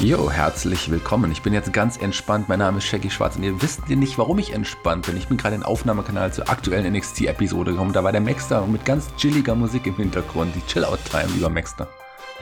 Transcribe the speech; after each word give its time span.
Jo, 0.00 0.30
herzlich 0.30 0.90
willkommen. 0.90 1.32
Ich 1.32 1.40
bin 1.40 1.54
jetzt 1.54 1.72
ganz 1.72 1.96
entspannt. 1.96 2.50
Mein 2.50 2.58
Name 2.58 2.78
ist 2.78 2.84
Shaggy 2.84 3.08
Schwarz 3.08 3.36
und 3.36 3.44
ihr 3.44 3.62
wisst 3.62 3.88
nicht, 3.88 4.18
warum 4.18 4.38
ich 4.38 4.52
entspannt 4.52 5.06
bin. 5.06 5.16
Ich 5.16 5.28
bin 5.28 5.38
gerade 5.38 5.54
in 5.54 5.62
den 5.62 5.66
Aufnahmekanal 5.66 6.30
zur 6.34 6.50
aktuellen 6.50 6.92
NXT-Episode 6.92 7.70
gekommen. 7.70 7.94
Da 7.94 8.04
war 8.04 8.12
der 8.12 8.20
Maxter 8.20 8.66
mit 8.66 8.84
ganz 8.84 9.08
chilliger 9.16 9.54
Musik 9.54 9.86
im 9.86 9.96
Hintergrund. 9.96 10.54
Die 10.54 10.66
Chill-Out-Time, 10.66 11.28
lieber 11.34 11.48
Maxter. 11.48 11.88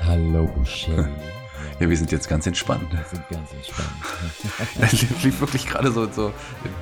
Hallo, 0.05 0.51
Shaggy. 0.65 1.05
Ja, 1.81 1.91
wir 1.91 1.97
sind 1.97 2.13
jetzt 2.13 2.29
ganz 2.29 2.47
entspannt. 2.47 2.85
Wir 2.91 3.05
sind 3.05 3.29
ganz 3.29 3.53
entspannt. 3.53 3.89
Es 4.81 5.25
lief 5.25 5.41
wirklich 5.41 5.67
gerade 5.67 5.91
so, 5.91 6.09
so 6.11 6.33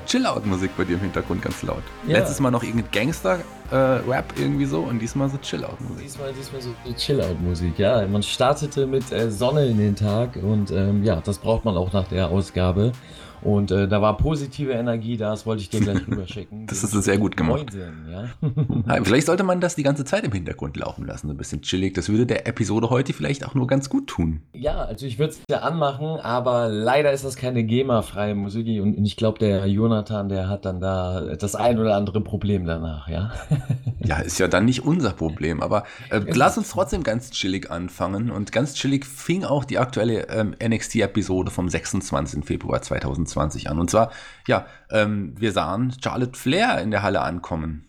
Chill-Out-Musik 0.06 0.76
bei 0.76 0.84
dir 0.84 0.94
im 0.94 1.00
Hintergrund 1.00 1.40
ganz 1.42 1.62
laut. 1.62 1.82
Ja. 2.06 2.18
Letztes 2.18 2.40
Mal 2.40 2.50
noch 2.50 2.62
irgendein 2.62 2.90
Gangster-Rap 2.90 4.34
irgendwie 4.36 4.66
so 4.66 4.80
und 4.80 4.98
diesmal 4.98 5.30
so 5.30 5.38
Chill-Out-Musik. 5.38 6.02
Diesmal, 6.02 6.32
diesmal 6.32 6.60
so, 6.60 6.74
so 6.84 6.92
Chill-Out-Musik, 6.92 7.78
ja. 7.78 8.06
Man 8.06 8.22
startete 8.22 8.86
mit 8.86 9.10
äh, 9.12 9.30
Sonne 9.30 9.66
in 9.66 9.78
den 9.78 9.96
Tag 9.96 10.36
und 10.36 10.70
ähm, 10.70 11.02
ja, 11.04 11.20
das 11.24 11.38
braucht 11.38 11.64
man 11.64 11.76
auch 11.76 11.92
nach 11.92 12.08
der 12.08 12.28
Ausgabe. 12.28 12.92
Und 13.42 13.70
äh, 13.70 13.88
da 13.88 14.00
war 14.00 14.16
positive 14.16 14.72
Energie 14.72 15.16
da, 15.16 15.30
das 15.30 15.46
wollte 15.46 15.62
ich 15.62 15.70
dir 15.70 15.80
gleich 15.80 16.06
rüberschicken. 16.06 16.66
Das 16.66 16.84
ist 16.84 16.92
sehr 16.92 17.18
gut 17.18 17.36
gemacht. 17.36 17.66
Ja. 17.74 18.24
Ja, 18.86 19.02
Vielleicht 19.04 19.26
sollte 19.26 19.42
man 19.42 19.60
das 19.60 19.74
die 19.74 19.82
ganze 19.82 20.04
Zeit 20.04 20.24
im 20.24 20.32
Hintergrund 20.32 20.76
laufen 20.76 21.06
lassen, 21.06 21.28
so 21.28 21.34
ein 21.34 21.36
bisschen 21.36 21.62
chillig. 21.62 21.94
Das 21.94 22.08
würde 22.08 22.26
der 22.26 22.46
Episode 22.46 22.90
heute 22.90 23.12
vielleicht 23.12 23.46
auch 23.46 23.54
nur 23.54 23.66
ganz 23.66 23.88
gut 23.88 24.06
tun. 24.06 24.42
ja, 24.52 24.76
also 24.76 25.06
ich 25.06 25.18
würde 25.18 25.32
es 25.32 25.40
ja 25.50 25.60
anmachen, 25.60 26.20
aber 26.20 26.68
leider 26.68 27.12
ist 27.12 27.24
das 27.24 27.36
keine 27.36 27.64
GEMA-freie 27.64 28.34
Musik 28.34 28.66
und 28.80 29.04
ich 29.04 29.16
glaube, 29.16 29.38
der 29.38 29.66
Jonathan, 29.66 30.28
der 30.28 30.48
hat 30.48 30.64
dann 30.64 30.80
da 30.80 31.34
das 31.36 31.54
ein 31.54 31.78
oder 31.78 31.96
andere 31.96 32.20
Problem 32.20 32.66
danach, 32.66 33.08
ja. 33.08 33.32
Ja, 34.04 34.18
ist 34.18 34.38
ja 34.40 34.48
dann 34.48 34.64
nicht 34.64 34.84
unser 34.84 35.12
Problem, 35.12 35.62
aber 35.62 35.84
äh, 36.10 36.20
lass 36.26 36.58
uns 36.58 36.70
trotzdem 36.70 37.04
ganz 37.04 37.30
chillig 37.30 37.70
anfangen. 37.70 38.32
Und 38.32 38.50
ganz 38.50 38.74
chillig 38.74 39.06
fing 39.06 39.44
auch 39.44 39.64
die 39.64 39.78
aktuelle 39.78 40.28
ähm, 40.28 40.56
NXT-Episode 40.60 41.52
vom 41.52 41.68
26. 41.68 42.44
Februar 42.44 42.82
2020 42.82 43.31
an. 43.36 43.78
Und 43.78 43.90
zwar, 43.90 44.10
ja, 44.46 44.66
ähm, 44.90 45.34
wir 45.38 45.52
sahen 45.52 45.94
Charlotte 46.02 46.38
Flair 46.38 46.80
in 46.80 46.90
der 46.90 47.02
Halle 47.02 47.20
ankommen. 47.20 47.86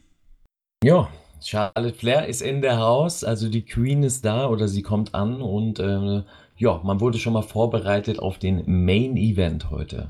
Ja, 0.84 1.08
Charlotte 1.42 1.94
Flair 1.94 2.28
ist 2.28 2.42
in 2.42 2.62
der 2.62 2.78
Haus, 2.78 3.24
also 3.24 3.50
die 3.50 3.66
Queen 3.66 4.04
ist 4.04 4.26
da 4.26 4.48
oder 4.48 4.68
sie 4.68 4.82
kommt 4.82 5.14
an 5.14 5.42
und 5.42 5.80
äh, 5.80 6.24
ja, 6.56 6.82
man 6.84 7.02
wurde 7.02 7.18
schon 7.18 7.34
mal 7.34 7.42
vorbereitet 7.42 8.20
auf 8.20 8.38
den 8.38 8.64
Main 8.66 9.18
Event 9.18 9.70
heute. 9.70 10.10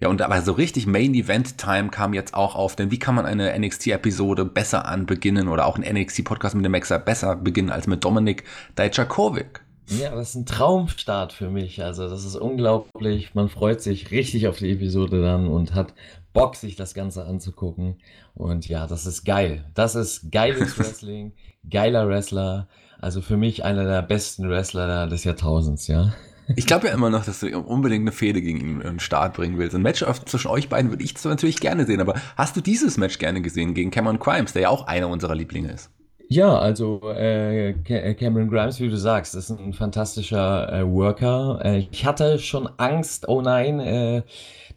Ja, 0.00 0.08
und 0.08 0.22
aber 0.22 0.40
so 0.40 0.52
richtig 0.52 0.86
Main 0.86 1.14
Event 1.14 1.58
Time 1.58 1.90
kam 1.90 2.14
jetzt 2.14 2.32
auch 2.34 2.54
auf, 2.56 2.74
denn 2.74 2.90
wie 2.90 2.98
kann 2.98 3.14
man 3.14 3.26
eine 3.26 3.56
NXT-Episode 3.58 4.46
besser 4.46 4.86
anbeginnen 4.86 5.46
oder 5.46 5.66
auch 5.66 5.76
einen 5.76 5.94
NXT-Podcast 5.94 6.54
mit 6.54 6.64
dem 6.64 6.72
Maxer 6.72 6.98
besser 6.98 7.36
beginnen 7.36 7.70
als 7.70 7.86
mit 7.86 8.02
Dominik 8.02 8.44
Dijakovic? 8.78 9.60
Ja, 9.88 10.14
das 10.14 10.30
ist 10.30 10.34
ein 10.36 10.46
Traumstart 10.46 11.32
für 11.32 11.50
mich. 11.50 11.82
Also 11.82 12.08
das 12.08 12.24
ist 12.24 12.36
unglaublich. 12.36 13.34
Man 13.34 13.48
freut 13.48 13.80
sich 13.80 14.10
richtig 14.10 14.46
auf 14.46 14.58
die 14.58 14.70
Episode 14.70 15.20
dann 15.20 15.48
und 15.48 15.74
hat 15.74 15.94
Bock, 16.32 16.54
sich 16.54 16.76
das 16.76 16.94
Ganze 16.94 17.24
anzugucken. 17.24 17.96
Und 18.34 18.68
ja, 18.68 18.86
das 18.86 19.06
ist 19.06 19.24
geil. 19.24 19.64
Das 19.74 19.94
ist 19.94 20.30
geiles 20.30 20.78
Wrestling, 20.78 21.32
geiler 21.68 22.08
Wrestler. 22.08 22.68
Also 23.00 23.20
für 23.20 23.36
mich 23.36 23.64
einer 23.64 23.84
der 23.84 24.02
besten 24.02 24.48
Wrestler 24.48 25.06
des 25.08 25.24
Jahrtausends, 25.24 25.88
ja. 25.88 26.12
Ich 26.56 26.66
glaube 26.66 26.88
ja 26.88 26.94
immer 26.94 27.10
noch, 27.10 27.24
dass 27.24 27.40
du 27.40 27.58
unbedingt 27.58 28.02
eine 28.02 28.12
Fehde 28.12 28.42
gegen 28.42 28.60
ihn 28.60 28.80
in 28.80 28.88
den 28.88 29.00
Start 29.00 29.34
bringen 29.34 29.56
willst. 29.58 29.74
Ein 29.74 29.82
Match 29.82 30.04
zwischen 30.26 30.48
euch 30.48 30.68
beiden 30.68 30.90
würde 30.90 31.04
ich 31.04 31.16
zwar 31.16 31.30
natürlich 31.30 31.60
gerne 31.60 31.86
sehen, 31.86 32.00
aber 32.00 32.14
hast 32.36 32.56
du 32.56 32.60
dieses 32.60 32.96
Match 32.96 33.18
gerne 33.18 33.40
gesehen 33.40 33.74
gegen 33.74 33.90
Cameron 33.90 34.18
Crimes, 34.18 34.52
der 34.52 34.62
ja 34.62 34.68
auch 34.68 34.86
einer 34.86 35.08
unserer 35.08 35.34
Lieblinge 35.34 35.70
ist? 35.70 35.90
Ja, 36.32 36.56
also 36.60 37.00
äh, 37.10 37.72
Ca- 37.82 38.14
Cameron 38.14 38.48
Grimes, 38.48 38.78
wie 38.78 38.88
du 38.88 38.96
sagst, 38.96 39.34
ist 39.34 39.50
ein 39.50 39.72
fantastischer 39.72 40.72
äh, 40.72 40.86
Worker. 40.88 41.58
Äh, 41.64 41.88
ich 41.90 42.04
hatte 42.04 42.38
schon 42.38 42.68
Angst, 42.76 43.28
oh 43.28 43.42
nein, 43.42 43.80
äh, 43.80 44.22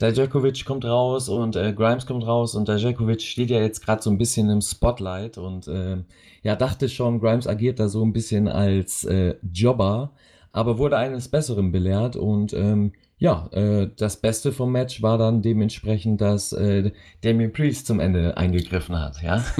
Dijakovic 0.01 0.65
kommt 0.65 0.83
raus 0.83 1.29
und 1.29 1.55
äh, 1.55 1.71
Grimes 1.73 2.07
kommt 2.07 2.25
raus 2.25 2.55
und 2.55 2.67
Dijakovic 2.67 3.21
steht 3.21 3.51
ja 3.51 3.59
jetzt 3.61 3.85
gerade 3.85 4.01
so 4.01 4.09
ein 4.09 4.17
bisschen 4.17 4.49
im 4.49 4.61
Spotlight 4.61 5.37
und 5.37 5.67
äh, 5.67 5.97
ja, 6.41 6.55
dachte 6.55 6.89
schon, 6.89 7.19
Grimes 7.19 7.45
agiert 7.47 7.79
da 7.79 7.87
so 7.87 8.03
ein 8.03 8.13
bisschen 8.13 8.47
als 8.47 9.03
äh, 9.05 9.35
Jobber, 9.53 10.11
aber 10.53 10.79
wurde 10.79 10.97
eines 10.97 11.27
Besseren 11.29 11.71
belehrt 11.71 12.15
und 12.15 12.53
ähm, 12.53 12.93
ja, 13.17 13.47
äh, 13.51 13.89
das 13.95 14.17
Beste 14.17 14.51
vom 14.51 14.71
Match 14.71 15.01
war 15.01 15.17
dann 15.17 15.41
dementsprechend, 15.41 16.19
dass 16.19 16.51
äh, 16.51 16.91
Damien 17.21 17.53
Priest 17.53 17.87
zum 17.87 17.99
Ende 17.99 18.35
eingegriffen 18.37 18.99
hat, 18.99 19.21
ja. 19.21 19.43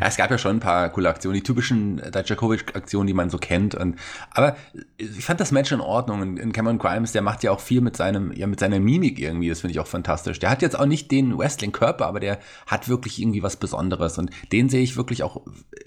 Ja, 0.00 0.06
es 0.06 0.16
gab 0.16 0.30
ja 0.30 0.38
schon 0.38 0.56
ein 0.56 0.60
paar 0.60 0.88
coole 0.90 1.08
Aktionen, 1.08 1.34
die 1.34 1.42
typischen 1.42 1.96
Dijakovic-Aktionen, 1.96 3.06
die 3.06 3.14
man 3.14 3.30
so 3.30 3.38
kennt. 3.38 3.74
Und, 3.74 3.96
aber 4.30 4.56
ich 4.96 5.24
fand 5.24 5.40
das 5.40 5.50
Match 5.50 5.72
in 5.72 5.80
Ordnung. 5.80 6.20
Und 6.20 6.52
Cameron 6.52 6.78
Grimes, 6.78 7.12
der 7.12 7.22
macht 7.22 7.42
ja 7.42 7.50
auch 7.50 7.60
viel 7.60 7.80
mit 7.80 7.96
seinem, 7.96 8.32
ja, 8.32 8.46
mit 8.46 8.60
seiner 8.60 8.78
Mimik 8.80 9.18
irgendwie. 9.18 9.48
Das 9.48 9.60
finde 9.60 9.72
ich 9.72 9.80
auch 9.80 9.86
fantastisch. 9.86 10.38
Der 10.38 10.50
hat 10.50 10.62
jetzt 10.62 10.78
auch 10.78 10.86
nicht 10.86 11.10
den 11.10 11.36
Wrestling-Körper, 11.36 12.06
aber 12.06 12.20
der 12.20 12.38
hat 12.66 12.88
wirklich 12.88 13.20
irgendwie 13.20 13.42
was 13.42 13.56
Besonderes. 13.56 14.18
Und 14.18 14.30
den 14.52 14.68
sehe 14.68 14.82
ich 14.82 14.96
wirklich 14.96 15.22
auch 15.22 15.42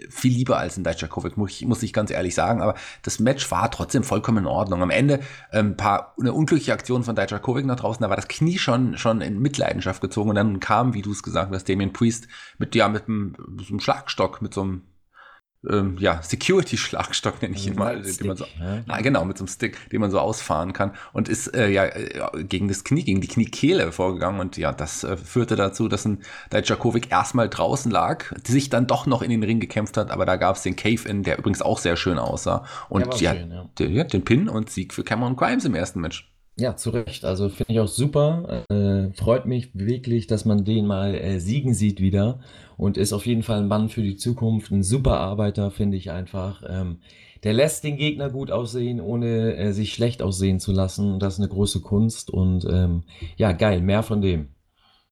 viel 0.09 0.33
lieber 0.33 0.57
als 0.57 0.77
in 0.77 0.83
Dijakovic, 0.83 1.37
muss 1.37 1.51
ich, 1.51 1.65
muss 1.65 1.83
ich 1.83 1.93
ganz 1.93 2.11
ehrlich 2.11 2.35
sagen. 2.35 2.61
Aber 2.61 2.75
das 3.01 3.19
Match 3.19 3.49
war 3.51 3.71
trotzdem 3.71 4.03
vollkommen 4.03 4.39
in 4.39 4.47
Ordnung. 4.47 4.81
Am 4.81 4.89
Ende 4.89 5.19
ein 5.51 5.67
ähm, 5.67 5.77
paar, 5.77 6.13
eine 6.19 6.33
unglückliche 6.33 6.73
Aktion 6.73 6.94
von 7.03 7.15
Dijakovic 7.15 7.65
nach 7.65 7.75
draußen, 7.75 8.01
da 8.01 8.09
war 8.09 8.15
das 8.15 8.27
Knie 8.27 8.57
schon, 8.57 8.97
schon 8.97 9.21
in 9.21 9.39
Mitleidenschaft 9.39 10.01
gezogen. 10.01 10.29
Und 10.29 10.35
dann 10.35 10.59
kam, 10.59 10.93
wie 10.93 11.01
du 11.01 11.11
es 11.11 11.23
gesagt 11.23 11.53
hast, 11.53 11.67
Damien 11.69 11.93
Priest 11.93 12.27
mit, 12.57 12.75
ja, 12.75 12.87
mit 12.87 13.07
einem, 13.07 13.35
so 13.59 13.69
einem 13.69 13.79
Schlagstock, 13.79 14.41
mit 14.41 14.53
so 14.53 14.61
einem 14.61 14.81
ähm, 15.69 15.97
ja, 15.99 16.21
Security-Schlagstock 16.21 17.41
nenne 17.41 17.55
ich 17.55 17.67
ihn 17.67 17.75
mal, 17.75 18.01
den 18.01 18.27
man 18.27 18.37
so, 18.37 18.45
ja. 18.59 18.83
na, 18.85 19.01
genau, 19.01 19.25
mit 19.25 19.37
so 19.37 19.43
einem 19.43 19.47
Stick, 19.47 19.89
den 19.89 20.01
man 20.01 20.11
so 20.11 20.19
ausfahren 20.19 20.73
kann 20.73 20.91
und 21.13 21.29
ist 21.29 21.53
äh, 21.55 21.69
ja 21.69 21.85
äh, 21.85 22.43
gegen 22.43 22.67
das 22.67 22.83
Knie, 22.83 23.03
gegen 23.03 23.21
die 23.21 23.27
Kniekehle 23.27 23.91
vorgegangen 23.91 24.39
und 24.39 24.57
ja, 24.57 24.71
das 24.71 25.03
äh, 25.03 25.17
führte 25.17 25.55
dazu, 25.55 25.87
dass 25.87 26.05
ein 26.05 26.23
Dijakovic 26.51 27.11
erstmal 27.11 27.49
draußen 27.49 27.91
lag, 27.91 28.25
sich 28.45 28.69
dann 28.69 28.87
doch 28.87 29.05
noch 29.05 29.21
in 29.21 29.29
den 29.29 29.43
Ring 29.43 29.59
gekämpft 29.59 29.97
hat, 29.97 30.11
aber 30.11 30.25
da 30.25 30.35
gab 30.35 30.55
es 30.55 30.63
den 30.63 30.75
Cave-In, 30.75 31.23
der 31.23 31.37
übrigens 31.37 31.61
auch 31.61 31.79
sehr 31.79 31.95
schön 31.95 32.19
aussah 32.19 32.65
und 32.89 33.05
ja, 33.19 33.33
schön, 33.33 33.51
ja. 33.51 33.69
Den, 33.79 33.93
ja, 33.93 34.03
den 34.03 34.23
Pin 34.23 34.49
und 34.49 34.69
Sieg 34.69 34.93
für 34.93 35.03
Cameron 35.03 35.35
Grimes 35.35 35.65
im 35.65 35.75
ersten 35.75 36.01
Match. 36.01 36.31
Ja, 36.57 36.77
zu 36.77 36.89
Recht. 36.91 37.25
Also 37.25 37.49
finde 37.49 37.73
ich 37.73 37.79
auch 37.81 37.87
super. 37.87 38.63
Äh, 38.69 39.11
freut 39.13 39.45
mich 39.45 39.71
wirklich, 39.73 40.25
dass 40.27 40.45
man 40.45 40.63
den 40.63 40.87
mal 40.87 41.13
äh, 41.13 41.39
siegen 41.39 41.73
sieht 41.73 41.99
wieder 41.99 42.39
und 42.77 42.97
ist 42.97 43.11
auf 43.11 43.25
jeden 43.25 43.43
Fall 43.43 43.59
ein 43.59 43.67
Mann 43.67 43.89
für 43.89 44.01
die 44.01 44.15
Zukunft. 44.15 44.71
Ein 44.71 44.81
super 44.81 45.19
Arbeiter, 45.19 45.69
finde 45.69 45.97
ich 45.97 46.11
einfach. 46.11 46.63
Ähm, 46.67 46.99
der 47.43 47.53
lässt 47.53 47.83
den 47.83 47.97
Gegner 47.97 48.29
gut 48.29 48.51
aussehen, 48.51 49.01
ohne 49.01 49.55
äh, 49.55 49.73
sich 49.73 49.93
schlecht 49.93 50.21
aussehen 50.21 50.61
zu 50.61 50.71
lassen. 50.71 51.19
Das 51.19 51.33
ist 51.35 51.39
eine 51.41 51.49
große 51.49 51.81
Kunst 51.81 52.29
und 52.31 52.65
ähm, 52.65 53.03
ja, 53.35 53.51
geil, 53.51 53.81
mehr 53.81 54.01
von 54.01 54.21
dem. 54.21 54.54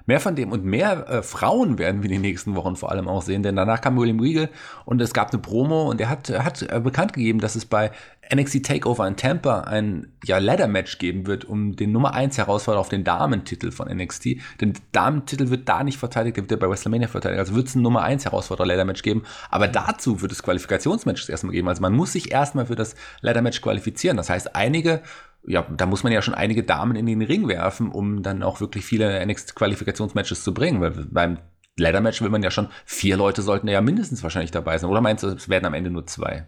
Mehr 0.06 0.20
von 0.20 0.36
dem 0.36 0.52
und 0.52 0.66
mehr 0.66 1.08
äh, 1.08 1.24
Frauen 1.24 1.78
werden 1.78 2.04
wir 2.04 2.10
in 2.10 2.16
den 2.16 2.22
nächsten 2.22 2.56
Wochen 2.56 2.76
vor 2.76 2.92
allem 2.92 3.08
auch 3.08 3.22
sehen, 3.22 3.44
denn 3.44 3.56
danach 3.56 3.82
kam 3.82 3.98
William 3.98 4.20
Regal 4.20 4.50
und 4.86 5.02
es 5.02 5.14
gab 5.14 5.32
eine 5.32 5.42
Promo 5.42 5.90
und 5.90 6.02
er 6.02 6.10
hat, 6.10 6.30
hat 6.30 6.62
äh, 6.62 6.80
bekannt 6.80 7.14
gegeben, 7.14 7.40
dass 7.40 7.56
es 7.56 7.66
bei 7.66 7.92
NXT 8.34 8.66
Takeover 8.66 9.08
in 9.08 9.16
Tampa 9.16 9.62
ein 9.62 10.08
ja, 10.24 10.38
Ladder-Match 10.38 10.98
geben 10.98 11.28
wird, 11.28 11.46
um 11.46 11.76
den 11.76 11.92
Nummer 11.92 12.14
1 12.14 12.38
Herausforderer 12.38 12.80
auf 12.80 12.90
den 12.90 13.04
Damentitel 13.04 13.72
von 13.72 13.88
NXT. 13.88 14.38
Den 14.62 14.74
Damentitel 14.92 15.50
wird 15.50 15.68
da 15.68 15.84
nicht 15.84 15.98
verteidigt, 15.98 16.38
der 16.38 16.44
wird 16.44 16.52
ja 16.52 16.58
bei 16.58 16.70
WrestleMania 16.70 17.08
verteidigt. 17.08 17.40
Also 17.40 17.56
wird 17.56 17.68
es 17.68 17.76
ein 17.76 17.82
Nummer 17.82 18.04
1 18.04 18.26
Herausforderer 18.26 18.68
Ladder-Match 18.68 19.04
geben, 19.04 19.24
aber 19.50 19.68
dazu 19.68 20.22
wird 20.22 20.32
es 20.32 20.44
Qualifikationsmatches 20.44 21.30
erstmal 21.30 21.54
geben. 21.54 21.68
Also 21.68 21.82
man 21.82 21.94
muss 21.94 22.14
sich 22.14 22.32
erstmal 22.32 22.66
für 22.66 22.76
das 22.76 22.96
Ladder-Match 23.22 23.62
qualifizieren. 23.62 24.18
Das 24.18 24.30
heißt, 24.30 24.56
einige 24.56 25.02
ja, 25.46 25.62
da 25.76 25.86
muss 25.86 26.04
man 26.04 26.14
ja 26.14 26.22
schon 26.22 26.34
einige 26.34 26.64
Damen 26.64 26.96
in 26.96 27.06
den 27.06 27.22
Ring 27.22 27.48
werfen, 27.48 27.92
um 27.92 28.24
dann 28.24 28.44
auch 28.44 28.62
wirklich 28.62 28.86
viele 28.86 29.26
NXT-Qualifikationsmatches 29.26 30.44
zu 30.44 30.54
bringen, 30.54 30.82
weil 30.82 30.92
beim 30.92 31.40
Ladder-Match 31.78 32.22
will 32.22 32.30
man 32.30 32.44
ja 32.44 32.52
schon, 32.52 32.70
vier 32.86 33.18
Leute 33.18 33.42
sollten 33.42 33.68
ja 33.68 33.82
mindestens 33.82 34.24
wahrscheinlich 34.24 34.52
dabei 34.52 34.78
sein. 34.78 34.90
Oder 34.90 35.02
meinst 35.02 35.24
du, 35.24 35.28
es 35.28 35.50
werden 35.50 35.66
am 35.66 35.74
Ende 35.74 35.90
nur 35.90 36.06
zwei? 36.06 36.48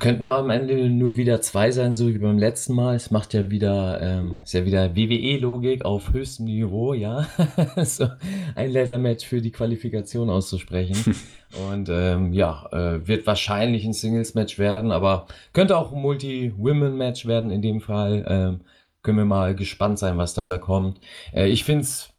Könnten 0.00 0.24
am 0.30 0.50
Ende 0.50 0.88
nur 0.88 1.16
wieder 1.16 1.40
zwei 1.40 1.70
sein, 1.70 1.96
so 1.96 2.08
wie 2.08 2.18
beim 2.18 2.38
letzten 2.38 2.74
Mal. 2.74 2.96
Es 2.96 3.10
macht 3.10 3.34
ja 3.34 3.50
wieder, 3.50 4.00
ähm, 4.00 4.34
ist 4.42 4.54
ja 4.54 4.64
wieder 4.64 4.96
WWE-Logik 4.96 5.84
auf 5.84 6.12
höchstem 6.12 6.46
Niveau, 6.46 6.94
ja. 6.94 7.26
so 7.84 8.08
ein 8.54 8.70
Leather-Match 8.70 9.26
für 9.26 9.40
die 9.40 9.52
Qualifikation 9.52 10.30
auszusprechen. 10.30 11.16
Und 11.70 11.88
ähm, 11.88 12.32
ja, 12.32 12.68
äh, 12.72 13.06
wird 13.06 13.26
wahrscheinlich 13.26 13.84
ein 13.84 13.92
Singles-Match 13.92 14.58
werden, 14.58 14.92
aber 14.92 15.26
könnte 15.52 15.76
auch 15.76 15.92
ein 15.92 16.00
Multi-Women-Match 16.00 17.26
werden 17.26 17.50
in 17.50 17.62
dem 17.62 17.80
Fall. 17.80 18.24
Ähm, 18.28 18.60
können 19.02 19.18
wir 19.18 19.24
mal 19.24 19.54
gespannt 19.54 19.98
sein, 19.98 20.18
was 20.18 20.36
da 20.48 20.58
kommt. 20.58 21.00
Äh, 21.32 21.48
ich 21.48 21.64
finde 21.64 21.82
es 21.82 22.09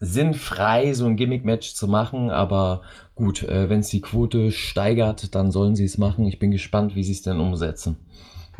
sinnfrei, 0.00 0.94
so 0.94 1.06
ein 1.06 1.16
Gimmick-Match 1.16 1.74
zu 1.74 1.88
machen, 1.88 2.30
aber 2.30 2.82
gut, 3.14 3.42
äh, 3.42 3.68
wenn 3.68 3.80
es 3.80 3.88
die 3.88 4.00
Quote 4.00 4.52
steigert, 4.52 5.34
dann 5.34 5.50
sollen 5.50 5.76
sie 5.76 5.84
es 5.84 5.98
machen. 5.98 6.26
Ich 6.26 6.38
bin 6.38 6.50
gespannt, 6.50 6.94
wie 6.94 7.04
sie 7.04 7.12
es 7.12 7.22
denn 7.22 7.40
umsetzen. 7.40 7.96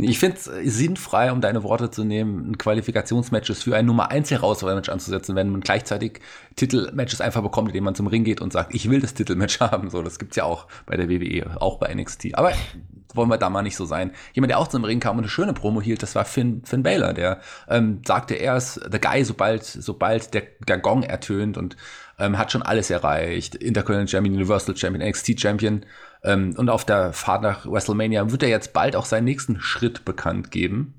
Ich 0.00 0.20
finde 0.20 0.36
es 0.36 0.44
sinnfrei, 0.44 1.32
um 1.32 1.40
deine 1.40 1.64
Worte 1.64 1.90
zu 1.90 2.04
nehmen, 2.04 2.52
ein 2.52 2.58
Qualifikationsmatches 2.58 3.64
für 3.64 3.76
ein 3.76 3.84
Nummer 3.84 4.10
1 4.12 4.30
Herausforderer-Match 4.30 4.88
anzusetzen, 4.88 5.34
wenn 5.34 5.50
man 5.50 5.60
gleichzeitig 5.60 6.20
Titelmatches 6.54 7.20
einfach 7.20 7.42
bekommt, 7.42 7.68
indem 7.70 7.84
man 7.84 7.96
zum 7.96 8.06
Ring 8.06 8.22
geht 8.22 8.40
und 8.40 8.52
sagt, 8.52 8.74
ich 8.74 8.88
will 8.88 9.00
das 9.00 9.14
Titelmatch 9.14 9.58
haben. 9.60 9.90
So, 9.90 10.02
das 10.02 10.20
gibt's 10.20 10.36
ja 10.36 10.44
auch 10.44 10.68
bei 10.86 10.96
der 10.96 11.08
WWE, 11.08 11.60
auch 11.60 11.78
bei 11.78 11.92
NXT. 11.92 12.34
Aber 12.34 12.52
wollen 13.14 13.28
wir 13.28 13.38
da 13.38 13.50
mal 13.50 13.62
nicht 13.62 13.76
so 13.76 13.86
sein. 13.86 14.12
Jemand, 14.34 14.50
der 14.50 14.58
auch 14.58 14.68
zum 14.68 14.84
Ring 14.84 15.00
kam 15.00 15.16
und 15.16 15.24
eine 15.24 15.30
schöne 15.30 15.52
Promo 15.52 15.82
hielt, 15.82 16.02
das 16.02 16.14
war 16.14 16.24
Finn, 16.24 16.62
Finn 16.64 16.82
Baylor, 16.82 17.12
der 17.12 17.40
ähm, 17.68 18.02
sagte, 18.06 18.34
er 18.34 18.56
ist 18.56 18.80
the 18.90 19.00
guy, 19.00 19.24
sobald, 19.24 19.64
sobald 19.64 20.32
der, 20.34 20.42
der 20.66 20.78
Gong 20.78 21.02
ertönt 21.02 21.56
und 21.56 21.76
ähm, 22.18 22.38
hat 22.38 22.52
schon 22.52 22.62
alles 22.62 22.90
erreicht. 22.90 23.54
Intercontinental 23.54 24.08
Champion, 24.08 24.36
Universal 24.36 24.76
Champion, 24.76 25.08
NXT 25.08 25.40
Champion. 25.40 25.84
Ähm, 26.24 26.54
und 26.56 26.68
auf 26.68 26.84
der 26.84 27.12
Fahrt 27.12 27.42
nach 27.42 27.66
WrestleMania 27.66 28.30
wird 28.30 28.42
er 28.42 28.48
jetzt 28.48 28.72
bald 28.72 28.96
auch 28.96 29.04
seinen 29.04 29.24
nächsten 29.24 29.60
Schritt 29.60 30.04
bekannt 30.04 30.50
geben. 30.50 30.98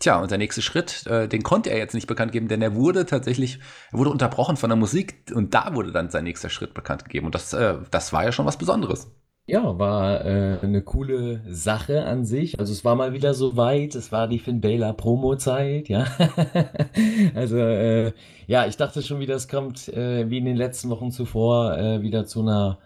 Tja, 0.00 0.18
und 0.18 0.30
der 0.30 0.38
nächste 0.38 0.62
Schritt, 0.62 1.06
äh, 1.06 1.28
den 1.28 1.42
konnte 1.42 1.70
er 1.70 1.76
jetzt 1.76 1.92
nicht 1.92 2.06
bekannt 2.06 2.32
geben, 2.32 2.48
denn 2.48 2.62
er 2.62 2.74
wurde 2.74 3.04
tatsächlich, 3.04 3.58
er 3.92 3.98
wurde 3.98 4.10
unterbrochen 4.10 4.56
von 4.56 4.70
der 4.70 4.76
Musik 4.76 5.30
und 5.34 5.52
da 5.52 5.74
wurde 5.74 5.92
dann 5.92 6.08
sein 6.08 6.24
nächster 6.24 6.48
Schritt 6.48 6.72
bekannt 6.72 7.04
gegeben. 7.04 7.26
Und 7.26 7.34
das, 7.34 7.52
äh, 7.52 7.74
das 7.90 8.12
war 8.12 8.24
ja 8.24 8.32
schon 8.32 8.46
was 8.46 8.56
Besonderes. 8.56 9.10
Ja, 9.46 9.78
war 9.78 10.24
äh, 10.24 10.58
eine 10.62 10.80
coole 10.80 11.42
Sache 11.48 12.04
an 12.04 12.24
sich. 12.24 12.60
Also 12.60 12.72
es 12.72 12.84
war 12.84 12.94
mal 12.94 13.12
wieder 13.12 13.34
so 13.34 13.56
weit, 13.56 13.94
es 13.94 14.12
war 14.12 14.28
die 14.28 14.38
Finn 14.38 14.60
Balor 14.60 14.92
Promo-Zeit, 14.94 15.88
ja. 15.88 16.06
also 17.34 17.58
äh, 17.58 18.12
ja, 18.46 18.66
ich 18.66 18.76
dachte 18.76 19.02
schon 19.02 19.18
wieder, 19.18 19.34
es 19.34 19.48
kommt 19.48 19.88
äh, 19.88 20.30
wie 20.30 20.38
in 20.38 20.44
den 20.44 20.56
letzten 20.56 20.88
Wochen 20.88 21.10
zuvor 21.10 21.76
äh, 21.76 22.00
wieder 22.00 22.26
zu 22.26 22.40
einer 22.42 22.78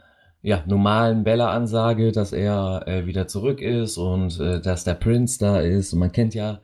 ja, 0.44 0.62
normalen 0.66 1.24
Bella-Ansage, 1.24 2.12
dass 2.12 2.34
er 2.34 2.84
äh, 2.86 3.06
wieder 3.06 3.26
zurück 3.26 3.62
ist 3.62 3.96
und 3.96 4.38
äh, 4.38 4.60
dass 4.60 4.84
der 4.84 4.92
Prince 4.92 5.38
da 5.38 5.58
ist. 5.58 5.94
Und 5.94 6.00
man 6.00 6.12
kennt 6.12 6.34
ja 6.34 6.60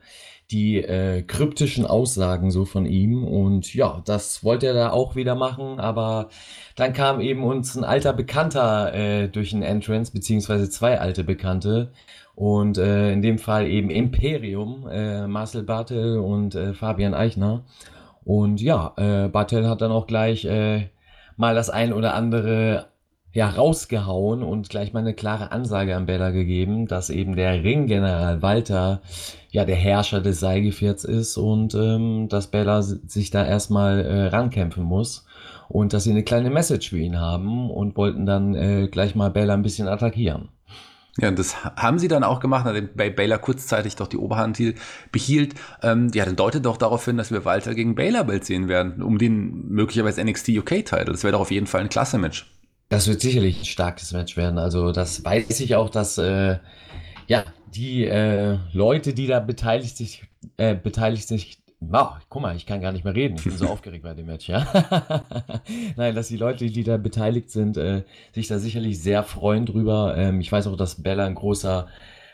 die 0.51 0.77
äh, 0.83 1.23
kryptischen 1.23 1.87
Aussagen 1.87 2.51
so 2.51 2.63
von 2.65 2.85
ihm. 2.85 3.23
Und 3.23 3.73
ja, 3.73 4.03
das 4.05 4.43
wollte 4.43 4.67
er 4.67 4.75
da 4.75 4.91
auch 4.91 5.15
wieder 5.15 5.33
machen. 5.33 5.79
Aber 5.79 6.29
dann 6.75 6.93
kam 6.93 7.21
eben 7.21 7.43
uns 7.43 7.75
ein 7.75 7.83
alter 7.83 8.13
Bekannter 8.13 8.93
äh, 8.93 9.27
durch 9.29 9.49
den 9.49 9.63
Entrance, 9.63 10.11
beziehungsweise 10.11 10.69
zwei 10.69 10.99
alte 10.99 11.23
Bekannte. 11.23 11.91
Und 12.35 12.77
äh, 12.77 13.11
in 13.11 13.23
dem 13.23 13.39
Fall 13.39 13.65
eben 13.67 13.89
Imperium, 13.89 14.87
äh, 14.91 15.25
Marcel 15.25 15.63
Bartel 15.63 16.19
und 16.19 16.53
äh, 16.53 16.75
Fabian 16.75 17.15
Eichner. 17.15 17.63
Und 18.25 18.61
ja, 18.61 18.93
äh, 18.97 19.27
Bartel 19.27 19.67
hat 19.67 19.81
dann 19.81 19.91
auch 19.91 20.05
gleich 20.05 20.45
äh, 20.45 20.89
mal 21.35 21.55
das 21.55 21.71
ein 21.71 21.93
oder 21.93 22.13
andere 22.13 22.90
ja, 23.33 23.49
rausgehauen 23.49 24.43
und 24.43 24.69
gleich 24.69 24.93
mal 24.93 24.99
eine 24.99 25.13
klare 25.13 25.51
Ansage 25.51 25.95
an 25.95 26.05
Bella 26.05 26.31
gegeben, 26.31 26.87
dass 26.87 27.09
eben 27.09 27.35
der 27.35 27.63
Ringgeneral 27.63 28.41
Walter 28.41 29.01
ja 29.49 29.63
der 29.65 29.75
Herrscher 29.75 30.21
des 30.21 30.39
Seilgefährts 30.39 31.05
ist 31.05 31.37
und 31.37 31.73
ähm, 31.75 32.27
dass 32.29 32.47
Bella 32.47 32.81
sich 32.81 33.29
da 33.29 33.45
erstmal 33.45 34.05
äh, 34.05 34.27
rankämpfen 34.27 34.83
muss 34.83 35.25
und 35.69 35.93
dass 35.93 36.03
sie 36.03 36.11
eine 36.11 36.23
kleine 36.23 36.49
Message 36.49 36.89
für 36.89 36.99
ihn 36.99 37.19
haben 37.19 37.69
und 37.71 37.95
wollten 37.95 38.25
dann 38.25 38.53
äh, 38.53 38.87
gleich 38.89 39.15
mal 39.15 39.31
Bella 39.31 39.53
ein 39.53 39.63
bisschen 39.63 39.87
attackieren. 39.87 40.49
Ja, 41.17 41.27
und 41.27 41.37
das 41.37 41.63
haben 41.63 41.99
sie 41.99 42.07
dann 42.07 42.23
auch 42.23 42.39
gemacht, 42.39 42.65
nachdem 42.65 42.89
Baylor 42.95 43.37
kurzzeitig 43.37 43.97
doch 43.97 44.07
die 44.07 44.17
Oberhand 44.17 44.61
behielt. 45.11 45.55
Ähm, 45.83 46.09
ja, 46.13 46.23
dann 46.23 46.37
deutet 46.37 46.65
doch 46.65 46.77
darauf 46.77 47.03
hin, 47.03 47.17
dass 47.17 47.31
wir 47.31 47.43
Walter 47.43 47.75
gegen 47.75 47.95
Baylor 47.95 48.23
bald 48.23 48.45
sehen 48.45 48.69
werden, 48.69 49.01
um 49.01 49.17
den 49.17 49.67
möglicherweise 49.67 50.23
NXT 50.23 50.49
UK-Title. 50.49 51.05
Das 51.05 51.23
wäre 51.23 51.33
doch 51.33 51.41
auf 51.41 51.51
jeden 51.51 51.67
Fall 51.67 51.81
ein 51.81 51.89
klasse 51.89 52.17
Match. 52.17 52.49
Das 52.91 53.07
wird 53.07 53.21
sicherlich 53.21 53.57
ein 53.57 53.65
starkes 53.65 54.11
Match 54.11 54.35
werden. 54.35 54.59
Also 54.59 54.91
das 54.91 55.23
weiß 55.23 55.61
ich 55.61 55.77
auch, 55.77 55.89
dass 55.89 56.17
äh, 56.17 56.57
ja 57.25 57.45
die 57.73 58.05
äh, 58.05 58.57
Leute, 58.73 59.13
die 59.13 59.27
da 59.27 59.39
beteiligt 59.39 59.95
sich, 59.95 60.25
äh, 60.57 60.75
beteiligt 60.75 61.25
sich, 61.25 61.61
wow, 61.79 62.17
guck 62.27 62.41
mal, 62.41 62.53
ich 62.53 62.65
kann 62.65 62.81
gar 62.81 62.91
nicht 62.91 63.05
mehr 63.05 63.15
reden. 63.15 63.37
Ich 63.37 63.45
bin 63.45 63.55
so 63.55 63.67
aufgeregt 63.69 64.03
bei 64.03 64.13
dem 64.13 64.25
Match, 64.25 64.49
ja. 64.49 64.67
Nein, 65.95 66.15
dass 66.15 66.27
die 66.27 66.35
Leute, 66.35 66.65
die 66.65 66.83
da 66.83 66.97
beteiligt 66.97 67.49
sind, 67.49 67.77
äh, 67.77 68.03
sich 68.33 68.49
da 68.49 68.59
sicherlich 68.59 69.01
sehr 69.01 69.23
freuen 69.23 69.65
drüber. 69.65 70.15
Ähm, 70.17 70.41
ich 70.41 70.51
weiß 70.51 70.67
auch, 70.67 70.75
dass 70.75 71.01
Bella 71.01 71.25
ein 71.25 71.35
großer 71.35 71.87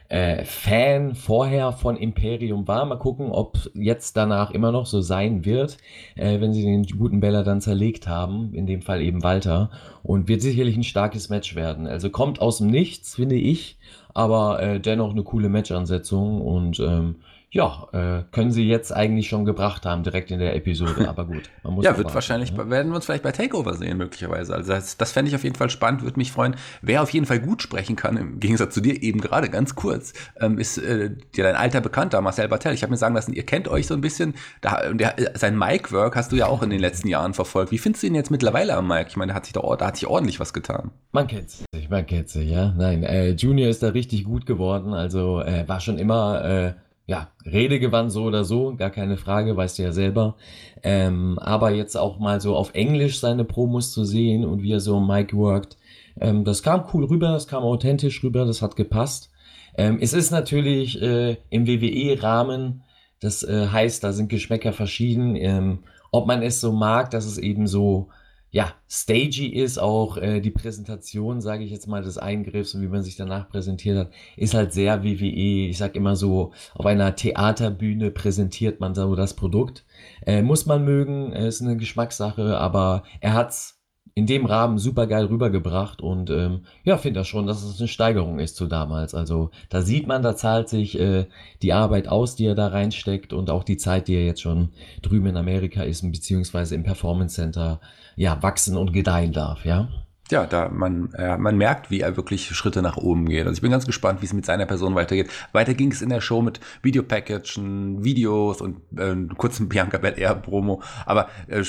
äh, 0.09 0.45
Fan 0.45 1.15
vorher 1.15 1.71
von 1.71 1.97
Imperium 1.97 2.67
war. 2.67 2.85
Mal 2.85 2.97
gucken, 2.97 3.31
ob 3.31 3.57
jetzt 3.73 4.15
danach 4.15 4.51
immer 4.51 4.71
noch 4.71 4.85
so 4.85 5.01
sein 5.01 5.45
wird, 5.45 5.77
äh, 6.15 6.39
wenn 6.39 6.53
sie 6.53 6.63
den 6.63 6.83
guten 6.83 7.19
Bella 7.19 7.43
dann 7.43 7.61
zerlegt 7.61 8.07
haben. 8.07 8.53
In 8.53 8.67
dem 8.67 8.81
Fall 8.81 9.01
eben 9.01 9.23
Walter. 9.23 9.69
Und 10.03 10.27
wird 10.27 10.41
sicherlich 10.41 10.77
ein 10.77 10.83
starkes 10.83 11.29
Match 11.29 11.55
werden. 11.55 11.87
Also 11.87 12.09
kommt 12.09 12.41
aus 12.41 12.59
dem 12.59 12.67
Nichts, 12.67 13.15
finde 13.15 13.35
ich. 13.35 13.77
Aber 14.13 14.61
äh, 14.61 14.79
dennoch 14.79 15.11
eine 15.11 15.23
coole 15.23 15.49
Matchansetzung. 15.49 16.41
Und 16.41 16.79
ähm, 16.79 17.15
ja, 17.57 17.87
äh, 17.91 18.23
können 18.31 18.51
sie 18.51 18.67
jetzt 18.67 18.91
eigentlich 18.91 19.29
schon 19.29 19.43
gebracht 19.43 19.83
haben, 19.87 20.03
direkt 20.03 20.29
in 20.29 20.37
der 20.37 20.55
Episode, 20.55 21.09
aber 21.09 21.25
gut. 21.25 21.49
ja, 21.63 21.73
wird 21.73 21.85
warten, 21.85 22.13
wahrscheinlich, 22.13 22.51
ja? 22.51 22.69
werden 22.69 22.91
wir 22.91 22.95
uns 22.97 23.05
vielleicht 23.05 23.23
bei 23.23 23.31
Takeover 23.31 23.73
sehen, 23.73 23.97
möglicherweise. 23.97 24.53
Also 24.53 24.73
das, 24.73 24.95
das 24.97 25.11
fände 25.11 25.29
ich 25.29 25.35
auf 25.35 25.43
jeden 25.43 25.55
Fall 25.55 25.71
spannend, 25.71 26.03
würde 26.03 26.19
mich 26.19 26.31
freuen. 26.31 26.55
Wer 26.83 27.01
auf 27.01 27.09
jeden 27.09 27.25
Fall 27.25 27.39
gut 27.39 27.63
sprechen 27.63 27.95
kann, 27.95 28.15
im 28.15 28.39
Gegensatz 28.39 28.75
zu 28.75 28.81
dir 28.81 29.01
eben 29.01 29.21
gerade, 29.21 29.49
ganz 29.49 29.73
kurz, 29.73 30.13
ähm, 30.39 30.59
ist 30.59 30.77
äh, 30.77 31.15
ja 31.35 31.45
dein 31.45 31.55
alter 31.55 31.81
Bekannter, 31.81 32.21
Marcel 32.21 32.47
Bartel. 32.47 32.75
Ich 32.75 32.83
habe 32.83 32.91
mir 32.91 32.97
sagen 32.97 33.15
lassen, 33.15 33.33
ihr 33.33 33.43
kennt 33.43 33.67
euch 33.67 33.87
so 33.87 33.95
ein 33.95 34.01
bisschen. 34.01 34.35
Da, 34.61 34.93
der, 34.93 35.15
sein 35.33 35.57
Mic-Work 35.57 36.15
hast 36.15 36.31
du 36.31 36.35
ja 36.35 36.45
auch 36.45 36.61
in 36.61 36.69
den 36.69 36.79
letzten 36.79 37.07
Jahren 37.07 37.33
verfolgt. 37.33 37.71
Wie 37.71 37.79
findest 37.79 38.03
du 38.03 38.07
ihn 38.07 38.13
jetzt 38.13 38.29
mittlerweile 38.29 38.75
am 38.75 38.87
Mic? 38.87 39.07
Ich 39.07 39.17
meine, 39.17 39.31
da 39.31 39.35
hat 39.35 39.45
sich, 39.45 39.53
da, 39.53 39.61
da 39.61 39.87
hat 39.87 39.97
sich 39.97 40.05
ordentlich 40.05 40.39
was 40.39 40.53
getan. 40.53 40.91
Man 41.11 41.25
kennt 41.25 41.49
sich, 41.49 41.89
man 41.89 42.05
kennt 42.05 42.29
sich, 42.29 42.51
ja. 42.51 42.71
Nein, 42.77 43.01
äh, 43.01 43.31
Junior 43.31 43.67
ist 43.67 43.81
da 43.81 43.87
richtig 43.87 44.25
gut 44.25 44.45
geworden, 44.45 44.93
also 44.93 45.41
äh, 45.41 45.67
war 45.67 45.79
schon 45.79 45.97
immer 45.97 46.45
Äh, 46.45 46.73
ja, 47.07 47.29
Redegewandt 47.45 48.11
so 48.11 48.25
oder 48.25 48.43
so, 48.43 48.75
gar 48.75 48.89
keine 48.89 49.17
Frage, 49.17 49.55
weißt 49.55 49.79
du 49.79 49.83
ja 49.83 49.91
selber. 49.93 50.35
Ähm, 50.83 51.39
aber 51.39 51.71
jetzt 51.71 51.95
auch 51.95 52.19
mal 52.19 52.41
so 52.41 52.55
auf 52.55 52.73
Englisch 52.73 53.19
seine 53.19 53.45
Promos 53.45 53.91
zu 53.93 54.03
sehen 54.03 54.45
und 54.45 54.61
wie 54.61 54.73
er 54.73 54.81
so 54.81 54.99
Mike 54.99 55.35
worked, 55.35 55.77
ähm, 56.19 56.43
das 56.43 56.61
kam 56.61 56.85
cool 56.93 57.05
rüber, 57.05 57.29
das 57.29 57.47
kam 57.47 57.63
authentisch 57.63 58.21
rüber, 58.23 58.45
das 58.45 58.61
hat 58.61 58.75
gepasst. 58.75 59.31
Ähm, 59.77 59.99
es 60.01 60.11
ist 60.13 60.31
natürlich 60.31 61.01
äh, 61.01 61.37
im 61.49 61.65
WWE-Rahmen, 61.65 62.83
das 63.21 63.41
äh, 63.43 63.67
heißt, 63.67 64.03
da 64.03 64.11
sind 64.11 64.29
Geschmäcker 64.29 64.73
verschieden. 64.73 65.35
Ähm, 65.37 65.79
ob 66.11 66.27
man 66.27 66.41
es 66.41 66.59
so 66.59 66.73
mag, 66.73 67.11
dass 67.11 67.25
es 67.25 67.37
eben 67.37 67.67
so 67.67 68.09
ja, 68.49 68.73
stagey 68.87 69.47
ist 69.47 69.77
auch 69.77 70.17
äh, 70.17 70.39
die 70.39 70.51
Präsentation, 70.51 71.41
sage 71.41 71.63
ich 71.63 71.71
jetzt 71.71 71.87
mal, 71.87 72.01
des 72.01 72.17
Eingriffs 72.17 72.73
und 72.73 72.81
wie 72.81 72.87
man 72.87 73.03
sich 73.03 73.17
danach 73.17 73.49
präsentiert 73.49 73.97
hat, 73.97 74.11
ist 74.37 74.53
halt 74.53 74.73
sehr 74.73 75.03
WWE. 75.03 75.67
Ich 75.67 75.77
sag 75.77 75.95
immer 75.95 76.15
so, 76.15 76.53
auf 76.73 76.85
einer 76.85 77.15
Theaterbühne 77.15 78.11
präsentiert 78.11 78.79
man 78.79 78.95
so 78.95 79.15
das 79.15 79.35
Produkt. 79.35 79.85
Äh, 80.25 80.41
muss 80.43 80.65
man 80.65 80.85
mögen, 80.85 81.33
äh, 81.33 81.47
ist 81.47 81.61
eine 81.61 81.77
Geschmackssache, 81.77 82.57
aber 82.57 83.03
er 83.19 83.33
hat's 83.33 83.76
in 84.17 84.25
dem 84.25 84.47
Rahmen 84.47 84.79
super 84.79 85.05
geil 85.05 85.25
rübergebracht 85.25 86.01
und 86.01 86.31
ähm, 86.31 86.61
ja, 86.83 86.97
finde 86.97 87.19
das 87.19 87.27
schon, 87.27 87.45
dass 87.45 87.61
es 87.61 87.79
eine 87.79 87.87
Steigerung 87.87 88.39
ist 88.39 88.55
zu 88.55 88.65
damals. 88.65 89.13
Also 89.13 89.51
da 89.69 89.83
sieht 89.83 90.07
man, 90.07 90.23
da 90.23 90.35
zahlt 90.35 90.69
sich 90.69 90.99
äh, 90.99 91.27
die 91.61 91.71
Arbeit 91.71 92.07
aus, 92.07 92.35
die 92.35 92.47
er 92.47 92.55
da 92.55 92.69
reinsteckt 92.69 93.31
und 93.31 93.51
auch 93.51 93.63
die 93.63 93.77
Zeit, 93.77 94.07
die 94.07 94.15
er 94.15 94.25
jetzt 94.25 94.41
schon 94.41 94.69
drüben 95.03 95.27
in 95.27 95.37
Amerika 95.37 95.83
ist, 95.83 96.01
beziehungsweise 96.01 96.73
im 96.73 96.81
Performance 96.81 97.35
Center 97.35 97.79
ja 98.15 98.41
wachsen 98.41 98.75
und 98.75 98.91
gedeihen 98.91 99.33
darf, 99.33 99.65
ja 99.65 99.87
ja, 100.31 100.45
da 100.45 100.69
man, 100.69 101.13
äh, 101.13 101.37
man 101.37 101.57
merkt, 101.57 101.89
wie 101.89 102.01
er 102.01 102.17
wirklich 102.17 102.47
Schritte 102.47 102.81
nach 102.81 102.97
oben 102.97 103.27
geht. 103.27 103.45
Also 103.45 103.57
ich 103.57 103.61
bin 103.61 103.71
ganz 103.71 103.85
gespannt, 103.85 104.21
wie 104.21 104.25
es 104.25 104.33
mit 104.33 104.45
seiner 104.45 104.65
Person 104.65 104.95
weitergeht. 104.95 105.29
Weiter 105.53 105.73
ging 105.73 105.91
es 105.91 106.01
in 106.01 106.09
der 106.09 106.21
Show 106.21 106.41
mit 106.41 106.59
Videopackagen, 106.81 108.03
Videos 108.03 108.61
und 108.61 108.77
äh, 108.97 109.15
kurzen 109.35 109.69
Bianca 109.69 109.97
Belair 109.97 110.35
Promo. 110.35 110.81
Aber 111.05 111.29
äh, 111.47 111.63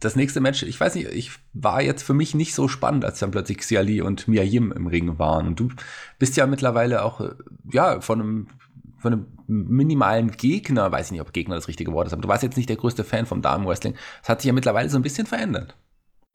das 0.00 0.16
nächste 0.16 0.40
Match, 0.40 0.62
ich 0.62 0.78
weiß 0.78 0.94
nicht, 0.94 1.08
ich 1.08 1.32
war 1.52 1.82
jetzt 1.82 2.02
für 2.02 2.14
mich 2.14 2.34
nicht 2.34 2.54
so 2.54 2.68
spannend, 2.68 3.04
als 3.04 3.18
dann 3.18 3.30
plötzlich 3.30 3.58
Xiali 3.58 4.00
und 4.02 4.28
Mia 4.28 4.42
Yim 4.42 4.72
im 4.72 4.86
Ring 4.86 5.18
waren. 5.18 5.48
Und 5.48 5.60
du 5.60 5.68
bist 6.18 6.36
ja 6.36 6.46
mittlerweile 6.46 7.04
auch, 7.04 7.20
äh, 7.20 7.30
ja, 7.72 8.00
von 8.00 8.20
einem 8.20 8.46
von 9.04 9.12
einem 9.12 9.26
minimalen 9.46 10.30
Gegner, 10.30 10.90
weiß 10.90 11.06
ich 11.06 11.12
nicht, 11.12 11.20
ob 11.20 11.34
Gegner 11.34 11.56
das 11.56 11.68
richtige 11.68 11.92
Wort 11.92 12.06
ist, 12.06 12.14
aber 12.14 12.22
du 12.22 12.28
warst 12.28 12.42
jetzt 12.42 12.56
nicht 12.56 12.70
der 12.70 12.76
größte 12.76 13.04
Fan 13.04 13.26
vom 13.26 13.42
Damenwrestling. 13.42 13.94
Das 14.22 14.30
hat 14.30 14.40
sich 14.40 14.48
ja 14.48 14.54
mittlerweile 14.54 14.88
so 14.88 14.96
ein 14.96 15.02
bisschen 15.02 15.26
verändert. 15.26 15.76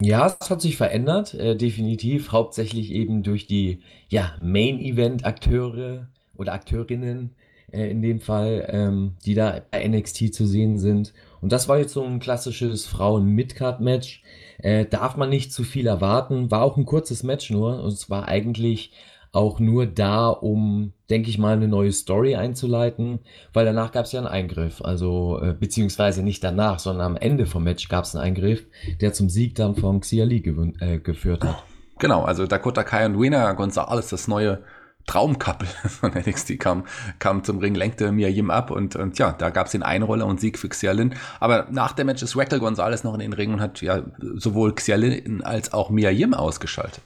Ja, 0.02 0.34
es 0.40 0.48
hat 0.48 0.62
sich 0.62 0.78
verändert, 0.78 1.34
äh, 1.34 1.54
definitiv, 1.56 2.32
hauptsächlich 2.32 2.90
eben 2.90 3.22
durch 3.22 3.46
die 3.46 3.80
ja, 4.08 4.34
Main-Event-Akteure 4.40 6.08
oder 6.36 6.52
Akteurinnen 6.54 7.34
äh, 7.70 7.90
in 7.90 8.00
dem 8.00 8.20
Fall, 8.20 8.66
ähm, 8.70 9.16
die 9.26 9.34
da 9.34 9.60
bei 9.70 9.86
NXT 9.86 10.32
zu 10.32 10.46
sehen 10.46 10.78
sind. 10.78 11.12
Und 11.42 11.52
das 11.52 11.68
war 11.68 11.78
jetzt 11.78 11.92
so 11.92 12.02
ein 12.02 12.18
klassisches 12.18 12.86
Frauen-Midcard-Match. 12.86 14.22
Äh, 14.62 14.86
darf 14.86 15.18
man 15.18 15.28
nicht 15.28 15.52
zu 15.52 15.64
viel 15.64 15.86
erwarten. 15.86 16.50
War 16.50 16.62
auch 16.62 16.78
ein 16.78 16.86
kurzes 16.86 17.22
Match 17.22 17.50
nur. 17.50 17.82
Und 17.82 17.98
zwar 17.98 18.26
eigentlich 18.26 18.92
auch 19.32 19.60
nur 19.60 19.86
da, 19.86 20.28
um, 20.28 20.92
denke 21.08 21.30
ich 21.30 21.38
mal, 21.38 21.56
eine 21.56 21.68
neue 21.68 21.92
Story 21.92 22.34
einzuleiten, 22.34 23.20
weil 23.52 23.64
danach 23.64 23.92
gab 23.92 24.06
es 24.06 24.12
ja 24.12 24.20
einen 24.20 24.28
Eingriff, 24.28 24.82
also 24.82 25.40
äh, 25.40 25.54
beziehungsweise 25.54 26.22
nicht 26.22 26.42
danach, 26.42 26.80
sondern 26.80 27.06
am 27.06 27.16
Ende 27.16 27.46
vom 27.46 27.62
Match 27.62 27.88
gab 27.88 28.04
es 28.04 28.14
einen 28.14 28.24
Eingriff, 28.24 28.66
der 29.00 29.12
zum 29.12 29.28
Sieg 29.28 29.54
dann 29.54 29.76
vom 29.76 30.00
Xiali 30.00 30.42
äh, 30.80 30.98
geführt 30.98 31.44
hat. 31.44 31.62
Genau, 31.98 32.24
also 32.24 32.46
Dakota 32.46 32.82
Kai 32.82 33.06
und 33.06 33.20
Wiener 33.20 33.54
Gonzalez, 33.54 34.08
das 34.08 34.26
neue 34.26 34.62
Traumkappel 35.06 35.68
von 35.88 36.12
NXT 36.12 36.58
kam, 36.58 36.84
kam 37.18 37.44
zum 37.44 37.58
Ring, 37.58 37.74
lenkte 37.74 38.10
Mia 38.10 38.28
Yim 38.28 38.50
ab 38.50 38.70
und, 38.70 38.96
und 38.96 39.18
ja, 39.18 39.32
da 39.32 39.50
gab 39.50 39.66
es 39.66 39.72
den 39.72 39.82
Einroller 39.82 40.26
und 40.26 40.40
Sieg 40.40 40.58
für 40.58 40.68
Xialin. 40.68 41.14
Aber 41.38 41.66
nach 41.70 41.92
dem 41.92 42.06
Match 42.06 42.22
ist 42.22 42.36
Raquel 42.36 42.58
Gonzalez 42.58 43.04
noch 43.04 43.14
in 43.14 43.20
den 43.20 43.32
Ring 43.32 43.52
und 43.52 43.60
hat 43.60 43.80
ja 43.80 44.02
sowohl 44.34 44.74
Xialin 44.74 45.42
als 45.42 45.72
auch 45.72 45.90
Mia 45.90 46.10
Yim 46.10 46.34
ausgeschaltet. 46.34 47.02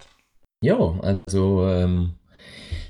Ja, 0.65 0.95
also 1.03 1.67
ähm, 1.67 2.15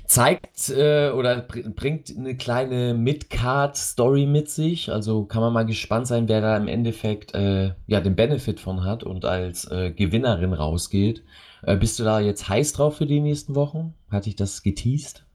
zeigt 0.05 0.69
äh, 0.69 1.09
oder 1.09 1.41
br 1.41 1.59
bringt 1.71 2.09
eine 2.17 2.37
kleine 2.37 2.93
Mid-Card-Story 2.93 4.27
mit 4.27 4.49
sich. 4.49 4.89
Also 4.89 5.25
kann 5.25 5.41
man 5.41 5.51
mal 5.51 5.65
gespannt 5.65 6.07
sein, 6.07 6.29
wer 6.29 6.39
da 6.39 6.55
im 6.55 6.69
Endeffekt 6.69 7.35
äh, 7.35 7.73
ja 7.85 7.99
den 7.99 8.15
Benefit 8.15 8.61
von 8.61 8.85
hat 8.85 9.03
und 9.03 9.25
als 9.25 9.69
äh, 9.69 9.91
Gewinnerin 9.91 10.53
rausgeht. 10.53 11.25
Äh, 11.63 11.75
bist 11.75 11.99
du 11.99 12.05
da 12.05 12.21
jetzt 12.21 12.47
heiß 12.47 12.71
drauf 12.71 12.95
für 12.95 13.07
die 13.07 13.19
nächsten 13.19 13.55
Wochen? 13.55 13.93
Hatte 14.09 14.29
ich 14.29 14.37
das 14.37 14.63
geteased? 14.63 15.25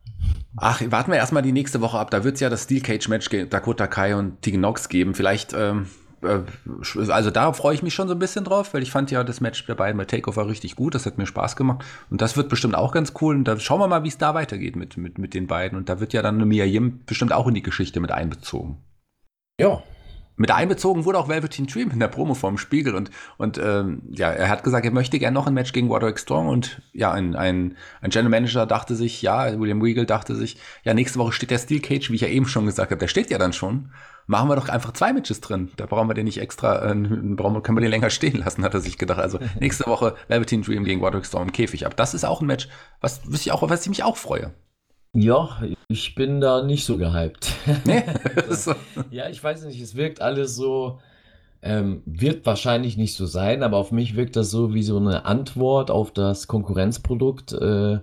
Ach, 0.56 0.80
warten 0.87 1.11
wir 1.11 1.18
erstmal 1.18 1.42
die 1.42 1.52
nächste 1.52 1.82
Woche 1.82 1.99
ab. 1.99 2.11
Da 2.11 2.25
wird 2.25 2.37
es 2.37 2.40
ja 2.40 2.49
das 2.49 2.64
Steel 2.64 2.80
Cage 2.80 3.09
Match 3.09 3.28
Dakota 3.50 3.87
Kai 3.87 4.16
und 4.16 4.40
Tegan 4.40 4.62
Nox 4.62 4.88
geben. 4.88 5.14
Vielleicht, 5.14 5.52
ähm, 5.52 5.82
äh, 5.82 6.00
also 6.22 7.30
da 7.30 7.52
freue 7.52 7.74
ich 7.74 7.82
mich 7.82 7.94
schon 7.94 8.08
so 8.08 8.14
ein 8.14 8.18
bisschen 8.18 8.44
drauf, 8.44 8.74
weil 8.74 8.82
ich 8.82 8.90
fand 8.90 9.10
ja 9.10 9.24
das 9.24 9.40
Match 9.40 9.64
der 9.66 9.74
beiden 9.74 9.96
bei 9.96 10.04
Takeover 10.04 10.48
richtig 10.48 10.76
gut. 10.76 10.94
Das 10.94 11.06
hat 11.06 11.18
mir 11.18 11.26
Spaß 11.26 11.56
gemacht. 11.56 11.84
Und 12.10 12.20
das 12.20 12.36
wird 12.36 12.48
bestimmt 12.48 12.74
auch 12.74 12.92
ganz 12.92 13.14
cool. 13.20 13.34
Und 13.34 13.44
da 13.44 13.58
schauen 13.58 13.80
wir 13.80 13.88
mal, 13.88 14.04
wie 14.04 14.08
es 14.08 14.18
da 14.18 14.34
weitergeht 14.34 14.76
mit, 14.76 14.96
mit, 14.96 15.18
mit 15.18 15.34
den 15.34 15.46
beiden. 15.46 15.78
Und 15.78 15.88
da 15.88 16.00
wird 16.00 16.12
ja 16.12 16.22
dann 16.22 16.36
eine 16.36 16.46
Mia 16.46 16.64
Yim 16.64 17.00
bestimmt 17.06 17.32
auch 17.32 17.46
in 17.46 17.54
die 17.54 17.62
Geschichte 17.62 18.00
mit 18.00 18.12
einbezogen. 18.12 18.78
Ja, 19.60 19.82
mit 20.40 20.50
einbezogen 20.50 21.04
wurde 21.04 21.18
auch 21.18 21.28
Velveteen 21.28 21.66
Dream 21.66 21.90
in 21.90 22.00
der 22.00 22.08
Promo 22.08 22.32
vom 22.32 22.56
Spiegel 22.56 22.94
und, 22.94 23.10
und 23.36 23.58
ähm, 23.58 24.00
ja, 24.08 24.30
er 24.30 24.48
hat 24.48 24.64
gesagt, 24.64 24.86
er 24.86 24.90
möchte 24.90 25.18
gerne 25.18 25.34
noch 25.34 25.46
ein 25.46 25.52
Match 25.52 25.72
gegen 25.72 25.88
Roderick 25.88 26.18
Strong 26.18 26.48
und 26.48 26.80
ja, 26.94 27.12
ein, 27.12 27.36
ein, 27.36 27.76
ein 28.00 28.08
General 28.08 28.30
Manager 28.30 28.64
dachte 28.64 28.94
sich, 28.94 29.20
ja, 29.20 29.60
William 29.60 29.82
Regal 29.82 30.06
dachte 30.06 30.34
sich, 30.34 30.56
ja, 30.82 30.94
nächste 30.94 31.18
Woche 31.18 31.32
steht 31.32 31.50
der 31.50 31.58
Steel 31.58 31.80
Cage, 31.80 32.08
wie 32.08 32.14
ich 32.14 32.22
ja 32.22 32.28
eben 32.28 32.46
schon 32.46 32.64
gesagt 32.64 32.90
habe, 32.90 32.98
der 32.98 33.08
steht 33.08 33.30
ja 33.30 33.36
dann 33.36 33.52
schon. 33.52 33.90
Machen 34.30 34.49
wir 34.49 34.54
doch 34.54 34.68
einfach 34.68 34.92
zwei 34.92 35.12
Matches 35.12 35.40
drin. 35.40 35.72
Da 35.76 35.87
brauchen 35.87 36.08
wir 36.08 36.14
den 36.14 36.26
nicht 36.26 36.38
extra, 36.38 36.88
äh, 36.88 36.94
brauchen, 36.94 37.64
können 37.64 37.76
wir 37.76 37.82
den 37.82 37.90
länger 37.90 38.10
stehen 38.10 38.37
lassen, 38.37 38.62
hat 38.62 38.75
er 38.75 38.80
sich 38.80 38.96
gedacht. 38.96 39.18
Also 39.18 39.40
nächste 39.58 39.88
Woche 39.88 40.14
Velveteen 40.28 40.62
Dream 40.62 40.84
gegen 40.84 41.02
Roderick 41.02 41.26
Strong 41.26 41.49
im 41.49 41.52
Käfig. 41.52 41.84
Aber 41.84 41.96
das 41.96 42.14
ist 42.14 42.22
auch 42.25 42.40
ein 42.40 42.46
Match, 42.46 42.68
was, 43.00 43.22
was 43.25 43.40
ich 43.40 43.50
auch, 43.50 43.68
was 43.68 43.82
ich 43.82 43.88
mich 43.88 44.04
auch 44.04 44.16
freue. 44.16 44.54
Ja, 45.12 45.60
ich 45.88 46.14
bin 46.14 46.40
da 46.40 46.62
nicht 46.62 46.84
so 46.84 46.96
gehypt. 46.96 47.50
Nee? 47.84 48.04
ja, 49.10 49.28
ich 49.28 49.42
weiß 49.42 49.64
nicht, 49.64 49.80
es 49.80 49.96
wirkt 49.96 50.22
alles 50.22 50.54
so, 50.54 51.00
ähm, 51.60 52.04
wird 52.06 52.46
wahrscheinlich 52.46 52.96
nicht 52.96 53.16
so 53.16 53.26
sein, 53.26 53.64
aber 53.64 53.78
auf 53.78 53.90
mich 53.90 54.14
wirkt 54.14 54.37
das 54.37 54.52
so 54.52 54.72
wie 54.75 54.84
so 54.84 54.99
eine 54.99 55.25
Antwort 55.25 55.90
auf 55.90 56.12
das 56.12 56.46
Konkurrenzprodukt. 56.46 57.52
Äh, 57.54 57.99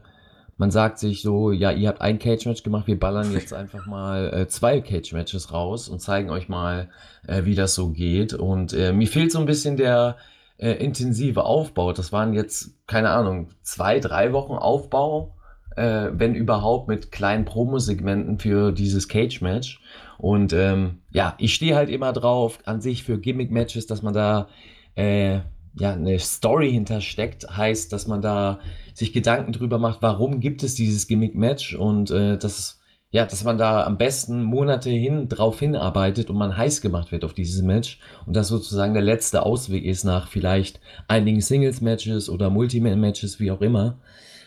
man 0.57 0.71
sagt 0.71 0.99
sich 0.99 1.21
so, 1.21 1.51
ja, 1.51 1.71
ihr 1.71 1.87
habt 1.87 2.01
ein 2.01 2.19
Cage-Match 2.19 2.63
gemacht, 2.63 2.87
wir 2.87 2.99
ballern 2.99 3.31
jetzt 3.31 3.53
einfach 3.53 3.85
mal 3.85 4.33
äh, 4.33 4.47
zwei 4.47 4.81
Cage-Matches 4.81 5.53
raus 5.53 5.89
und 5.89 6.01
zeigen 6.01 6.29
euch 6.29 6.49
mal, 6.49 6.89
äh, 7.27 7.45
wie 7.45 7.55
das 7.55 7.75
so 7.75 7.89
geht. 7.89 8.33
Und 8.33 8.73
äh, 8.73 8.91
mir 8.91 9.07
fehlt 9.07 9.31
so 9.31 9.39
ein 9.39 9.45
bisschen 9.45 9.77
der 9.77 10.17
äh, 10.57 10.71
intensive 10.71 11.43
Aufbau. 11.43 11.93
Das 11.93 12.11
waren 12.11 12.33
jetzt, 12.33 12.71
keine 12.87 13.09
Ahnung, 13.11 13.49
zwei, 13.61 13.99
drei 13.99 14.33
Wochen 14.33 14.53
Aufbau 14.53 15.37
äh, 15.77 16.09
wenn 16.11 16.35
überhaupt, 16.35 16.89
mit 16.89 17.11
kleinen 17.11 17.45
Promo-Segmenten 17.45 18.39
für 18.39 18.71
dieses 18.71 19.07
Cage-Match. 19.07 19.79
Und 20.17 20.51
ähm, 20.51 20.99
ja, 21.11 21.35
ich 21.37 21.53
stehe 21.53 21.75
halt 21.75 21.89
immer 21.89 22.11
drauf, 22.13 22.59
an 22.65 22.81
sich 22.81 23.03
für 23.03 23.19
Gimmick-Matches, 23.19 23.85
dass 23.85 24.01
man 24.01 24.13
da 24.13 24.49
äh, 24.95 25.39
ja, 25.79 25.93
eine 25.93 26.17
Story 26.19 26.71
hintersteckt, 26.71 27.55
heißt, 27.55 27.91
dass 27.93 28.07
man 28.07 28.21
da 28.21 28.59
sich 28.93 29.13
Gedanken 29.13 29.51
drüber 29.51 29.77
macht, 29.77 30.01
warum 30.01 30.39
gibt 30.39 30.63
es 30.63 30.75
dieses 30.75 31.07
Gimmick-Match 31.07 31.75
und 31.75 32.09
äh, 32.11 32.37
dass, 32.37 32.79
ja, 33.11 33.25
dass 33.25 33.43
man 33.43 33.57
da 33.57 33.85
am 33.85 33.97
besten 33.97 34.43
Monate 34.43 34.89
hin 34.89 35.29
drauf 35.29 35.59
hinarbeitet 35.59 36.29
und 36.29 36.37
man 36.37 36.57
heiß 36.57 36.81
gemacht 36.81 37.11
wird 37.11 37.23
auf 37.23 37.33
dieses 37.33 37.61
Match 37.61 37.99
und 38.25 38.35
das 38.35 38.47
sozusagen 38.47 38.93
der 38.93 39.03
letzte 39.03 39.43
Ausweg 39.43 39.85
ist 39.85 40.03
nach 40.03 40.27
vielleicht 40.27 40.79
einigen 41.07 41.41
Singles-Matches 41.41 42.29
oder 42.29 42.49
Multiman-Matches, 42.49 43.39
wie 43.39 43.51
auch 43.51 43.61
immer. 43.61 43.99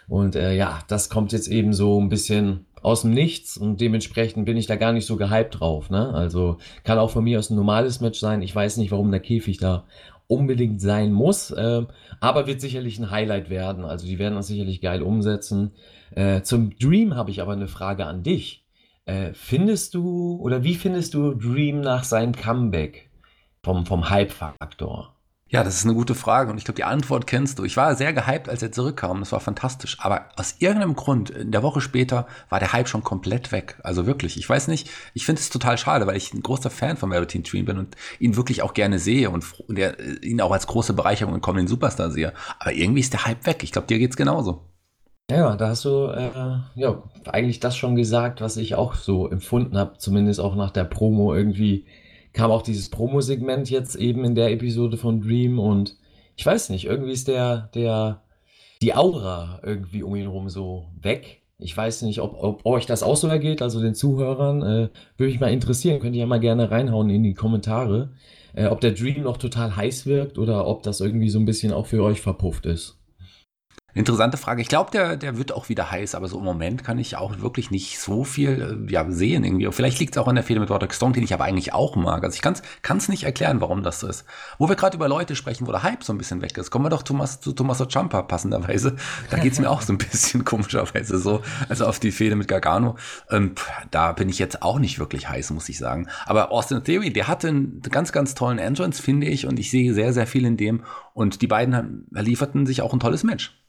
Und 0.09 0.35
äh, 0.35 0.57
ja, 0.57 0.81
das 0.89 1.09
kommt 1.09 1.31
jetzt 1.31 1.47
eben 1.47 1.73
so 1.73 2.01
ein 2.01 2.09
bisschen 2.09 2.67
aus 2.83 3.03
dem 3.03 3.13
Nichts 3.13 3.57
und 3.57 3.81
dementsprechend 3.81 4.47
bin 4.47 4.57
ich 4.57 4.67
da 4.67 4.77
gar 4.77 4.93
nicht 4.93 5.07
so 5.07 5.17
gehypt 5.17 5.61
drauf. 5.61 5.91
Ne? 5.91 6.13
Also 6.13 6.57
kann 6.83 6.99
auch 6.99 7.11
von 7.11 7.25
mir 7.25 7.39
aus 7.39 7.51
ein 7.51 7.57
normales 7.57 8.01
Match 8.01 8.19
sein. 8.19 8.43
Ich 8.43 8.55
weiß 8.55 8.79
nicht, 8.79 8.91
warum 8.91 9.11
der 9.11 9.21
Käfig 9.21 9.59
da 9.59 9.85
unbedingt 10.31 10.81
sein 10.81 11.13
muss, 11.13 11.51
äh, 11.51 11.83
aber 12.21 12.47
wird 12.47 12.61
sicherlich 12.61 12.99
ein 12.99 13.11
Highlight 13.11 13.51
werden. 13.51 13.85
Also 13.85 14.07
die 14.07 14.19
werden 14.19 14.37
das 14.37 14.47
sicherlich 14.47 14.81
geil 14.81 15.03
umsetzen. 15.03 15.73
Äh, 16.15 16.43
zum 16.43 16.77
Dream 16.79 17.17
habe 17.17 17.31
ich 17.31 17.43
aber 17.43 17.53
eine 17.53 17.69
Frage 17.69 18.07
an 18.07 18.23
dich. 18.23 18.65
Äh, 19.07 19.33
findest 19.35 19.95
du 19.95 20.39
oder 20.41 20.63
wie 20.63 20.75
findest 20.75 21.15
du 21.15 21.35
Dream 21.35 21.81
nach 21.81 22.05
seinem 22.05 22.35
Comeback 22.35 23.11
vom, 23.63 23.87
vom 23.87 24.09
Hype-Faktor? 24.09 25.20
Ja, 25.53 25.65
das 25.65 25.75
ist 25.75 25.85
eine 25.85 25.95
gute 25.95 26.15
Frage 26.15 26.53
und 26.53 26.59
ich 26.59 26.65
glaube, 26.65 26.77
die 26.77 26.85
Antwort 26.85 27.27
kennst 27.27 27.59
du. 27.59 27.65
Ich 27.65 27.77
war 27.77 27.97
sehr 27.97 28.13
gehypt, 28.13 28.49
als 28.49 28.63
er 28.63 28.71
zurückkam. 28.71 29.19
Das 29.19 29.33
war 29.33 29.41
fantastisch. 29.41 29.97
Aber 29.99 30.27
aus 30.37 30.55
irgendeinem 30.61 30.95
Grund, 30.95 31.31
in 31.31 31.51
der 31.51 31.65
Woche 31.65 31.81
später, 31.81 32.29
war 32.51 32.61
der 32.61 32.73
Hype 32.73 32.87
schon 32.87 33.03
komplett 33.03 33.51
weg. 33.51 33.77
Also 33.83 34.07
wirklich, 34.07 34.37
ich 34.37 34.49
weiß 34.49 34.69
nicht, 34.69 34.89
ich 35.13 35.27
finde 35.27 35.41
es 35.41 35.51
total 35.51 35.77
schade, 35.77 36.07
weil 36.07 36.17
ich 36.17 36.33
ein 36.33 36.45
großer 36.45 36.71
Fan 36.71 36.97
von 36.97 37.11
Velveteen 37.11 37.43
Dream 37.43 37.65
bin 37.65 37.79
und 37.79 37.97
ihn 38.21 38.37
wirklich 38.37 38.63
auch 38.63 38.75
gerne 38.75 39.01
sehe 39.01 39.29
und, 39.29 39.45
und 39.67 39.77
er, 39.77 39.99
ihn 40.23 40.41
auch 40.41 40.53
als 40.53 40.69
große 40.69 40.93
Bereicherung 40.93 41.35
in 41.35 41.41
kommenden 41.41 41.67
Superstar 41.67 42.13
sehe. 42.13 42.33
Aber 42.61 42.73
irgendwie 42.73 43.01
ist 43.01 43.13
der 43.13 43.27
Hype 43.27 43.45
weg. 43.45 43.65
Ich 43.65 43.73
glaube, 43.73 43.89
dir 43.89 43.99
geht's 43.99 44.17
genauso. 44.17 44.71
Ja, 45.33 45.57
da 45.57 45.69
hast 45.69 45.85
du 45.85 46.07
äh, 46.07 46.61
ja 46.77 47.03
eigentlich 47.27 47.59
das 47.59 47.77
schon 47.77 47.97
gesagt, 47.97 48.41
was 48.41 48.57
ich 48.57 48.77
auch 48.77 48.95
so 48.95 49.29
empfunden 49.29 49.77
habe, 49.77 49.99
zumindest 49.99 50.39
auch 50.39 50.55
nach 50.55 50.71
der 50.71 50.85
Promo 50.85 51.35
irgendwie 51.35 51.87
kam 52.33 52.51
auch 52.51 52.63
dieses 52.63 52.89
Promo-Segment 52.91 53.71
jetzt 53.71 53.97
eben 53.97 54.25
in 54.25 54.35
der 54.35 54.51
Episode 54.51 54.97
von 54.97 55.21
Dream 55.21 55.59
und 55.59 55.97
ich 56.37 56.47
weiß 56.47 56.71
nicht, 56.71 56.87
irgendwie 56.87 57.13
ist 57.13 57.29
der, 57.29 57.71
der, 57.75 58.23
die 58.83 58.95
Aura 58.95 59.61
irgendwie 59.63 60.03
um 60.03 60.15
ihn 60.17 60.23
herum 60.23 60.49
so 60.49 60.87
weg. 61.01 61.43
Ich 61.59 61.77
weiß 61.77 62.03
nicht, 62.03 62.21
ob, 62.21 62.43
ob 62.43 62.65
euch 62.65 62.87
das 62.87 63.03
auch 63.03 63.17
so 63.17 63.29
ergeht, 63.29 63.61
also 63.61 63.81
den 63.83 63.95
Zuhörern, 63.95 64.63
äh, 64.63 64.89
würde 65.19 65.33
mich 65.33 65.41
mal 65.41 65.53
interessieren, 65.53 66.01
könnt 66.01 66.15
ihr 66.15 66.21
ja 66.21 66.27
mal 66.27 66.41
gerne 66.41 66.71
reinhauen 66.71 67.11
in 67.11 67.23
die 67.23 67.35
Kommentare, 67.35 68.13
äh, 68.55 68.67
ob 68.67 68.81
der 68.81 68.93
Dream 68.93 69.23
noch 69.23 69.37
total 69.37 69.77
heiß 69.77 70.07
wirkt 70.07 70.39
oder 70.39 70.67
ob 70.67 70.83
das 70.83 71.01
irgendwie 71.01 71.29
so 71.29 71.39
ein 71.39 71.45
bisschen 71.45 71.73
auch 71.73 71.87
für 71.87 72.03
euch 72.03 72.23
verpufft 72.23 72.65
ist. 72.65 73.00
Interessante 73.95 74.37
Frage. 74.37 74.63
Ich 74.63 74.69
glaube, 74.69 74.91
der, 74.91 75.17
der 75.17 75.37
wird 75.37 75.53
auch 75.53 75.69
wieder 75.69 75.91
heiß, 75.91 76.15
aber 76.15 76.29
so 76.29 76.39
im 76.39 76.45
Moment 76.45 76.85
kann 76.85 76.99
ich 76.99 77.17
auch 77.17 77.41
wirklich 77.41 77.71
nicht 77.71 77.99
so 77.99 78.25
viel 78.25 78.87
äh, 78.89 78.93
ja, 78.93 79.11
sehen 79.11 79.45
irgendwie. 79.45 79.71
Vielleicht 79.73 79.99
liegt 79.99 80.15
es 80.15 80.23
auch 80.23 80.29
an 80.29 80.37
der 80.37 80.45
Fehde 80.45 80.61
mit 80.61 80.71
Roderick 80.71 80.95
Strong, 80.95 81.13
den 81.13 81.25
ich 81.25 81.35
aber 81.35 81.45
eigentlich 81.45 81.73
auch 81.73 81.97
mag. 81.97 82.23
Also 82.23 82.35
ich 82.35 82.43
kann 82.43 82.97
es 82.97 83.09
nicht 83.09 83.25
erklären, 83.25 83.61
warum 83.61 83.83
das 83.83 84.01
so 84.01 84.07
ist. 84.07 84.25
Wo 84.59 84.69
wir 84.69 84.77
gerade 84.77 84.97
über 84.97 85.09
Leute 85.09 85.35
sprechen, 85.35 85.67
wo 85.67 85.73
der 85.73 85.83
Hype 85.83 86.05
so 86.05 86.13
ein 86.13 86.19
bisschen 86.19 86.41
weg 86.43 86.57
ist, 86.57 86.71
kommen 86.71 86.85
wir 86.85 86.91
doch 86.91 87.03
Thomas, 87.03 87.41
zu 87.41 87.53
Tommaso 87.53 87.87
Ciampa 87.87 88.23
passenderweise. 88.23 88.97
Da 89.31 89.39
geht 89.39 89.53
es 89.53 89.59
mir 89.59 89.69
auch 89.69 89.83
so 89.83 89.93
ein 89.93 89.99
bisschen 89.99 90.45
komischerweise 90.45 91.19
so. 91.19 91.43
Also 91.69 91.87
auf 91.87 91.99
die 91.99 92.13
Fehde 92.13 92.37
mit 92.37 92.49
Gargano. 92.49 92.97
Ähm, 93.31 93.55
da 93.91 94.13
bin 94.13 94.29
ich 94.29 94.39
jetzt 94.39 94.63
auch 94.63 94.79
nicht 94.79 94.99
wirklich 94.99 95.29
heiß, 95.29 95.51
muss 95.51 95.69
ich 95.69 95.79
sagen. 95.79 96.09
Aber 96.27 96.53
Austin 96.53 96.85
Theory, 96.85 97.13
der 97.13 97.27
hatte 97.29 97.49
einen 97.49 97.81
ganz, 97.83 98.13
ganz 98.13 98.35
tollen 98.35 98.59
Entrance, 98.59 99.03
finde 99.03 99.27
ich. 99.27 99.47
Und 99.47 99.59
ich 99.59 99.71
sehe 99.71 99.95
sehr, 99.95 100.13
sehr 100.13 100.27
viel 100.27 100.45
in 100.45 100.57
dem. 100.57 100.85
Und 101.13 101.43
die 101.43 101.49
beiden 101.49 102.07
lieferten 102.11 102.67
sich 102.67 102.83
auch 102.83 102.93
ein 102.93 103.01
tolles 103.01 103.25
Match. 103.25 103.60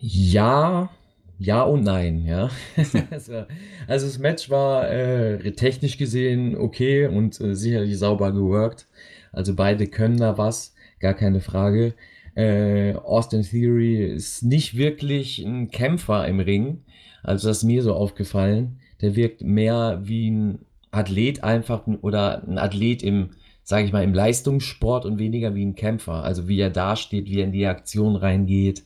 Ja, 0.00 0.90
ja 1.38 1.62
und 1.62 1.82
nein, 1.82 2.24
ja. 2.24 2.50
also 3.10 3.44
das 3.86 4.18
Match 4.18 4.48
war 4.48 4.90
äh, 4.90 5.52
technisch 5.52 5.98
gesehen 5.98 6.56
okay 6.56 7.06
und 7.06 7.40
äh, 7.40 7.54
sicherlich 7.54 7.98
sauber 7.98 8.32
geworkt. 8.32 8.86
Also 9.32 9.54
beide 9.54 9.86
können 9.86 10.18
da 10.18 10.38
was, 10.38 10.74
gar 11.00 11.14
keine 11.14 11.40
Frage. 11.40 11.94
Äh, 12.34 12.94
Austin 12.94 13.42
Theory 13.42 14.04
ist 14.04 14.42
nicht 14.42 14.76
wirklich 14.76 15.40
ein 15.44 15.70
Kämpfer 15.70 16.26
im 16.28 16.40
Ring. 16.40 16.84
Also 17.24 17.48
das 17.48 17.58
ist 17.58 17.64
mir 17.64 17.82
so 17.82 17.94
aufgefallen. 17.94 18.78
Der 19.00 19.16
wirkt 19.16 19.42
mehr 19.42 20.00
wie 20.04 20.30
ein 20.30 20.60
Athlet 20.92 21.42
einfach 21.42 21.86
oder 22.00 22.44
ein 22.46 22.58
Athlet 22.58 23.02
im, 23.02 23.30
sage 23.68 23.84
ich 23.84 23.92
mal, 23.92 24.02
im 24.02 24.14
Leistungssport 24.14 25.04
und 25.04 25.18
weniger 25.18 25.54
wie 25.54 25.62
ein 25.62 25.74
Kämpfer. 25.74 26.24
Also 26.24 26.48
wie 26.48 26.58
er 26.58 26.70
dasteht, 26.70 27.26
wie 27.26 27.40
er 27.40 27.44
in 27.44 27.52
die 27.52 27.66
Aktion 27.66 28.16
reingeht. 28.16 28.82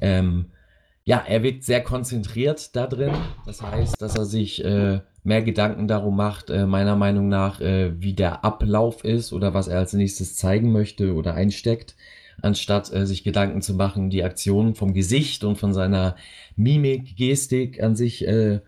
Ähm, 0.00 0.46
ja, 1.04 1.22
er 1.28 1.42
wirkt 1.42 1.64
sehr 1.64 1.82
konzentriert 1.82 2.74
da 2.74 2.86
drin. 2.86 3.12
Das 3.44 3.60
heißt, 3.60 4.00
dass 4.00 4.16
er 4.16 4.24
sich 4.24 4.64
äh, 4.64 5.00
mehr 5.22 5.42
Gedanken 5.42 5.86
darum 5.86 6.16
macht, 6.16 6.48
äh, 6.48 6.64
meiner 6.64 6.96
Meinung 6.96 7.28
nach, 7.28 7.60
äh, 7.60 7.92
wie 8.00 8.14
der 8.14 8.42
Ablauf 8.42 9.04
ist 9.04 9.34
oder 9.34 9.52
was 9.52 9.68
er 9.68 9.80
als 9.80 9.92
nächstes 9.92 10.34
zeigen 10.34 10.72
möchte 10.72 11.12
oder 11.12 11.34
einsteckt. 11.34 11.94
anstatt 12.40 12.90
äh, 12.90 13.04
sich 13.04 13.24
Gedanken 13.24 13.60
zu 13.60 13.74
machen, 13.74 14.08
die 14.08 14.24
Aktion 14.24 14.74
vom 14.74 14.94
Gesicht 14.94 15.44
und 15.44 15.58
von 15.58 15.74
seiner 15.74 16.16
Mimik, 16.56 17.16
Gestik 17.16 17.82
an 17.82 17.96
sich 17.96 18.26
äh, 18.26 18.60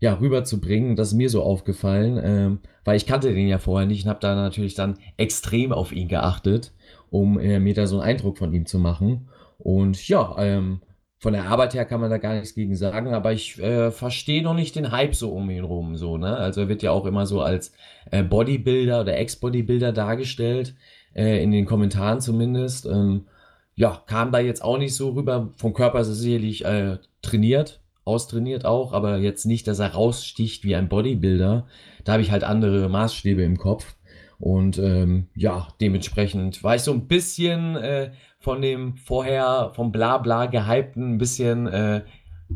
ja, 0.00 0.14
rüberzubringen. 0.14 0.96
Das 0.96 1.08
ist 1.08 1.14
mir 1.14 1.28
so 1.28 1.42
aufgefallen, 1.42 2.20
ähm, 2.22 2.58
weil 2.84 2.96
ich 2.96 3.06
kannte 3.06 3.32
den 3.32 3.48
ja 3.48 3.58
vorher 3.58 3.86
nicht 3.86 4.04
und 4.04 4.10
habe 4.10 4.20
da 4.20 4.34
natürlich 4.34 4.74
dann 4.74 4.98
extrem 5.16 5.72
auf 5.72 5.92
ihn 5.92 6.08
geachtet, 6.08 6.72
um 7.10 7.38
äh, 7.38 7.60
mir 7.60 7.74
da 7.74 7.86
so 7.86 8.00
einen 8.00 8.10
Eindruck 8.10 8.38
von 8.38 8.52
ihm 8.52 8.66
zu 8.66 8.78
machen. 8.78 9.28
Und 9.58 10.08
ja, 10.08 10.34
ähm, 10.38 10.80
von 11.18 11.34
der 11.34 11.44
Arbeit 11.44 11.74
her 11.74 11.84
kann 11.84 12.00
man 12.00 12.08
da 12.08 12.16
gar 12.16 12.34
nichts 12.34 12.54
gegen 12.54 12.74
sagen, 12.74 13.12
aber 13.12 13.32
ich 13.32 13.58
äh, 13.62 13.90
verstehe 13.90 14.42
noch 14.42 14.54
nicht 14.54 14.74
den 14.74 14.90
Hype 14.90 15.14
so 15.14 15.30
um 15.32 15.50
ihn 15.50 15.64
rum. 15.64 15.96
So, 15.96 16.16
ne? 16.16 16.34
Also 16.34 16.62
er 16.62 16.68
wird 16.68 16.82
ja 16.82 16.92
auch 16.92 17.04
immer 17.04 17.26
so 17.26 17.42
als 17.42 17.72
äh, 18.10 18.22
Bodybuilder 18.22 19.02
oder 19.02 19.18
Ex-Bodybuilder 19.18 19.92
dargestellt, 19.92 20.74
äh, 21.14 21.42
in 21.42 21.50
den 21.50 21.66
Kommentaren 21.66 22.22
zumindest. 22.22 22.86
Ähm, 22.86 23.26
ja, 23.74 24.02
kam 24.06 24.32
da 24.32 24.38
jetzt 24.38 24.64
auch 24.64 24.78
nicht 24.78 24.94
so 24.94 25.10
rüber. 25.10 25.50
Vom 25.56 25.74
Körper 25.74 26.00
ist 26.00 26.08
er 26.08 26.14
sicherlich 26.14 26.64
äh, 26.64 26.96
trainiert, 27.20 27.79
austrainiert 28.10 28.64
auch, 28.64 28.92
aber 28.92 29.18
jetzt 29.18 29.46
nicht, 29.46 29.66
dass 29.66 29.78
er 29.78 29.94
raussticht 29.94 30.64
wie 30.64 30.76
ein 30.76 30.88
Bodybuilder. 30.88 31.66
Da 32.04 32.12
habe 32.12 32.22
ich 32.22 32.30
halt 32.30 32.44
andere 32.44 32.88
Maßstäbe 32.88 33.42
im 33.42 33.56
Kopf. 33.56 33.96
Und 34.38 34.78
ähm, 34.78 35.28
ja, 35.34 35.68
dementsprechend 35.80 36.64
war 36.64 36.74
ich 36.74 36.82
so 36.82 36.92
ein 36.92 37.06
bisschen 37.06 37.76
äh, 37.76 38.12
von 38.38 38.62
dem 38.62 38.96
vorher 38.96 39.70
vom 39.74 39.92
Blabla 39.92 40.46
gehypten 40.46 41.14
ein 41.14 41.18
bisschen, 41.18 41.66
äh, 41.66 42.02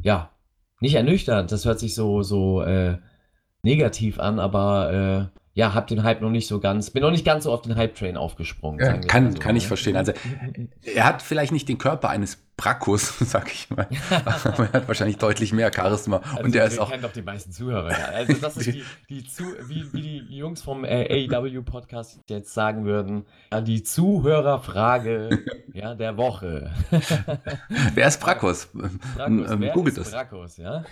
ja, 0.03 0.31
nicht 0.81 0.95
ernüchternd. 0.95 1.53
Das 1.53 1.67
hört 1.67 1.79
sich 1.79 1.95
so, 1.95 2.23
so 2.23 2.63
äh, 2.63 2.99
negativ 3.63 4.19
an, 4.19 4.39
aber 4.39 5.31
äh, 5.33 5.39
ja, 5.55 5.73
hab 5.73 5.87
den 5.87 6.03
Hype 6.03 6.21
noch 6.21 6.31
nicht 6.31 6.49
so 6.49 6.59
ganz, 6.59 6.91
bin 6.91 7.03
noch 7.03 7.13
nicht 7.13 7.25
ganz 7.25 7.45
so 7.45 7.53
auf 7.53 7.63
den 7.63 7.77
Hype-Train 7.77 8.17
aufgesprungen. 8.17 8.81
Ja, 8.81 8.97
kann, 8.99 9.33
so, 9.33 9.39
kann 9.39 9.55
ich 9.55 9.65
ne? 9.65 9.69
verstehen. 9.69 9.97
Also, 9.97 10.13
er 10.83 11.05
hat 11.05 11.23
vielleicht 11.23 11.53
nicht 11.53 11.69
den 11.69 11.79
Körper 11.79 12.09
eines 12.09 12.44
Brackus, 12.57 13.19
sag 13.21 13.51
ich 13.53 13.69
mal. 13.71 13.89
Aber 14.45 14.65
er 14.65 14.73
hat 14.73 14.89
wahrscheinlich 14.89 15.19
deutlich 15.19 15.53
mehr 15.53 15.73
Charisma. 15.75 16.19
Also 16.19 16.45
und 16.45 16.55
er 16.55 16.67
ist 16.67 16.79
auch. 16.79 16.91
kennt 16.91 17.03
doch 17.03 17.13
die 17.13 17.23
meisten 17.23 17.51
Zuhörer. 17.51 17.91
Ja. 17.91 18.07
Also, 18.07 18.35
das 18.35 18.57
ist 18.57 18.67
die, 18.67 18.85
die 19.09 19.25
zu, 19.25 19.45
wie, 19.67 19.93
wie 19.93 20.03
die 20.03 20.37
Jungs 20.37 20.63
vom 20.63 20.85
äh, 20.85 21.29
AEW-Podcast 21.29 22.21
jetzt 22.29 22.55
sagen 22.55 22.85
würden, 22.85 23.27
die 23.63 23.83
Zuhörerfrage 23.83 25.41
ja, 25.73 25.95
der 25.95 26.17
Woche. 26.17 26.73
wer 27.95 28.09
ist 28.09 28.21
Brackus? 28.21 28.69
Brackus 28.73 29.51
ähm, 29.51 29.71
Googelt 29.73 29.99
das. 29.99 30.11
Brackus, 30.11 30.57
ja? 30.57 30.85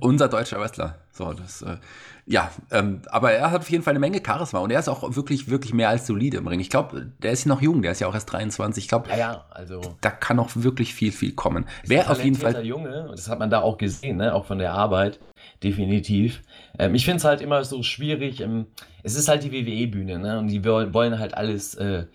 Unser 0.00 0.28
deutscher 0.28 0.60
Wrestler. 0.60 0.98
So, 1.10 1.32
das, 1.32 1.62
äh, 1.62 1.76
ja, 2.26 2.50
ähm, 2.70 3.02
aber 3.10 3.32
er 3.32 3.50
hat 3.50 3.60
auf 3.60 3.70
jeden 3.70 3.82
Fall 3.82 3.92
eine 3.92 3.98
Menge 3.98 4.22
Charisma 4.24 4.60
und 4.60 4.70
er 4.70 4.78
ist 4.78 4.88
auch 4.88 5.14
wirklich, 5.14 5.50
wirklich 5.50 5.74
mehr 5.74 5.90
als 5.90 6.06
solide 6.06 6.38
im 6.38 6.46
Ring. 6.46 6.58
Ich 6.58 6.70
glaube, 6.70 7.12
der 7.22 7.32
ist 7.32 7.44
noch 7.44 7.60
jung, 7.60 7.82
der 7.82 7.92
ist 7.92 8.00
ja 8.00 8.06
auch 8.06 8.14
erst 8.14 8.32
23. 8.32 8.84
Ich 8.84 8.88
glaube, 8.88 9.10
ja, 9.10 9.16
ja, 9.16 9.44
also 9.50 9.82
da 10.00 10.10
kann 10.10 10.38
auch 10.38 10.50
wirklich 10.54 10.94
viel, 10.94 11.12
viel 11.12 11.32
kommen. 11.34 11.66
Wer 11.84 12.10
auf 12.10 12.24
jeden 12.24 12.36
Fall. 12.36 12.64
Junge, 12.64 13.08
das 13.10 13.28
hat 13.28 13.38
man 13.38 13.50
da 13.50 13.60
auch 13.60 13.76
gesehen, 13.76 14.16
ne? 14.16 14.34
auch 14.34 14.46
von 14.46 14.58
der 14.58 14.72
Arbeit, 14.72 15.20
definitiv. 15.62 16.42
Ähm, 16.78 16.94
ich 16.94 17.04
finde 17.04 17.18
es 17.18 17.24
halt 17.24 17.42
immer 17.42 17.62
so 17.64 17.82
schwierig. 17.82 18.40
Ähm, 18.40 18.66
es 19.02 19.16
ist 19.16 19.28
halt 19.28 19.44
die 19.44 19.52
WWE-Bühne, 19.52 20.18
ne? 20.18 20.38
Und 20.38 20.48
die 20.48 20.64
wollen 20.64 21.18
halt 21.18 21.34
alles. 21.34 21.74
Äh, 21.74 22.06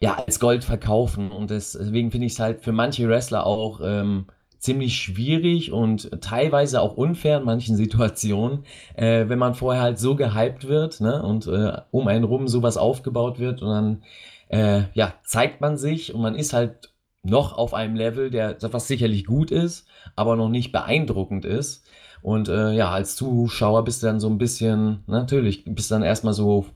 ja, 0.00 0.14
als 0.14 0.38
Gold 0.38 0.62
verkaufen 0.62 1.32
und 1.32 1.50
deswegen 1.50 2.12
finde 2.12 2.28
ich 2.28 2.34
es 2.34 2.38
halt 2.38 2.62
für 2.62 2.70
manche 2.70 3.08
Wrestler 3.08 3.44
auch 3.44 3.80
ähm, 3.82 4.26
ziemlich 4.58 4.96
schwierig 4.96 5.72
und 5.72 6.10
teilweise 6.20 6.80
auch 6.80 6.96
unfair 6.96 7.38
in 7.38 7.44
manchen 7.44 7.76
Situationen, 7.76 8.64
äh, 8.94 9.28
wenn 9.28 9.38
man 9.38 9.54
vorher 9.54 9.82
halt 9.82 9.98
so 9.98 10.16
gehypt 10.16 10.68
wird 10.68 11.00
ne, 11.00 11.22
und 11.22 11.46
äh, 11.46 11.80
um 11.90 12.08
einen 12.08 12.24
rum 12.24 12.48
sowas 12.48 12.76
aufgebaut 12.76 13.38
wird 13.38 13.62
und 13.62 13.68
dann 13.68 14.02
äh, 14.48 14.84
ja, 14.94 15.14
zeigt 15.24 15.60
man 15.60 15.76
sich 15.76 16.14
und 16.14 16.22
man 16.22 16.34
ist 16.34 16.52
halt 16.52 16.92
noch 17.22 17.56
auf 17.56 17.74
einem 17.74 17.94
Level, 17.94 18.30
der 18.30 18.56
was 18.60 18.88
sicherlich 18.88 19.26
gut 19.26 19.50
ist, 19.50 19.86
aber 20.16 20.36
noch 20.36 20.48
nicht 20.48 20.72
beeindruckend 20.72 21.44
ist. 21.44 21.84
Und 22.22 22.48
äh, 22.48 22.72
ja, 22.72 22.90
als 22.90 23.16
Zuschauer 23.16 23.84
bist 23.84 24.02
du 24.02 24.06
dann 24.06 24.20
so 24.20 24.28
ein 24.28 24.38
bisschen, 24.38 25.04
natürlich, 25.06 25.64
bist 25.66 25.90
dann 25.90 26.02
erstmal 26.02 26.34
so 26.34 26.66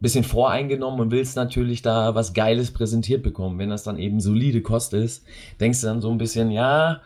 bisschen 0.00 0.24
voreingenommen 0.24 1.00
und 1.00 1.10
willst 1.10 1.36
natürlich 1.36 1.82
da 1.82 2.14
was 2.14 2.32
Geiles 2.32 2.72
präsentiert 2.72 3.22
bekommen. 3.22 3.58
Wenn 3.58 3.70
das 3.70 3.82
dann 3.82 3.98
eben 3.98 4.20
solide 4.20 4.62
Kost 4.62 4.94
ist, 4.94 5.24
denkst 5.60 5.80
du 5.80 5.86
dann 5.86 6.00
so 6.00 6.10
ein 6.10 6.18
bisschen, 6.18 6.50
ja, 6.50 7.00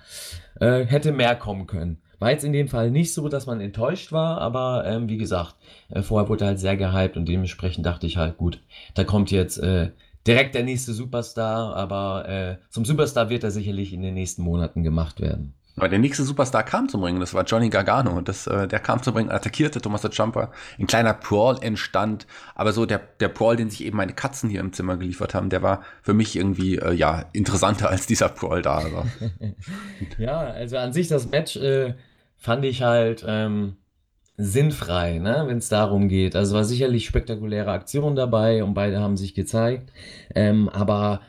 äh, 0.60 0.84
hätte 0.84 1.12
mehr 1.12 1.36
kommen 1.36 1.66
können. 1.66 1.98
War 2.20 2.30
jetzt 2.30 2.44
in 2.44 2.52
dem 2.52 2.68
Fall 2.68 2.90
nicht 2.90 3.12
so, 3.12 3.28
dass 3.28 3.46
man 3.46 3.60
enttäuscht 3.60 4.12
war, 4.12 4.40
aber 4.40 4.84
ähm, 4.86 5.08
wie 5.08 5.18
gesagt, 5.18 5.56
äh, 5.90 6.02
vorher 6.02 6.28
wurde 6.28 6.46
halt 6.46 6.58
sehr 6.58 6.76
gehypt 6.76 7.16
und 7.16 7.28
dementsprechend 7.28 7.84
dachte 7.84 8.06
ich 8.06 8.16
halt, 8.16 8.38
gut, 8.38 8.60
da 8.94 9.04
kommt 9.04 9.30
jetzt 9.30 9.58
äh, 9.58 9.90
direkt 10.26 10.54
der 10.54 10.62
nächste 10.62 10.92
Superstar, 10.92 11.74
aber 11.76 12.28
äh, 12.28 12.56
zum 12.70 12.84
Superstar 12.84 13.28
wird 13.28 13.44
er 13.44 13.50
sicherlich 13.50 13.92
in 13.92 14.02
den 14.02 14.14
nächsten 14.14 14.42
Monaten 14.42 14.82
gemacht 14.82 15.20
werden. 15.20 15.54
Aber 15.76 15.88
der 15.88 15.98
nächste 15.98 16.22
Superstar 16.22 16.62
kam 16.62 16.88
zum 16.88 17.02
Ringen, 17.02 17.20
das 17.20 17.34
war 17.34 17.44
Johnny 17.44 17.68
Gargano. 17.68 18.20
Das, 18.20 18.46
äh, 18.46 18.68
der 18.68 18.78
kam 18.78 19.02
zum 19.02 19.16
Ringen, 19.16 19.30
attackierte 19.30 19.80
Thomas 19.80 20.02
der 20.02 20.12
Jumper. 20.12 20.52
Ein 20.78 20.86
kleiner 20.86 21.14
Brawl 21.14 21.58
entstand. 21.62 22.26
Aber 22.54 22.72
so 22.72 22.86
der, 22.86 23.00
der 23.20 23.28
Brawl, 23.28 23.56
den 23.56 23.70
sich 23.70 23.84
eben 23.84 23.96
meine 23.96 24.12
Katzen 24.12 24.48
hier 24.50 24.60
im 24.60 24.72
Zimmer 24.72 24.96
geliefert 24.96 25.34
haben, 25.34 25.50
der 25.50 25.62
war 25.62 25.82
für 26.02 26.14
mich 26.14 26.36
irgendwie, 26.36 26.76
äh, 26.76 26.92
ja, 26.92 27.24
interessanter 27.32 27.90
als 27.90 28.06
dieser 28.06 28.28
Brawl 28.28 28.62
da. 28.62 28.76
Also. 28.76 29.04
ja, 30.18 30.38
also 30.38 30.76
an 30.76 30.92
sich 30.92 31.08
das 31.08 31.28
Match 31.30 31.56
äh, 31.56 31.94
fand 32.36 32.64
ich 32.64 32.82
halt 32.82 33.24
ähm, 33.26 33.76
sinnfrei, 34.36 35.18
ne, 35.18 35.44
wenn 35.46 35.58
es 35.58 35.68
darum 35.68 36.08
geht. 36.08 36.36
Also 36.36 36.54
war 36.54 36.64
sicherlich 36.64 37.06
spektakuläre 37.06 37.70
Aktion 37.72 38.14
dabei 38.14 38.62
und 38.62 38.74
beide 38.74 39.00
haben 39.00 39.16
sich 39.16 39.34
gezeigt. 39.34 39.92
Ähm, 40.34 40.68
aber 40.68 41.20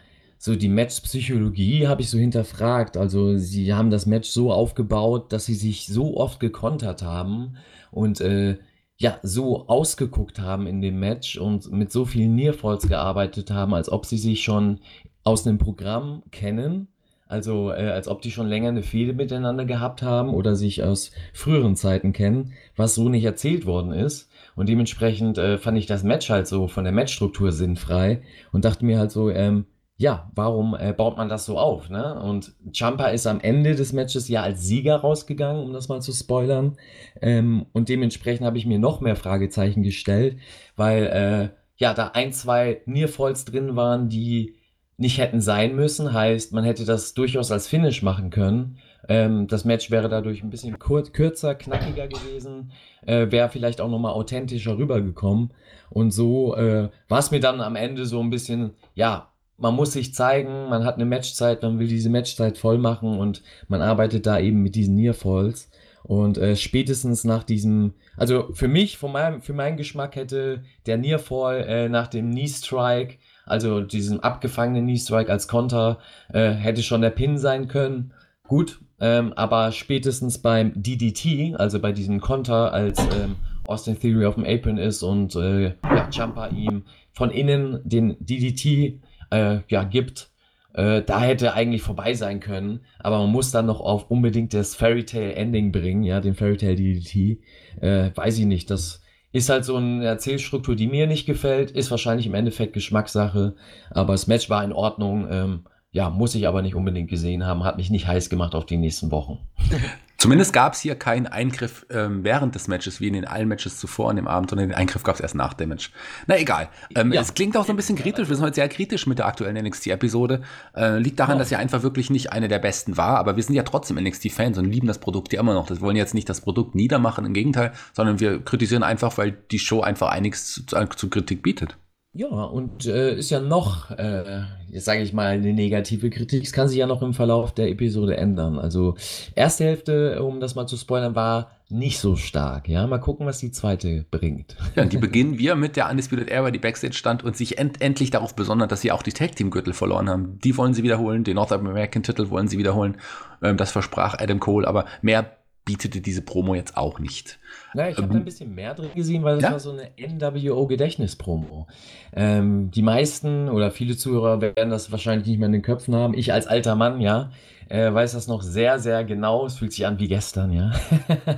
so 0.46 0.56
die 0.56 0.70
Match-Psychologie 0.70 1.88
habe 1.88 2.04
ich 2.04 2.10
so 2.12 2.20
hinterfragt. 2.20 2.98
Also 2.98 3.36
sie 3.36 3.74
haben 3.74 3.90
das 3.90 4.06
Match 4.06 4.30
so 4.30 4.54
aufgebaut, 4.54 5.34
dass 5.34 5.46
sie 5.46 5.56
sich 5.56 5.88
so 5.88 6.18
oft 6.18 6.40
gekontert 6.40 7.02
haben 7.02 7.58
und 7.90 8.22
äh, 8.22 8.60
ja, 8.96 9.18
so 9.24 9.68
ausgeguckt 9.68 10.40
haben 10.40 10.68
in 10.68 10.82
dem 10.82 11.00
Match 11.00 11.38
und 11.40 11.72
mit 11.72 11.92
so 11.92 12.06
vielen 12.06 12.36
Nearfalls 12.36 12.88
gearbeitet 12.88 13.50
haben, 13.50 13.74
als 13.74 13.92
ob 13.92 14.06
sie 14.06 14.20
sich 14.20 14.44
schon 14.44 14.82
aus 15.24 15.48
einem 15.48 15.58
Programm 15.58 16.22
kennen. 16.30 16.90
Also 17.28 17.72
äh, 17.72 17.90
als 17.90 18.08
ob 18.08 18.22
die 18.22 18.30
schon 18.30 18.48
länger 18.48 18.70
eine 18.70 18.84
Fehde 18.84 19.14
miteinander 19.14 19.66
gehabt 19.66 20.04
haben 20.04 20.30
oder 20.30 20.56
sich 20.56 20.84
aus 20.84 21.10
früheren 21.34 21.76
Zeiten 21.76 22.14
kennen, 22.14 22.54
was 22.76 22.94
so 22.94 23.10
nicht 23.10 23.26
erzählt 23.26 23.66
worden 23.66 23.94
ist. 23.94 24.30
Und 24.56 24.70
dementsprechend 24.70 25.40
äh, 25.40 25.58
fand 25.58 25.80
ich 25.80 25.88
das 25.88 26.04
Match 26.04 26.30
halt 26.30 26.46
so 26.46 26.68
von 26.68 26.84
der 26.84 26.94
Matchstruktur 26.94 27.52
sinnfrei 27.52 28.22
und 28.52 28.64
dachte 28.64 28.86
mir 28.86 29.00
halt 29.00 29.10
so, 29.10 29.32
ähm, 29.32 29.66
ja, 29.98 30.30
warum 30.36 30.76
äh, 30.76 30.92
baut 30.92 31.18
man 31.18 31.30
das 31.30 31.46
so 31.46 31.58
auf? 31.58 31.90
Ne? 31.90 32.20
Und 32.22 32.54
Champa 32.74 33.08
ist 33.08 33.28
am 33.28 33.40
Ende 33.40 33.76
des 33.76 33.94
Matches 33.94 34.28
ja 34.28 34.44
als 34.44 34.64
Sieger 34.64 34.98
rausgegangen, 34.98 35.64
um 35.64 35.72
das 35.72 35.88
mal 35.88 36.02
zu 36.02 36.12
spoilern. 36.12 36.78
Ähm, 37.22 37.66
und 37.72 37.88
dementsprechend 37.88 38.46
habe 38.46 38.58
ich 38.58 38.66
mir 38.66 38.80
noch 38.80 39.00
mehr 39.00 39.16
Fragezeichen 39.16 39.84
gestellt, 39.84 40.38
weil 40.76 41.04
äh, 41.06 41.50
ja 41.78 41.94
da 41.94 42.10
ein, 42.10 42.34
zwei 42.34 42.82
Nearfalls 42.86 43.46
drin 43.46 43.78
waren, 43.78 44.10
die 44.10 44.56
nicht 44.98 45.18
hätten 45.18 45.40
sein 45.40 45.76
müssen. 45.76 46.12
Heißt, 46.12 46.52
man 46.52 46.66
hätte 46.66 46.84
das 46.84 47.14
durchaus 47.14 47.52
als 47.52 47.68
Finish 47.68 48.02
machen 48.02 48.32
können. 48.32 48.78
Ähm, 49.08 49.48
das 49.48 49.64
Match 49.64 49.92
wäre 49.92 50.10
dadurch 50.10 50.44
ein 50.44 50.50
bisschen 50.50 50.78
kur 50.78 51.04
kürzer, 51.04 51.56
knackiger 51.56 52.08
gewesen, 52.08 52.72
äh, 53.06 53.32
wäre 53.32 53.50
vielleicht 53.50 53.80
auch 53.80 53.90
nochmal 53.90 54.14
authentischer 54.14 54.78
rübergekommen. 54.78 55.54
Und 55.90 56.12
so 56.12 56.56
äh, 56.56 56.90
war 57.08 57.20
es 57.20 57.32
mir 57.32 57.40
dann 57.40 57.62
am 57.62 57.76
Ende 57.76 58.06
so 58.06 58.20
ein 58.22 58.30
bisschen, 58.30 58.72
ja, 58.96 59.30
man 59.58 59.76
muss 59.76 59.94
sich 59.94 60.14
zeigen, 60.14 60.70
man 60.70 60.84
hat 60.84 60.96
eine 60.96 61.06
Matchzeit, 61.06 61.62
man 61.62 61.80
will 61.80 61.88
diese 61.88 62.10
Matchzeit 62.10 62.58
voll 62.58 62.78
machen 62.78 63.18
und 63.18 63.42
man 63.68 63.82
arbeitet 63.82 64.26
da 64.26 64.40
eben 64.40 64.62
mit 64.62 64.76
diesen 64.76 64.96
Nearfalls. 64.96 65.70
Und 66.04 66.38
äh, 66.38 66.56
spätestens 66.56 67.24
nach 67.24 67.44
diesem, 67.44 67.94
also 68.16 68.54
für 68.54 68.68
mich, 68.68 68.98
von 68.98 69.12
meinem, 69.12 69.42
für 69.42 69.54
meinen 69.54 69.76
Geschmack 69.76 70.16
hätte 70.16 70.64
der 70.86 70.98
Nearfall 70.98 71.62
äh, 71.62 71.90
nach 71.90 72.08
dem 72.08 72.30
Knee 72.30 72.48
Strike, 72.48 73.18
also 73.46 73.82
diesem 73.82 74.20
abgefangenen 74.20 74.86
Knee 74.86 74.98
Strike 74.98 75.32
als 75.32 75.48
Konter, 75.48 75.98
äh, 76.32 76.52
hätte 76.52 76.84
schon 76.84 77.02
der 77.02 77.10
Pin 77.10 77.40
sein 77.40 77.68
können. 77.68 78.14
Gut, 78.48 78.82
ähm, 79.00 79.34
aber 79.34 79.72
spätestens 79.72 80.38
beim 80.38 80.74
DDT, 80.76 81.56
also 81.56 81.80
bei 81.80 81.92
diesem 81.92 82.22
Konter, 82.22 82.72
als 82.72 83.00
ähm, 83.00 83.38
Austin 83.68 84.00
Theory 84.00 84.26
auf 84.26 84.36
dem 84.36 84.46
Apron 84.46 84.78
ist 84.78 85.02
und 85.02 85.36
äh, 85.36 85.70
ja, 85.84 86.10
Jumper 86.12 86.52
ihm 86.52 86.84
von 87.14 87.32
innen 87.32 87.80
den 87.84 88.16
DDT 88.20 89.00
äh, 89.36 89.62
ja, 89.68 89.84
gibt. 89.84 90.30
Äh, 90.74 91.04
da 91.04 91.22
hätte 91.22 91.54
eigentlich 91.54 91.82
vorbei 91.82 92.14
sein 92.14 92.40
können, 92.40 92.82
aber 93.00 93.20
man 93.20 93.32
muss 93.32 93.52
dann 93.52 93.66
noch 93.66 93.80
auf 93.80 94.12
unbedingt 94.12 94.54
das 94.54 94.76
Fairy 94.76 95.06
Tale 95.06 95.34
Ending 95.36 95.72
bringen, 95.72 96.04
ja, 96.04 96.20
den 96.20 96.36
Fairy 96.36 96.58
Tale 96.58 96.76
DDT. 96.76 97.42
Äh, 97.82 98.12
weiß 98.14 98.40
ich 98.40 98.46
nicht, 98.46 98.70
das 98.70 99.02
ist 99.32 99.50
halt 99.50 99.66
so 99.66 99.78
eine 99.78 100.06
Erzählstruktur, 100.06 100.76
die 100.76 100.88
mir 100.88 101.08
nicht 101.08 101.26
gefällt, 101.26 101.72
ist 101.72 101.92
wahrscheinlich 101.92 102.28
im 102.28 102.34
Endeffekt 102.34 102.74
Geschmackssache, 102.74 103.56
aber 103.90 104.14
das 104.14 104.28
Match 104.28 104.50
war 104.50 104.64
in 104.64 104.74
Ordnung. 104.74 105.28
Ähm, 105.30 105.66
ja, 105.92 106.10
muss 106.10 106.36
ich 106.36 106.46
aber 106.46 106.62
nicht 106.62 106.76
unbedingt 106.76 107.10
gesehen 107.10 107.46
haben, 107.46 107.64
hat 107.64 107.78
mich 107.78 107.90
nicht 107.90 108.06
heiß 108.06 108.30
gemacht 108.30 108.54
auf 108.54 108.66
die 108.66 108.76
nächsten 108.76 109.12
Wochen. 109.12 109.40
Zumindest 110.26 110.54
gab 110.54 110.74
es 110.74 110.82
hier 110.82 110.96
keinen 110.96 111.28
Eingriff 111.28 111.86
ähm, 111.92 112.24
während 112.24 112.56
des 112.56 112.68
Matches, 112.68 113.00
wie 113.00 113.08
in 113.08 113.14
den 113.14 113.26
allen 113.26 113.48
Matches 113.48 113.78
zuvor 113.78 114.10
an 114.10 114.16
dem 114.16 114.28
Abend, 114.28 114.50
sondern 114.50 114.70
den 114.70 114.76
Eingriff 114.76 115.04
gab 115.04 115.14
es 115.14 115.22
erst 115.22 115.36
nach 115.36 115.54
dem 115.54 115.70
Match. 115.70 115.92
Na 116.26 116.36
egal. 116.40 116.70
Ähm, 116.96 117.14
ja. 117.14 117.22
Es 117.22 117.36
klingt 117.36 117.56
auch 117.56 117.66
so 117.66 117.72
ein 117.72 117.76
bisschen 117.76 117.96
kritisch. 117.96 118.28
Wir 118.28 118.36
sind 118.36 118.44
heute 118.44 118.56
sehr 118.56 118.68
kritisch 118.68 119.06
mit 119.06 119.20
der 119.20 119.28
aktuellen 119.28 119.64
NXT-Episode. 119.64 120.42
Äh, 120.76 120.98
liegt 120.98 121.20
daran, 121.20 121.36
oh. 121.36 121.40
dass 121.40 121.50
sie 121.50 121.58
einfach 121.58 121.84
wirklich 121.84 122.10
nicht 122.10 122.32
eine 122.32 122.48
der 122.48 122.58
besten 122.58 122.98
war, 122.98 123.20
aber 123.20 123.36
wir 123.36 123.44
sind 123.44 123.54
ja 123.54 123.62
trotzdem 123.62 123.98
NXT-Fans 123.98 124.58
und 124.58 124.66
lieben 124.66 124.88
das 124.88 124.98
Produkt 124.98 125.32
ja 125.32 125.40
immer 125.40 125.54
noch. 125.54 125.68
Das 125.68 125.80
wollen 125.80 125.96
jetzt 125.96 126.16
nicht 126.16 126.28
das 126.28 126.42
Produkt 126.42 126.74
niedermachen, 126.74 127.24
im 127.24 127.34
Gegenteil, 127.34 127.74
sondern 127.94 128.20
wir 128.20 128.44
kritisieren 128.44 128.82
einfach, 128.82 129.20
weil 129.20 129.38
die 129.52 129.60
Show 129.60 129.82
einfach 129.82 130.10
einiges 130.10 130.56
zu, 130.56 130.64
zu 130.64 131.10
Kritik 131.12 131.44
bietet. 131.44 131.78
Ja, 132.18 132.28
und 132.28 132.86
äh, 132.86 133.14
ist 133.18 133.30
ja 133.30 133.42
noch, 133.42 133.92
äh, 133.92 134.44
jetzt 134.70 134.86
sage 134.86 135.02
ich 135.02 135.12
mal, 135.12 135.28
eine 135.28 135.52
negative 135.52 136.10
Kritik. 136.10 136.44
Es 136.44 136.54
kann 136.54 136.70
sich 136.70 136.78
ja 136.78 136.88
noch 136.88 137.02
im 137.02 137.14
Verlauf 137.14 137.54
der 137.54 137.68
Episode 137.68 138.16
ändern. 138.16 138.58
Also, 138.58 138.96
erste 139.36 139.66
Hälfte, 139.66 140.24
um 140.24 140.40
das 140.40 140.56
mal 140.56 140.66
zu 140.66 140.78
spoilern, 140.78 141.14
war 141.14 141.52
nicht 141.68 142.00
so 142.00 142.16
stark. 142.16 142.70
Ja, 142.70 142.88
mal 142.88 143.00
gucken, 143.00 143.26
was 143.26 143.40
die 143.40 143.52
zweite 143.52 144.06
bringt. 144.12 144.56
Ja, 144.78 144.86
die 144.86 144.98
beginnen 144.98 145.38
wir 145.40 145.56
mit 145.56 145.76
der 145.76 145.90
Undisputed 145.90 146.30
Era, 146.30 146.52
die 146.52 146.60
Backstage 146.60 146.94
stand 146.94 147.22
und 147.26 147.36
sich 147.36 147.58
end 147.58 147.82
endlich 147.82 148.12
darauf 148.12 148.34
besonders, 148.34 148.70
dass 148.70 148.80
sie 148.80 148.94
auch 148.94 149.04
die 149.04 149.12
Tag 149.12 149.36
Team 149.36 149.52
Gürtel 149.52 149.74
verloren 149.74 150.10
haben. 150.10 150.40
Die 150.40 150.56
wollen 150.56 150.74
sie 150.74 150.84
wiederholen, 150.84 151.26
den 151.26 151.36
North 151.36 151.52
American 151.52 152.04
Titel 152.04 152.30
wollen 152.30 152.48
sie 152.48 152.58
wiederholen. 152.58 152.96
Ähm, 153.44 153.58
das 153.58 153.72
versprach 153.72 154.18
Adam 154.18 154.40
Cole, 154.40 154.66
aber 154.66 154.86
mehr 155.02 155.36
bietete 155.66 156.00
diese 156.00 156.22
Promo 156.22 156.54
jetzt 156.54 156.78
auch 156.78 157.00
nicht. 157.00 157.40
Na, 157.74 157.90
ich 157.90 157.98
habe 157.98 158.08
ähm, 158.08 158.14
da 158.14 158.20
ein 158.20 158.26
bisschen 158.26 158.54
mehr 158.54 158.76
drin 158.76 158.92
gesehen, 158.96 159.24
weil 159.24 159.38
es 159.38 159.44
ja? 159.44 159.52
war 159.52 159.60
so 159.60 159.72
eine 159.72 159.90
NWO-Gedächtnis-Promo. 159.98 161.68
Ähm, 162.16 162.70
die 162.72 162.84
meisten 162.84 163.50
oder 163.50 163.72
viele 163.72 163.98
Zuhörer 163.98 164.40
werden 164.42 164.70
das 164.70 164.92
wahrscheinlich 164.92 165.28
nicht 165.28 165.40
mehr 165.40 165.48
in 165.48 165.54
den 165.54 165.62
Köpfen 165.64 165.96
haben. 165.96 166.14
Ich 166.14 166.32
als 166.32 166.46
alter 166.46 166.76
Mann, 166.76 167.02
ja, 167.02 167.32
äh, 167.68 167.92
weiß 167.92 168.14
das 168.14 168.28
noch 168.28 168.44
sehr, 168.44 168.80
sehr 168.80 169.04
genau. 169.04 169.48
Es 169.48 169.58
fühlt 169.58 169.74
sich 169.74 169.88
an 169.88 169.98
wie 169.98 170.08
gestern, 170.08 170.54
ja. 170.54 170.72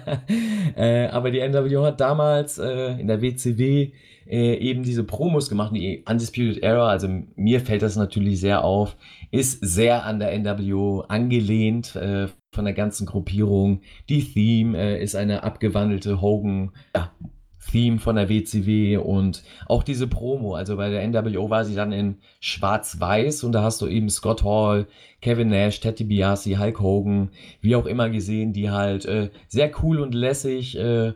äh, 0.75 1.07
aber 1.07 1.31
die 1.31 1.47
NWO 1.47 1.85
hat 1.85 2.01
damals 2.01 2.57
äh, 2.57 2.99
in 2.99 3.07
der 3.07 3.21
WCW 3.21 3.91
äh, 4.29 4.55
eben 4.55 4.83
diese 4.83 5.03
Promos 5.03 5.49
gemacht, 5.49 5.73
die 5.75 6.03
Undisputed 6.07 6.63
Era, 6.63 6.89
also 6.89 7.07
mir 7.35 7.61
fällt 7.61 7.81
das 7.81 7.95
natürlich 7.95 8.39
sehr 8.39 8.63
auf, 8.63 8.95
ist 9.31 9.59
sehr 9.61 10.05
an 10.05 10.19
der 10.19 10.37
NWO 10.37 11.01
angelehnt 11.07 11.95
äh, 11.95 12.27
von 12.51 12.65
der 12.65 12.73
ganzen 12.73 13.05
Gruppierung. 13.05 13.81
Die 14.09 14.23
Theme 14.23 14.77
äh, 14.77 15.03
ist 15.03 15.15
eine 15.15 15.43
abgewandelte 15.43 16.21
Hogan. 16.21 16.71
Ja, 16.95 17.11
Theme 17.71 17.99
von 17.99 18.15
der 18.15 18.29
WCW 18.29 18.97
und 18.97 19.43
auch 19.65 19.83
diese 19.83 20.07
Promo, 20.07 20.55
also 20.55 20.77
bei 20.77 20.89
der 20.89 21.05
NWO 21.07 21.49
war 21.49 21.65
sie 21.65 21.75
dann 21.75 21.91
in 21.91 22.19
schwarz-weiß 22.39 23.43
und 23.43 23.51
da 23.51 23.63
hast 23.63 23.81
du 23.81 23.87
eben 23.87 24.09
Scott 24.09 24.43
Hall, 24.43 24.87
Kevin 25.21 25.49
Nash, 25.49 25.79
Teddy 25.79 26.05
Biasi, 26.05 26.53
Hulk 26.53 26.79
Hogan, 26.79 27.31
wie 27.61 27.75
auch 27.75 27.85
immer 27.85 28.09
gesehen, 28.09 28.53
die 28.53 28.69
halt 28.69 29.05
äh, 29.05 29.29
sehr 29.47 29.71
cool 29.83 29.99
und 29.99 30.13
lässig 30.13 30.77
äh, 30.77 31.13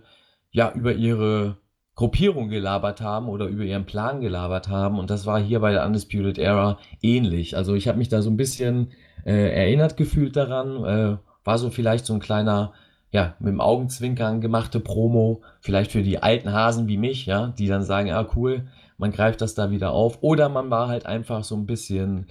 ja 0.51 0.73
über 0.73 0.93
ihre 0.93 1.60
Gruppierung 2.01 2.49
gelabert 2.49 2.99
haben 2.99 3.29
oder 3.29 3.45
über 3.45 3.63
ihren 3.63 3.85
Plan 3.85 4.21
gelabert 4.21 4.69
haben 4.69 4.97
und 4.97 5.11
das 5.11 5.27
war 5.27 5.39
hier 5.39 5.59
bei 5.59 5.71
der 5.71 5.85
Undisputed 5.85 6.39
Era 6.39 6.79
ähnlich. 7.03 7.55
Also 7.55 7.75
ich 7.75 7.87
habe 7.87 7.99
mich 7.99 8.09
da 8.09 8.23
so 8.23 8.31
ein 8.31 8.37
bisschen 8.37 8.87
äh, 9.23 9.53
erinnert 9.53 9.97
gefühlt 9.97 10.35
daran, 10.35 10.83
äh, 10.83 11.17
war 11.43 11.57
so 11.59 11.69
vielleicht 11.69 12.07
so 12.07 12.15
ein 12.15 12.19
kleiner, 12.19 12.73
ja, 13.11 13.35
mit 13.37 13.49
dem 13.49 13.61
Augenzwinkern 13.61 14.41
gemachte 14.41 14.79
Promo, 14.79 15.43
vielleicht 15.59 15.91
für 15.91 16.01
die 16.01 16.23
alten 16.23 16.51
Hasen 16.51 16.87
wie 16.87 16.97
mich, 16.97 17.27
ja, 17.27 17.53
die 17.59 17.67
dann 17.67 17.83
sagen, 17.83 18.11
ah 18.11 18.27
cool, 18.35 18.63
man 18.97 19.11
greift 19.11 19.41
das 19.41 19.53
da 19.53 19.69
wieder 19.69 19.91
auf. 19.91 20.23
Oder 20.23 20.49
man 20.49 20.71
war 20.71 20.87
halt 20.87 21.05
einfach 21.05 21.43
so 21.43 21.55
ein 21.55 21.67
bisschen, 21.67 22.25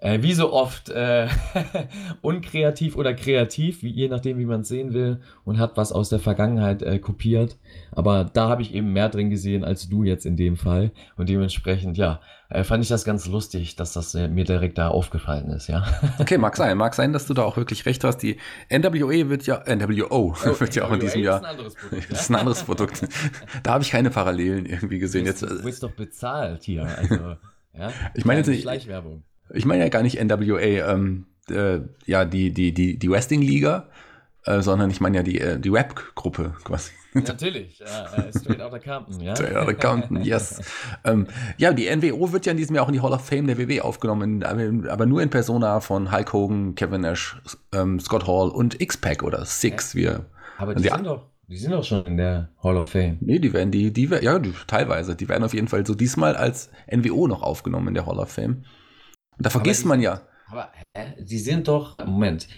äh, 0.00 0.22
wie 0.22 0.32
so 0.32 0.52
oft, 0.52 0.90
äh, 0.90 1.28
unkreativ 2.22 2.96
oder 2.96 3.14
kreativ, 3.14 3.82
wie, 3.82 3.90
je 3.90 4.08
nachdem, 4.08 4.38
wie 4.38 4.46
man 4.46 4.60
es 4.60 4.68
sehen 4.68 4.94
will, 4.94 5.20
und 5.44 5.58
hat 5.58 5.76
was 5.76 5.92
aus 5.92 6.08
der 6.08 6.20
Vergangenheit 6.20 6.82
äh, 6.82 6.98
kopiert. 6.98 7.56
Aber 7.92 8.24
da 8.24 8.48
habe 8.48 8.62
ich 8.62 8.74
eben 8.74 8.92
mehr 8.92 9.08
drin 9.08 9.30
gesehen 9.30 9.64
als 9.64 9.88
du 9.88 10.04
jetzt 10.04 10.24
in 10.26 10.36
dem 10.36 10.56
Fall. 10.56 10.92
Und 11.16 11.28
dementsprechend, 11.28 11.96
ja, 11.96 12.20
äh, 12.48 12.64
fand 12.64 12.82
ich 12.82 12.88
das 12.88 13.04
ganz 13.04 13.26
lustig, 13.26 13.76
dass 13.76 13.92
das 13.92 14.14
äh, 14.14 14.28
mir 14.28 14.44
direkt 14.44 14.78
da 14.78 14.88
aufgefallen 14.88 15.50
ist, 15.50 15.66
ja. 15.68 15.84
Okay, 16.18 16.38
mag 16.38 16.56
sein, 16.56 16.76
mag 16.78 16.94
sein, 16.94 17.12
dass 17.12 17.26
du 17.26 17.34
da 17.34 17.42
auch 17.42 17.56
wirklich 17.56 17.84
recht 17.84 18.04
hast. 18.04 18.18
Die 18.18 18.38
NWA 18.70 19.28
wird 19.28 19.46
ja, 19.46 19.62
NWO 19.66 20.06
oh, 20.10 20.34
wird 20.60 20.74
ja 20.74 20.84
auch 20.84 20.92
in 20.92 21.00
diesem 21.00 21.22
Jahr. 21.22 21.38
Ist 21.38 21.44
ein 21.44 21.50
anderes 21.50 21.74
Produkt. 21.74 22.10
das 22.10 22.20
ist 22.20 22.30
ein 22.30 22.36
anderes 22.36 22.62
Produkt. 22.62 23.08
da 23.64 23.72
habe 23.72 23.82
ich 23.82 23.90
keine 23.90 24.10
Parallelen 24.10 24.64
irgendwie 24.64 24.98
gesehen. 24.98 25.24
Du 25.24 25.32
bist, 25.32 25.42
jetzt, 25.42 25.58
du 25.58 25.62
bist 25.62 25.82
doch 25.82 25.90
bezahlt 25.90 26.62
hier, 26.62 26.84
also, 26.84 27.36
ja. 27.76 27.92
Ich 28.14 28.24
meine 28.24 28.40
jetzt 28.40 28.48
nicht. 28.48 28.62
Schleichwerbung. 28.62 29.24
Ich 29.52 29.64
meine 29.64 29.82
ja 29.82 29.88
gar 29.88 30.02
nicht 30.02 30.22
NWA, 30.22 30.60
ähm, 30.60 31.26
äh, 31.50 31.80
ja, 32.06 32.24
die, 32.24 32.52
die, 32.52 32.72
die, 32.72 32.98
die 32.98 33.10
Wrestling-Liga, 33.10 33.88
äh, 34.44 34.60
sondern 34.60 34.90
ich 34.90 35.00
meine 35.00 35.18
ja 35.18 35.22
die, 35.22 35.40
äh, 35.40 35.58
die 35.58 35.68
Rap-Gruppe 35.68 36.54
quasi. 36.64 36.92
Natürlich, 37.14 37.80
äh, 37.80 38.38
Straight 38.38 38.60
Outta 38.60 38.78
Compton, 38.78 39.20
ja. 39.20 39.34
Straight 39.34 39.56
Outta 39.56 39.72
Compton, 39.72 40.22
yes. 40.22 40.60
ähm, 41.04 41.26
ja, 41.56 41.72
die 41.72 41.88
NWO 41.94 42.32
wird 42.32 42.46
ja 42.46 42.52
in 42.52 42.58
diesem 42.58 42.76
Jahr 42.76 42.84
auch 42.84 42.88
in 42.88 42.94
die 42.94 43.00
Hall 43.00 43.12
of 43.12 43.24
Fame 43.24 43.46
der 43.46 43.58
WW 43.58 43.80
aufgenommen, 43.80 44.44
aber 44.44 45.06
nur 45.06 45.22
in 45.22 45.30
Persona 45.30 45.80
von 45.80 46.12
Hulk 46.12 46.32
Hogan, 46.32 46.74
Kevin 46.74 47.00
Nash, 47.00 47.40
ähm, 47.72 47.98
Scott 47.98 48.26
Hall 48.26 48.50
und 48.50 48.80
X-Pac 48.80 49.22
oder 49.22 49.44
Six, 49.44 49.94
ja. 49.94 50.00
wir. 50.00 50.26
Aber 50.58 50.74
die, 50.74 50.82
die 50.82 50.88
sind 50.88 51.06
doch 51.06 51.28
die 51.48 51.56
sind 51.56 51.72
doch 51.72 51.84
schon 51.84 52.04
in 52.04 52.18
der 52.18 52.50
Hall 52.62 52.76
of 52.76 52.90
Fame. 52.90 53.16
Nee, 53.20 53.38
die 53.38 53.54
werden, 53.54 53.70
die, 53.70 53.90
die, 53.90 54.04
ja, 54.04 54.38
die, 54.38 54.52
teilweise. 54.66 55.16
Die 55.16 55.30
werden 55.30 55.44
auf 55.44 55.54
jeden 55.54 55.68
Fall 55.68 55.86
so 55.86 55.94
diesmal 55.94 56.36
als 56.36 56.70
NWO 56.94 57.26
noch 57.26 57.42
aufgenommen 57.42 57.88
in 57.88 57.94
der 57.94 58.04
Hall 58.04 58.18
of 58.18 58.30
Fame. 58.30 58.64
Da 59.38 59.50
vergisst 59.50 59.84
die, 59.84 59.88
man 59.88 60.00
ja. 60.00 60.22
Aber 60.50 60.72
hä? 60.96 61.14
sie 61.24 61.38
sind 61.38 61.68
doch, 61.68 61.98
Moment. 61.98 62.48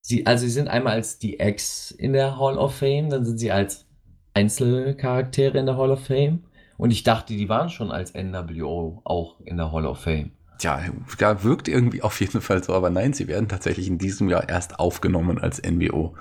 Sie, 0.00 0.26
also 0.26 0.44
sie 0.44 0.50
sind 0.50 0.68
einmal 0.68 0.94
als 0.94 1.18
die 1.18 1.38
Ex 1.38 1.90
in 1.90 2.12
der 2.12 2.38
Hall 2.38 2.58
of 2.58 2.74
Fame, 2.74 3.10
dann 3.10 3.24
sind 3.24 3.38
sie 3.38 3.52
als 3.52 3.86
Einzelcharaktere 4.34 5.58
in 5.58 5.66
der 5.66 5.76
Hall 5.76 5.90
of 5.90 6.06
Fame. 6.06 6.44
Und 6.78 6.90
ich 6.90 7.02
dachte, 7.02 7.34
die 7.34 7.48
waren 7.48 7.70
schon 7.70 7.92
als 7.92 8.14
NWO 8.14 9.02
auch 9.04 9.40
in 9.40 9.56
der 9.56 9.70
Hall 9.70 9.86
of 9.86 10.00
Fame. 10.00 10.32
Tja, 10.58 10.80
ja, 11.18 11.42
wirkt 11.42 11.68
irgendwie 11.68 12.02
auf 12.02 12.20
jeden 12.20 12.40
Fall 12.40 12.62
so, 12.62 12.72
aber 12.74 12.90
nein, 12.90 13.12
sie 13.12 13.26
werden 13.26 13.48
tatsächlich 13.48 13.88
in 13.88 13.98
diesem 13.98 14.28
Jahr 14.28 14.48
erst 14.48 14.78
aufgenommen 14.78 15.38
als 15.38 15.60
NWO. 15.60 16.14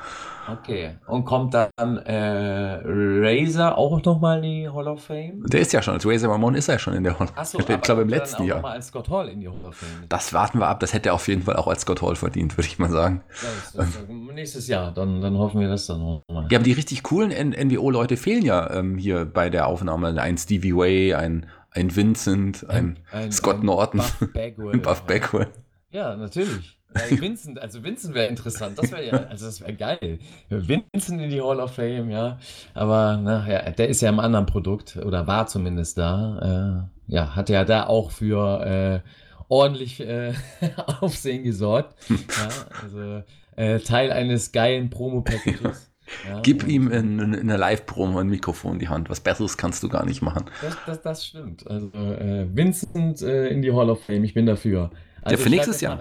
Okay. 0.49 0.95
Und 1.07 1.25
kommt 1.25 1.53
dann 1.53 1.97
äh, 1.97 2.81
Razor 2.83 3.77
auch 3.77 4.03
nochmal 4.03 4.37
in 4.37 4.43
die 4.43 4.69
Hall 4.69 4.87
of 4.87 5.03
Fame? 5.03 5.43
Der 5.45 5.61
ist 5.61 5.71
ja 5.71 5.81
schon, 5.81 5.93
als 5.93 6.05
Razor 6.05 6.31
Ramon 6.31 6.55
ist 6.55 6.67
er 6.67 6.75
ja 6.75 6.79
schon 6.79 6.93
in 6.93 7.03
der 7.03 7.17
Hall 7.19 7.27
of 7.27 7.29
Fame. 7.29 7.39
Achso, 7.39 7.59
ich 7.59 7.81
glaube 7.81 8.01
im 8.01 8.09
letzten 8.09 8.43
Jahr. 8.45 8.61
mal 8.61 8.73
als 8.73 8.87
Scott 8.87 9.09
Hall 9.09 9.29
in 9.29 9.39
die 9.39 9.47
Hall 9.47 9.65
of 9.67 9.75
Fame. 9.75 10.05
Das 10.09 10.33
warten 10.33 10.59
wir 10.59 10.67
ab, 10.67 10.79
das 10.79 10.93
hätte 10.93 11.09
er 11.09 11.15
auf 11.15 11.27
jeden 11.27 11.43
Fall 11.43 11.55
auch 11.55 11.67
als 11.67 11.81
Scott 11.81 12.01
Hall 12.01 12.15
verdient, 12.15 12.57
würde 12.57 12.67
ich 12.67 12.79
mal 12.79 12.89
sagen. 12.89 13.21
Ja, 13.41 13.47
das, 13.75 13.93
das, 13.93 14.07
nächstes 14.33 14.67
Jahr, 14.67 14.91
dann, 14.91 15.21
dann 15.21 15.37
hoffen 15.37 15.59
wir 15.61 15.67
das 15.67 15.85
dann 15.85 15.99
nochmal. 15.99 16.47
Ja, 16.49 16.57
aber 16.57 16.63
die 16.63 16.73
richtig 16.73 17.03
coolen 17.03 17.31
NWO-Leute 17.31 18.17
fehlen 18.17 18.43
ja 18.43 18.71
ähm, 18.71 18.97
hier 18.97 19.25
bei 19.25 19.49
der 19.49 19.67
Aufnahme. 19.67 20.19
Ein 20.19 20.37
Stevie 20.37 20.75
Way, 20.75 21.13
ein 21.13 21.45
ein 21.71 21.95
Vincent, 21.95 22.69
ein, 22.69 22.99
ein 23.11 23.31
Scott 23.31 23.59
ein 23.59 23.65
Norton, 23.65 23.99
Buff 23.99 24.29
Bagwell. 24.33 24.77
Buff 24.79 25.01
Bagwell. 25.03 25.47
Ja, 25.91 26.15
natürlich. 26.15 26.77
Ja, 26.93 27.21
Vincent, 27.21 27.57
also 27.57 27.81
Vincent 27.85 28.13
wäre 28.15 28.27
interessant, 28.27 28.77
das 28.77 28.91
wäre 28.91 29.05
ja, 29.05 29.13
also 29.13 29.45
das 29.45 29.61
wäre 29.61 29.73
geil. 29.73 30.19
Vincent 30.49 31.21
in 31.21 31.29
die 31.29 31.41
Hall 31.41 31.61
of 31.61 31.75
Fame, 31.75 32.09
ja. 32.09 32.37
Aber 32.73 33.15
na, 33.15 33.49
ja, 33.49 33.71
der 33.71 33.87
ist 33.87 34.01
ja 34.01 34.09
im 34.09 34.19
anderen 34.19 34.45
Produkt 34.45 34.97
oder 34.97 35.25
war 35.25 35.47
zumindest 35.47 35.97
da. 35.97 36.89
Äh, 37.07 37.13
ja, 37.13 37.33
hat 37.33 37.47
ja 37.47 37.63
da 37.63 37.87
auch 37.87 38.11
für 38.11 38.65
äh, 38.65 38.99
ordentlich 39.47 40.01
äh, 40.01 40.33
Aufsehen 40.99 41.43
gesorgt. 41.43 41.95
ja, 42.09 42.49
also 42.83 43.23
äh, 43.55 43.79
Teil 43.79 44.11
eines 44.11 44.51
geilen 44.51 44.89
Promo-Packages. 44.89 45.90
Ja, 46.27 46.39
Gib 46.41 46.67
ihm 46.67 46.91
in, 46.91 47.19
in, 47.19 47.33
in 47.33 47.49
einer 47.49 47.57
Live-Promo 47.57 48.19
ein 48.19 48.27
Mikrofon 48.27 48.73
in 48.73 48.79
die 48.79 48.87
Hand. 48.89 49.09
Was 49.09 49.19
Besseres 49.19 49.57
kannst 49.57 49.83
du 49.83 49.89
gar 49.89 50.05
nicht 50.05 50.21
machen. 50.21 50.45
Das, 50.61 50.77
das, 50.85 51.01
das 51.01 51.25
stimmt. 51.25 51.67
Also 51.67 51.87
äh, 51.93 52.47
Vincent 52.53 53.21
äh, 53.21 53.47
in 53.47 53.61
die 53.61 53.71
Hall 53.71 53.89
of 53.89 54.03
Fame, 54.03 54.23
ich 54.23 54.33
bin 54.33 54.45
dafür. 54.45 54.91
Also 55.21 55.37
ja, 55.37 55.43
für 55.43 55.49
nächstes 55.49 55.81
Jahr. 55.81 55.99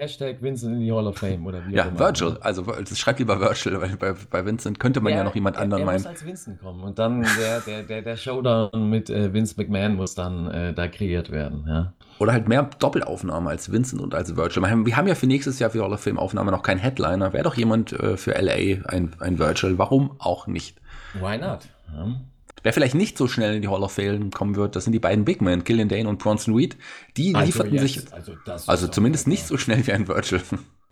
Hashtag 0.00 0.40
Vincent 0.40 0.74
in 0.74 0.80
die 0.80 0.92
Hall 0.92 1.06
of 1.06 1.18
Fame 1.18 1.46
oder 1.46 1.66
wie 1.66 1.74
Ja, 1.74 1.96
Virgil. 1.98 2.38
Also 2.40 2.64
schreib 2.94 3.18
lieber 3.18 3.40
Virgil, 3.40 3.80
weil 3.80 3.96
bei, 3.96 4.14
bei 4.30 4.44
Vincent 4.44 4.80
könnte 4.80 5.00
man 5.00 5.12
ja, 5.12 5.18
ja 5.18 5.24
noch 5.24 5.34
jemand 5.34 5.56
anderen 5.56 5.84
meinen. 5.84 5.96
Er 5.96 6.00
muss 6.00 6.06
als 6.06 6.24
Vincent 6.24 6.60
kommen 6.60 6.82
und 6.82 6.98
dann 6.98 7.22
der, 7.38 7.60
der, 7.60 7.82
der, 7.82 8.02
der 8.02 8.16
Showdown 8.16 8.88
mit 8.88 9.10
äh, 9.10 9.32
Vince 9.32 9.54
McMahon 9.56 9.96
muss 9.96 10.14
dann 10.14 10.50
äh, 10.50 10.72
da 10.72 10.88
kreiert 10.88 11.30
werden. 11.30 11.64
Ja. 11.68 11.92
Oder 12.18 12.32
halt 12.32 12.48
mehr 12.48 12.68
Doppelaufnahmen 12.78 13.48
als 13.48 13.72
Vincent 13.72 14.00
und 14.02 14.14
als 14.14 14.36
Virgil. 14.36 14.62
Wir 14.62 14.96
haben 14.96 15.06
ja 15.06 15.14
für 15.14 15.26
nächstes 15.26 15.58
Jahr 15.58 15.70
für 15.70 15.82
Hall 15.82 15.92
of 15.92 16.00
Fame 16.00 16.18
Aufnahme 16.18 16.50
noch 16.50 16.62
keinen 16.62 16.78
Headliner. 16.78 17.32
Wäre 17.32 17.44
doch 17.44 17.56
jemand 17.56 17.92
äh, 17.92 18.16
für 18.16 18.32
LA 18.32 18.86
ein, 18.88 19.12
ein 19.20 19.38
Virgil. 19.38 19.78
Warum 19.78 20.12
auch 20.18 20.46
nicht? 20.46 20.80
Why 21.14 21.38
not? 21.38 21.60
Ja. 21.94 22.20
Wer 22.62 22.72
vielleicht 22.72 22.94
nicht 22.94 23.16
so 23.16 23.26
schnell 23.28 23.56
in 23.56 23.62
die 23.62 23.68
Hall 23.68 23.82
of 23.82 23.92
Fame 23.92 24.30
kommen 24.30 24.56
wird, 24.56 24.76
das 24.76 24.84
sind 24.84 24.92
die 24.92 24.98
beiden 24.98 25.24
Big 25.24 25.40
Men, 25.40 25.64
Killian 25.64 25.88
Dane 25.88 26.08
und 26.08 26.18
Bronson 26.18 26.54
Reed. 26.54 26.76
Die 27.16 27.34
also 27.34 27.46
lieferten 27.46 27.74
jetzt, 27.74 27.82
sich, 27.82 28.12
also, 28.12 28.32
also 28.66 28.88
zumindest 28.88 29.28
nicht 29.28 29.46
so 29.46 29.56
schnell 29.56 29.86
wie 29.86 29.92
ein 29.92 30.08
Virgil. 30.08 30.42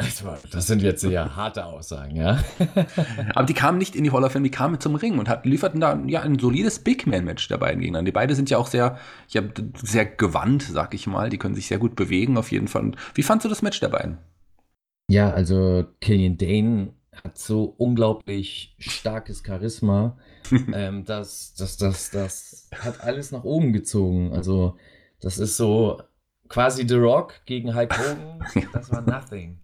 Also, 0.00 0.32
das 0.52 0.68
sind 0.68 0.80
jetzt 0.80 1.00
sehr 1.00 1.34
harte 1.34 1.64
Aussagen, 1.64 2.14
ja. 2.14 2.38
Aber 3.34 3.46
die 3.46 3.54
kamen 3.54 3.78
nicht 3.78 3.96
in 3.96 4.04
die 4.04 4.12
Hall 4.12 4.22
of 4.22 4.30
Fame, 4.30 4.44
die 4.44 4.50
kamen 4.50 4.78
zum 4.78 4.94
Ring 4.94 5.18
und 5.18 5.28
hat, 5.28 5.44
lieferten 5.44 5.80
da 5.80 6.00
ja 6.06 6.20
ein 6.20 6.38
solides 6.38 6.78
Big 6.78 7.08
Man-Match 7.08 7.48
der 7.48 7.58
beiden 7.58 7.80
Gegner. 7.80 8.04
Die 8.04 8.12
beiden 8.12 8.36
sind 8.36 8.48
ja 8.48 8.58
auch 8.58 8.68
sehr, 8.68 8.96
ja, 9.28 9.42
sehr 9.82 10.06
gewandt, 10.06 10.62
sag 10.62 10.94
ich 10.94 11.08
mal. 11.08 11.30
Die 11.30 11.38
können 11.38 11.56
sich 11.56 11.66
sehr 11.66 11.78
gut 11.78 11.96
bewegen, 11.96 12.36
auf 12.36 12.52
jeden 12.52 12.68
Fall. 12.68 12.92
wie 13.14 13.24
fandst 13.24 13.44
du 13.44 13.48
das 13.48 13.60
Match 13.60 13.80
der 13.80 13.88
beiden? 13.88 14.18
Ja, 15.10 15.32
also 15.32 15.84
Killian 16.00 16.36
Dane 16.36 16.92
hat 17.24 17.36
so 17.36 17.64
unglaublich 17.64 18.76
starkes 18.78 19.42
Charisma. 19.44 20.16
ähm, 20.72 21.04
das, 21.04 21.54
das, 21.54 21.76
das, 21.76 22.10
das 22.10 22.70
hat 22.78 23.00
alles 23.00 23.32
nach 23.32 23.44
oben 23.44 23.72
gezogen. 23.72 24.32
Also, 24.32 24.76
das 25.20 25.38
ist 25.38 25.56
so 25.56 26.00
quasi 26.48 26.86
The 26.86 26.96
Rock 26.96 27.40
gegen 27.46 27.74
Hulk 27.74 27.98
Hogan. 27.98 28.44
Das 28.72 28.90
war 28.90 29.02
nothing. 29.02 29.58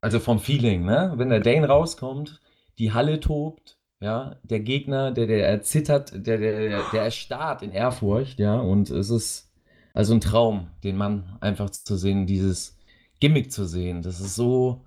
Also 0.00 0.18
vom 0.18 0.40
Feeling, 0.40 0.84
ne? 0.84 1.12
Wenn 1.16 1.30
der 1.30 1.40
Dane 1.40 1.68
rauskommt, 1.68 2.40
die 2.78 2.92
Halle 2.92 3.20
tobt, 3.20 3.78
ja, 4.00 4.36
der 4.42 4.60
Gegner, 4.60 5.12
der, 5.12 5.26
der 5.26 5.48
erzittert, 5.48 6.12
der, 6.14 6.38
der, 6.38 6.82
der 6.90 7.02
erstarrt 7.02 7.62
in 7.62 7.70
Ehrfurcht, 7.70 8.40
ja, 8.40 8.58
und 8.58 8.90
es 8.90 9.10
ist 9.10 9.52
also 9.94 10.14
ein 10.14 10.20
Traum, 10.20 10.68
den 10.82 10.96
Mann 10.96 11.36
einfach 11.40 11.70
zu 11.70 11.96
sehen, 11.96 12.26
dieses 12.26 12.76
Gimmick 13.20 13.52
zu 13.52 13.64
sehen. 13.64 14.02
Das 14.02 14.20
ist 14.20 14.34
so 14.34 14.84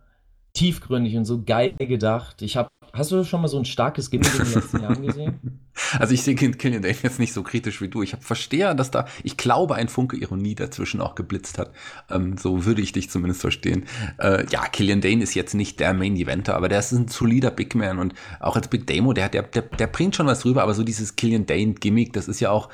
tiefgründig 0.56 1.16
und 1.18 1.26
so 1.26 1.44
geil 1.44 1.76
gedacht. 1.78 2.42
Ich 2.42 2.58
habe, 2.58 2.70
hast 2.94 3.12
du 3.12 3.24
schon 3.24 3.42
mal 3.42 3.48
so 3.48 3.60
ein 3.60 3.66
starkes 3.66 4.10
Gimmick 4.10 4.34
in 4.40 4.46
den 4.46 4.54
letzten 4.54 4.82
Jahren 4.82 5.06
gesehen? 5.06 5.62
Also 6.00 6.14
ich 6.14 6.24
sehe 6.24 6.36
Killian 6.36 6.82
Dane 6.82 6.96
jetzt 7.04 7.20
nicht 7.20 7.34
so 7.34 7.44
kritisch 7.44 7.82
wie 7.82 7.90
du. 7.90 8.02
Ich 8.02 8.16
verstehe, 8.22 8.74
dass 8.76 8.92
da, 8.92 9.06
ich 9.24 9.36
glaube, 9.36 9.76
ein 9.76 9.90
Funke 9.90 10.16
Ironie 10.16 10.56
dazwischen 10.56 11.02
auch 11.02 11.16
geblitzt 11.16 11.58
hat. 11.60 11.74
Ähm, 12.10 12.38
so 12.38 12.66
würde 12.66 12.82
ich 12.82 12.94
dich 12.94 13.10
zumindest 13.10 13.42
verstehen. 13.42 13.84
Äh, 14.18 14.46
ja, 14.50 14.66
Killian 14.68 15.02
Dane 15.02 15.22
ist 15.22 15.36
jetzt 15.36 15.54
nicht 15.54 15.82
der 15.82 15.94
Main 15.94 16.16
Eventer, 16.16 16.56
aber 16.56 16.70
der 16.70 16.80
ist 16.80 16.94
ein 16.94 17.10
solider 17.10 17.52
Big 17.52 17.76
Man 17.76 18.00
und 18.00 18.14
auch 18.40 18.56
als 18.56 18.70
Big 18.70 18.88
Demo, 18.88 19.12
der, 19.12 19.28
der, 19.28 19.44
der, 19.44 19.64
der 19.64 19.88
bringt 19.88 20.16
schon 20.16 20.28
was 20.28 20.46
rüber, 20.46 20.64
aber 20.64 20.74
so 20.74 20.84
dieses 20.84 21.18
Killian 21.18 21.46
Dane 21.46 21.74
Gimmick, 21.74 22.14
das 22.14 22.30
ist 22.30 22.40
ja 22.40 22.52
auch 22.52 22.70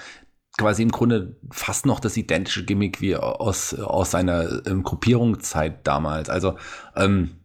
quasi 0.57 0.83
im 0.83 0.91
Grunde 0.91 1.37
fast 1.49 1.87
noch 1.87 1.99
das 1.99 2.17
identische 2.17 2.65
Gimmick 2.65 3.01
wie 3.01 3.15
aus, 3.15 3.73
aus 3.73 4.11
seiner 4.11 4.65
ähm, 4.67 4.83
Gruppierungszeit 4.83 5.87
damals. 5.87 6.29
Also, 6.29 6.55
ähm, 6.95 7.40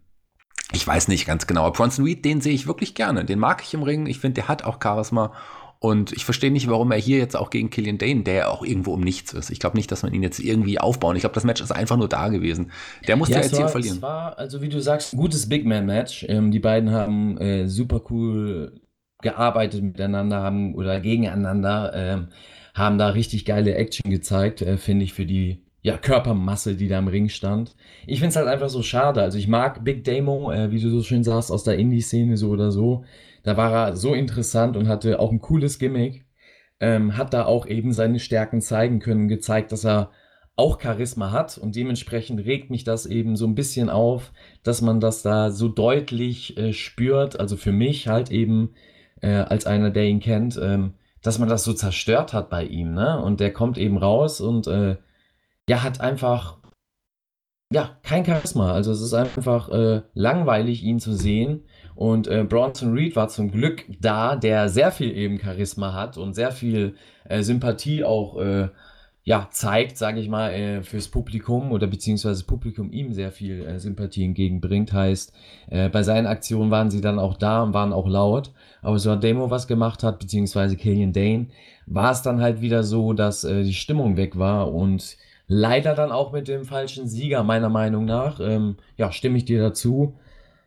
ich 0.73 0.87
weiß 0.87 1.09
nicht 1.09 1.27
ganz 1.27 1.47
genau. 1.47 1.71
Bronson 1.71 2.05
Reed, 2.05 2.25
den 2.25 2.41
sehe 2.41 2.55
ich 2.55 2.67
wirklich 2.67 2.95
gerne. 2.95 3.25
Den 3.25 3.39
mag 3.39 3.63
ich 3.63 3.73
im 3.75 3.83
Ring. 3.83 4.07
Ich 4.07 4.19
finde, 4.19 4.35
der 4.35 4.49
hat 4.49 4.65
auch 4.65 4.79
Charisma. 4.83 5.33
Und 5.79 6.13
ich 6.13 6.25
verstehe 6.25 6.51
nicht, 6.51 6.69
warum 6.69 6.91
er 6.91 6.99
hier 6.99 7.19
jetzt 7.19 7.37
auch 7.37 7.51
gegen 7.51 7.71
Killian 7.71 7.99
Dane, 7.99 8.23
der 8.23 8.35
ja 8.35 8.49
auch 8.49 8.65
irgendwo 8.65 8.95
um 8.95 9.01
nichts 9.01 9.33
ist. 9.33 9.51
Ich 9.51 9.61
glaube 9.61 9.77
nicht, 9.77 9.93
dass 9.93 10.03
man 10.03 10.13
ihn 10.13 10.23
jetzt 10.23 10.41
irgendwie 10.41 10.81
aufbauen. 10.81 11.17
Ich 11.17 11.21
glaube, 11.21 11.35
das 11.35 11.45
Match 11.45 11.61
ist 11.61 11.71
einfach 11.71 11.97
nur 11.97 12.09
da 12.09 12.29
gewesen. 12.29 12.73
Der 13.07 13.17
musste 13.17 13.35
ja, 13.35 13.43
jetzt 13.43 13.53
war, 13.53 13.59
hier 13.59 13.69
verlieren. 13.69 13.97
Es 13.97 14.03
war, 14.03 14.39
also 14.39 14.63
wie 14.63 14.69
du 14.69 14.81
sagst, 14.81 15.13
ein 15.13 15.19
gutes 15.19 15.49
Big 15.49 15.67
Man-Match. 15.67 16.25
Ähm, 16.29 16.51
die 16.51 16.59
beiden 16.59 16.91
haben 16.91 17.39
äh, 17.39 17.69
super 17.69 18.01
cool 18.11 18.81
gearbeitet 19.23 19.83
miteinander, 19.83 20.43
haben 20.43 20.75
oder 20.75 21.01
gegeneinander, 21.01 21.93
ähm, 21.95 22.29
haben 22.75 22.99
da 22.99 23.09
richtig 23.09 23.45
geile 23.45 23.75
Action 23.75 24.11
gezeigt, 24.11 24.63
äh, 24.63 24.79
finde 24.79 25.05
ich, 25.05 25.13
für 25.13 25.27
die 25.27 25.66
ja, 25.87 25.97
Körpermasse, 25.97 26.75
die 26.75 26.89
da 26.89 26.99
im 26.99 27.07
Ring 27.07 27.29
stand. 27.29 27.77
Ich 28.09 28.19
finde 28.19 28.31
es 28.31 28.37
halt 28.37 28.49
einfach 28.49 28.69
so 28.69 28.83
schade. 28.83 29.23
Also 29.23 29.39
ich 29.39 29.47
mag 29.47 29.85
Big 29.85 30.03
Damo, 30.03 30.51
äh, 30.51 30.73
wie 30.73 30.81
du 30.81 30.91
so 30.91 31.01
schön 31.05 31.23
sagst, 31.23 31.53
aus 31.53 31.63
der 31.63 31.79
Indie-Szene 31.79 32.37
so 32.37 32.51
oder 32.51 32.73
so. 32.73 33.05
Da 33.45 33.57
war 33.57 33.73
er 33.73 33.97
so 33.97 34.13
interessant 34.13 34.77
und 34.77 34.89
hatte 34.89 35.21
auch 35.21 35.31
ein 35.31 35.41
cooles 35.41 35.79
Gimmick. 35.79 36.27
Ähm, 36.81 37.17
hat 37.17 37.33
da 37.33 37.45
auch 37.45 37.69
eben 37.69 37.93
seine 37.93 38.19
Stärken 38.19 38.61
zeigen 38.61 38.99
können, 38.99 39.29
gezeigt, 39.29 39.71
dass 39.71 39.85
er 39.85 40.11
auch 40.57 40.81
Charisma 40.81 41.31
hat 41.31 41.57
und 41.57 41.77
dementsprechend 41.77 42.45
regt 42.45 42.69
mich 42.69 42.83
das 42.83 43.07
eben 43.07 43.37
so 43.37 43.47
ein 43.47 43.55
bisschen 43.55 43.89
auf, 43.89 44.33
dass 44.65 44.83
man 44.83 44.99
das 44.99 45.23
da 45.23 45.53
so 45.53 45.69
deutlich 45.69 46.57
äh, 46.57 46.73
spürt. 46.73 47.39
Also 47.39 47.57
für 47.57 47.71
mich 47.71 48.09
halt 48.09 48.33
eben 48.33 48.71
äh, 49.21 49.29
als 49.29 49.67
einer, 49.67 49.91
der 49.91 50.07
ihn 50.07 50.19
kennt, 50.19 50.59
ähm, 50.61 50.95
dass 51.23 51.39
man 51.39 51.49
das 51.49 51.63
so 51.63 51.73
zerstört 51.73 52.33
hat 52.33 52.51
bei 52.51 52.65
ihm. 52.65 52.93
Ne? 52.93 53.23
Und 53.23 53.39
der 53.39 53.53
kommt 53.53 53.79
eben 53.79 53.99
raus 53.99 54.41
und 54.41 54.67
äh, 54.67 54.97
ja, 55.69 55.83
hat 55.83 56.01
einfach, 56.01 56.59
ja, 57.73 57.99
kein 58.03 58.25
Charisma. 58.25 58.73
Also 58.73 58.93
es 58.93 59.01
ist 59.01 59.15
einfach 59.15 59.69
äh, 59.71 60.03
langweilig, 60.15 60.83
ihn 60.83 61.01
zu 61.01 61.13
sehen. 61.13 61.65
Und 61.97 62.29
äh, 62.29 62.45
Bronson 62.45 62.93
Reed 62.93 63.17
war 63.17 63.29
zum 63.29 63.51
Glück 63.51 63.85
da, 64.01 64.37
der 64.37 64.69
sehr 64.69 64.93
viel 64.93 65.17
eben 65.17 65.41
Charisma 65.41 65.93
hat 65.93 66.19
und 66.19 66.35
sehr 66.35 66.53
viel 66.53 66.95
äh, 67.25 67.43
Sympathie 67.43 68.05
auch 68.05 68.39
äh, 68.39 68.69
ja, 69.25 69.49
zeigt, 69.51 69.99
sage 69.99 70.21
ich 70.21 70.29
mal, 70.29 70.53
äh, 70.53 70.83
fürs 70.85 71.09
Publikum 71.09 71.73
oder 71.73 71.89
beziehungsweise 71.89 72.45
Publikum 72.45 72.93
ihm 72.93 73.13
sehr 73.13 73.33
viel 73.33 73.67
äh, 73.67 73.81
Sympathie 73.81 74.25
entgegenbringt. 74.25 74.93
Heißt, 74.93 75.33
bei 75.69 76.05
seinen 76.05 76.29
Aktionen 76.29 76.71
waren 76.71 76.93
sie 76.93 77.01
dann 77.01 77.19
auch 77.19 77.37
da 77.37 77.65
und 77.65 77.75
waren 77.75 77.93
auch 77.93 78.07
laut. 78.07 78.53
Aber 78.83 79.01
so 79.01 79.11
hat 79.11 79.25
Demo 79.25 79.51
was 79.51 79.67
gemacht 79.67 80.05
hat, 80.05 80.21
beziehungsweise 80.21 80.77
Killian 80.77 81.13
Dane, 81.13 81.49
war 81.87 82.13
es 82.13 82.23
dann 82.23 82.41
halt 82.41 82.61
wieder 82.61 82.85
so, 82.85 83.15
dass 83.15 83.41
die 83.41 83.75
Stimmung 83.75 84.17
weg 84.17 84.39
war 84.39 84.73
und 84.73 85.17
Leider 85.49 85.95
dann 85.95 86.13
auch 86.13 86.33
mit 86.33 86.49
dem 86.49 86.65
falschen 86.65 87.07
Sieger, 87.07 87.43
meiner 87.45 87.69
Meinung 87.69 88.05
nach. 88.05 88.41
Ähm, 88.41 88.77
ja, 88.97 89.13
stimme 89.13 89.39
ich 89.39 89.45
dir 89.45 89.61
dazu. 89.61 90.19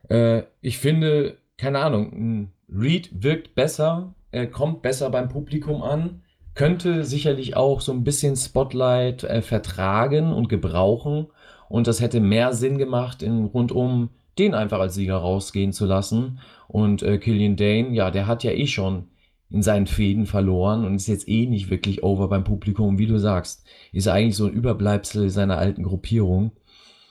Äh, 0.10 0.44
ich 0.62 0.78
finde, 0.78 1.38
keine 1.58 1.80
Ahnung, 1.80 2.52
Reed 2.70 3.10
wirkt 3.24 3.56
besser, 3.56 4.14
er 4.32 4.48
kommt 4.48 4.82
besser 4.82 5.10
beim 5.10 5.28
Publikum 5.28 5.82
an, 5.82 6.22
könnte 6.54 7.04
sicherlich 7.04 7.56
auch 7.56 7.82
so 7.82 7.92
ein 7.92 8.04
bisschen 8.04 8.36
Spotlight 8.36 9.24
äh, 9.24 9.42
vertragen 9.42 10.32
und 10.34 10.50
gebrauchen. 10.50 11.28
Und 11.68 11.88
das 11.88 12.02
hätte 12.02 12.20
mehr 12.20 12.54
Sinn 12.54 12.78
gemacht, 12.78 13.22
in 13.22 13.46
rundum 13.46 14.10
den 14.38 14.54
einfach 14.54 14.80
als 14.80 14.96
Sieger 14.96 15.18
rausgehen 15.18 15.74
zu 15.74 15.86
lassen. 15.86 16.40
Und 16.68 17.04
äh, 17.04 17.18
Killian 17.18 17.56
Dane, 17.56 17.94
ja, 17.94 18.12
der 18.12 18.28
hat 18.28 18.44
ja 18.44 18.52
eh 18.52 18.68
schon 18.68 19.08
in 19.52 19.62
seinen 19.62 19.88
Fäden 19.88 20.26
verloren 20.26 20.86
und 20.86 20.96
ist 20.96 21.08
jetzt 21.08 21.28
eh 21.28 21.48
nicht 21.48 21.70
wirklich 21.70 22.04
over 22.04 22.28
beim 22.28 22.44
Publikum. 22.44 22.98
Wie 22.98 23.08
du 23.08 23.18
sagst, 23.18 23.66
ist 23.92 24.06
er 24.06 24.14
eigentlich 24.14 24.36
so 24.36 24.46
ein 24.46 24.54
Überbleibsel 24.54 25.30
seiner 25.30 25.58
alten 25.58 25.84
Gruppierung. 25.84 26.52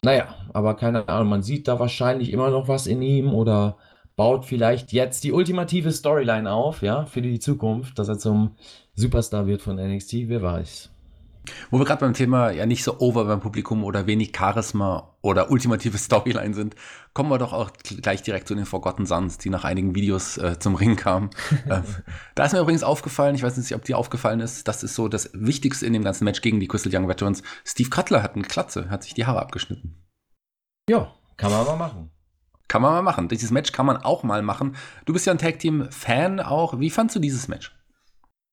Naja, 0.02 0.36
aber 0.52 0.74
keine 0.74 1.08
Ahnung, 1.08 1.28
man 1.28 1.42
sieht 1.42 1.66
da 1.66 1.80
wahrscheinlich 1.80 2.32
immer 2.32 2.50
noch 2.50 2.68
was 2.68 2.86
in 2.86 3.02
ihm 3.02 3.34
oder 3.34 3.76
baut 4.14 4.44
vielleicht 4.44 4.92
jetzt 4.92 5.24
die 5.24 5.32
ultimative 5.32 5.90
Storyline 5.92 6.50
auf, 6.50 6.82
ja, 6.82 7.06
für 7.06 7.22
die 7.22 7.40
Zukunft, 7.40 7.98
dass 7.98 8.08
er 8.08 8.18
zum 8.18 8.56
Superstar 8.94 9.46
wird 9.46 9.62
von 9.62 9.76
NXT, 9.76 10.28
wer 10.28 10.42
weiß. 10.42 10.90
Wo 11.70 11.78
wir 11.78 11.84
gerade 11.84 12.00
beim 12.00 12.14
Thema 12.14 12.50
ja 12.50 12.66
nicht 12.66 12.84
so 12.84 12.98
over 13.00 13.24
beim 13.24 13.40
Publikum 13.40 13.84
oder 13.84 14.06
wenig 14.06 14.32
Charisma 14.36 15.16
oder 15.22 15.50
ultimative 15.50 15.98
Storyline 15.98 16.54
sind, 16.54 16.74
kommen 17.14 17.30
wir 17.30 17.38
doch 17.38 17.52
auch 17.52 17.70
gleich 17.82 18.22
direkt 18.22 18.48
zu 18.48 18.54
den 18.54 18.66
Forgotten 18.66 19.06
Sons, 19.06 19.38
die 19.38 19.50
nach 19.50 19.64
einigen 19.64 19.94
Videos 19.94 20.38
äh, 20.38 20.58
zum 20.58 20.74
Ring 20.74 20.96
kamen. 20.96 21.30
äh, 21.68 21.80
da 22.34 22.44
ist 22.44 22.52
mir 22.52 22.60
übrigens 22.60 22.82
aufgefallen, 22.82 23.34
ich 23.34 23.42
weiß 23.42 23.56
nicht, 23.56 23.74
ob 23.74 23.84
dir 23.84 23.98
aufgefallen 23.98 24.40
ist, 24.40 24.68
das 24.68 24.82
ist 24.82 24.94
so 24.94 25.08
das 25.08 25.30
Wichtigste 25.34 25.86
in 25.86 25.92
dem 25.92 26.04
ganzen 26.04 26.24
Match 26.24 26.40
gegen 26.40 26.60
die 26.60 26.68
Crystal 26.68 26.94
Young 26.94 27.08
Veterans. 27.08 27.42
Steve 27.64 27.90
Cutler 27.90 28.22
hat 28.22 28.34
eine 28.34 28.44
Klatze, 28.44 28.90
hat 28.90 29.02
sich 29.02 29.14
die 29.14 29.26
Haare 29.26 29.40
abgeschnitten. 29.40 30.04
Ja, 30.88 31.12
kann 31.36 31.50
man 31.50 31.64
mal 31.66 31.76
machen. 31.76 32.10
Kann 32.68 32.82
man 32.82 32.92
mal 32.92 33.02
machen. 33.02 33.28
Dieses 33.28 33.50
Match 33.50 33.72
kann 33.72 33.86
man 33.86 33.96
auch 33.96 34.22
mal 34.22 34.42
machen. 34.42 34.76
Du 35.06 35.14
bist 35.14 35.26
ja 35.26 35.32
ein 35.32 35.38
Tag-Team-Fan 35.38 36.40
auch. 36.40 36.78
Wie 36.78 36.90
fandst 36.90 37.16
du 37.16 37.20
dieses 37.20 37.48
Match? 37.48 37.77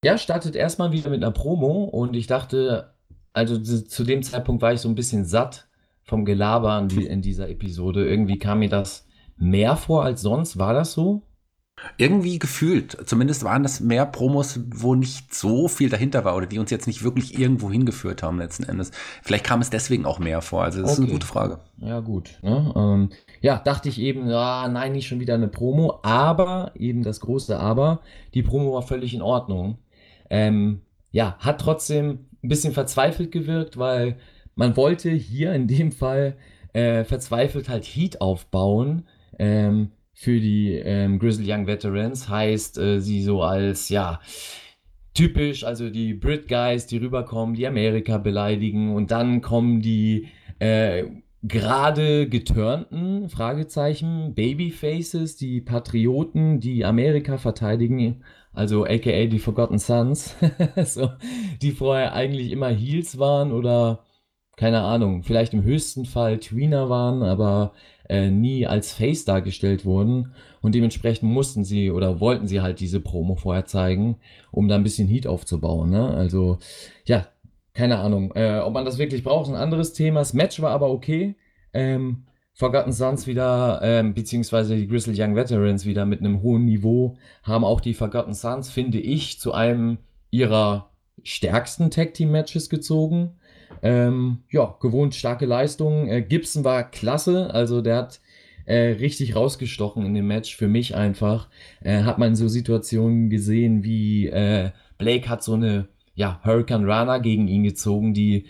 Ja, 0.05 0.19
startet 0.19 0.55
erstmal 0.55 0.91
wieder 0.91 1.09
mit 1.09 1.23
einer 1.23 1.31
Promo 1.31 1.85
und 1.85 2.15
ich 2.15 2.27
dachte, 2.27 2.93
also 3.33 3.57
zu 3.57 4.03
dem 4.03 4.21
Zeitpunkt 4.21 4.61
war 4.61 4.71
ich 4.71 4.79
so 4.79 4.87
ein 4.87 4.93
bisschen 4.93 5.25
satt 5.25 5.67
vom 6.03 6.25
Gelaber 6.25 6.87
in, 6.95 7.23
dieser 7.23 7.49
Episode. 7.49 8.07
Irgendwie 8.07 8.37
kam 8.37 8.59
mir 8.59 8.69
das 8.69 9.07
mehr 9.35 9.75
vor 9.75 10.05
als 10.05 10.21
sonst. 10.21 10.59
War 10.59 10.75
das 10.75 10.93
so? 10.93 11.23
Irgendwie 11.97 12.37
gefühlt. 12.37 12.95
Zumindest 13.07 13.43
waren 13.45 13.63
das 13.63 13.79
mehr 13.79 14.05
Promos, 14.05 14.59
wo 14.75 14.93
nicht 14.93 15.33
so 15.33 15.67
viel 15.67 15.89
dahinter 15.89 16.23
war 16.23 16.35
oder 16.35 16.45
die 16.45 16.59
uns 16.59 16.69
jetzt 16.69 16.85
nicht 16.85 17.03
wirklich 17.03 17.39
irgendwo 17.39 17.71
hingeführt 17.71 18.21
haben 18.21 18.37
letzten 18.37 18.65
Endes. 18.65 18.91
Vielleicht 19.23 19.45
kam 19.45 19.61
es 19.61 19.71
deswegen 19.71 20.05
auch 20.05 20.19
mehr 20.19 20.43
vor. 20.43 20.63
Also 20.63 20.81
das 20.81 20.91
okay. 20.91 21.01
ist 21.01 21.03
eine 21.05 21.13
gute 21.13 21.25
Frage. 21.25 21.59
Ja, 21.77 21.99
gut. 22.01 22.37
Ne? 22.43 22.73
Ähm, 22.75 23.09
ja, 23.41 23.57
dachte 23.57 23.89
ich 23.89 23.99
eben, 23.99 24.29
ja, 24.29 24.67
nein, 24.67 24.91
nicht 24.91 25.07
schon 25.07 25.19
wieder 25.19 25.33
eine 25.33 25.47
Promo. 25.47 25.99
Aber, 26.03 26.73
eben 26.75 27.01
das 27.01 27.21
große 27.21 27.59
Aber, 27.59 28.01
die 28.35 28.43
Promo 28.43 28.75
war 28.75 28.83
völlig 28.83 29.15
in 29.15 29.23
Ordnung. 29.23 29.79
Ähm, 30.29 30.81
ja, 31.11 31.37
hat 31.39 31.61
trotzdem 31.61 32.27
ein 32.43 32.49
bisschen 32.49 32.73
verzweifelt 32.73 33.31
gewirkt, 33.31 33.77
weil 33.77 34.17
man 34.55 34.75
wollte 34.77 35.11
hier 35.11 35.53
in 35.53 35.67
dem 35.67 35.91
Fall 35.91 36.37
äh, 36.73 37.03
verzweifelt 37.03 37.69
halt 37.69 37.85
Heat 37.85 38.21
aufbauen 38.21 39.07
ähm, 39.39 39.91
für 40.13 40.39
die 40.39 40.73
ähm, 40.73 41.19
Grizzly 41.19 41.51
Young 41.51 41.67
Veterans. 41.67 42.29
Heißt, 42.29 42.77
äh, 42.77 42.99
sie 42.99 43.21
so 43.23 43.41
als, 43.41 43.89
ja, 43.89 44.19
typisch, 45.13 45.63
also 45.63 45.89
die 45.89 46.13
Brit 46.13 46.47
Guys, 46.47 46.87
die 46.87 46.97
rüberkommen, 46.97 47.55
die 47.55 47.67
Amerika 47.67 48.17
beleidigen 48.17 48.93
und 48.93 49.11
dann 49.11 49.41
kommen 49.41 49.81
die 49.81 50.27
äh, 50.59 51.05
gerade 51.41 52.27
geturnten, 52.27 53.29
Fragezeichen, 53.29 54.33
Babyfaces, 54.35 55.37
die 55.37 55.61
Patrioten, 55.61 56.59
die 56.59 56.85
Amerika 56.85 57.37
verteidigen, 57.37 58.23
also 58.55 58.85
aka 58.85 59.25
die 59.27 59.39
Forgotten 59.39 59.79
Sons, 59.79 60.35
so, 60.85 61.11
die 61.61 61.71
vorher 61.71 62.13
eigentlich 62.13 62.51
immer 62.51 62.69
Heels 62.69 63.17
waren 63.19 63.51
oder 63.51 64.03
keine 64.57 64.81
Ahnung, 64.81 65.23
vielleicht 65.23 65.53
im 65.53 65.63
höchsten 65.63 66.05
Fall 66.05 66.39
Tweener 66.39 66.89
waren, 66.89 67.23
aber 67.23 67.73
äh, 68.07 68.29
nie 68.29 68.65
als 68.65 68.93
Face 68.93 69.25
dargestellt 69.25 69.85
wurden 69.85 70.33
und 70.61 70.75
dementsprechend 70.75 71.29
mussten 71.29 71.63
sie 71.63 71.91
oder 71.91 72.19
wollten 72.19 72.47
sie 72.47 72.61
halt 72.61 72.79
diese 72.79 73.01
Promo 73.01 73.35
vorher 73.35 73.65
zeigen, 73.65 74.17
um 74.51 74.67
da 74.67 74.75
ein 74.75 74.83
bisschen 74.83 75.07
Heat 75.07 75.27
aufzubauen. 75.27 75.89
Ne? 75.89 76.09
Also 76.09 76.59
ja, 77.05 77.27
keine 77.73 77.99
Ahnung, 77.99 78.31
äh, 78.35 78.59
ob 78.59 78.73
man 78.73 78.85
das 78.85 78.97
wirklich 78.97 79.23
braucht, 79.23 79.47
ist 79.47 79.53
ein 79.53 79.61
anderes 79.61 79.93
Thema. 79.93 80.21
Das 80.21 80.33
Match 80.33 80.61
war 80.61 80.71
aber 80.71 80.89
okay. 80.89 81.35
Ähm, 81.73 82.25
Forgotten 82.57 82.93
Sons 82.93 83.27
wieder, 83.27 83.81
ähm, 83.83 84.13
beziehungsweise 84.13 84.77
die 84.77 84.87
Grizzly 84.87 85.21
Young 85.21 85.35
Veterans 85.35 85.85
wieder 85.85 86.05
mit 86.05 86.21
einem 86.21 86.41
hohen 86.41 86.63
Niveau, 86.63 87.17
haben 87.43 87.65
auch 87.65 87.81
die 87.81 87.93
Forgotten 87.93 88.33
Sons, 88.33 88.69
finde 88.69 88.97
ich, 88.97 89.41
zu 89.41 89.53
einem 89.53 89.97
ihrer 90.31 90.89
stärksten 91.21 91.91
Tag 91.91 92.13
Team 92.13 92.31
Matches 92.31 92.69
gezogen. 92.69 93.33
Ähm, 93.81 94.39
ja, 94.49 94.73
gewohnt 94.79 95.15
starke 95.15 95.45
Leistungen. 95.45 96.07
Äh, 96.07 96.21
Gibson 96.21 96.63
war 96.63 96.89
klasse, 96.89 97.53
also 97.53 97.81
der 97.81 97.97
hat 97.97 98.21
äh, 98.65 98.93
richtig 98.99 99.35
rausgestochen 99.35 100.05
in 100.05 100.13
dem 100.13 100.27
Match, 100.27 100.55
für 100.55 100.69
mich 100.69 100.95
einfach. 100.95 101.49
Äh, 101.81 102.03
hat 102.03 102.19
man 102.19 102.35
so 102.35 102.47
Situationen 102.47 103.29
gesehen, 103.29 103.83
wie 103.83 104.27
äh, 104.27 104.71
Blake 104.97 105.27
hat 105.27 105.43
so 105.43 105.55
eine 105.55 105.89
ja, 106.13 106.39
Hurricane 106.45 106.85
Rana 106.85 107.17
gegen 107.17 107.49
ihn 107.49 107.63
gezogen, 107.63 108.13
die 108.13 108.45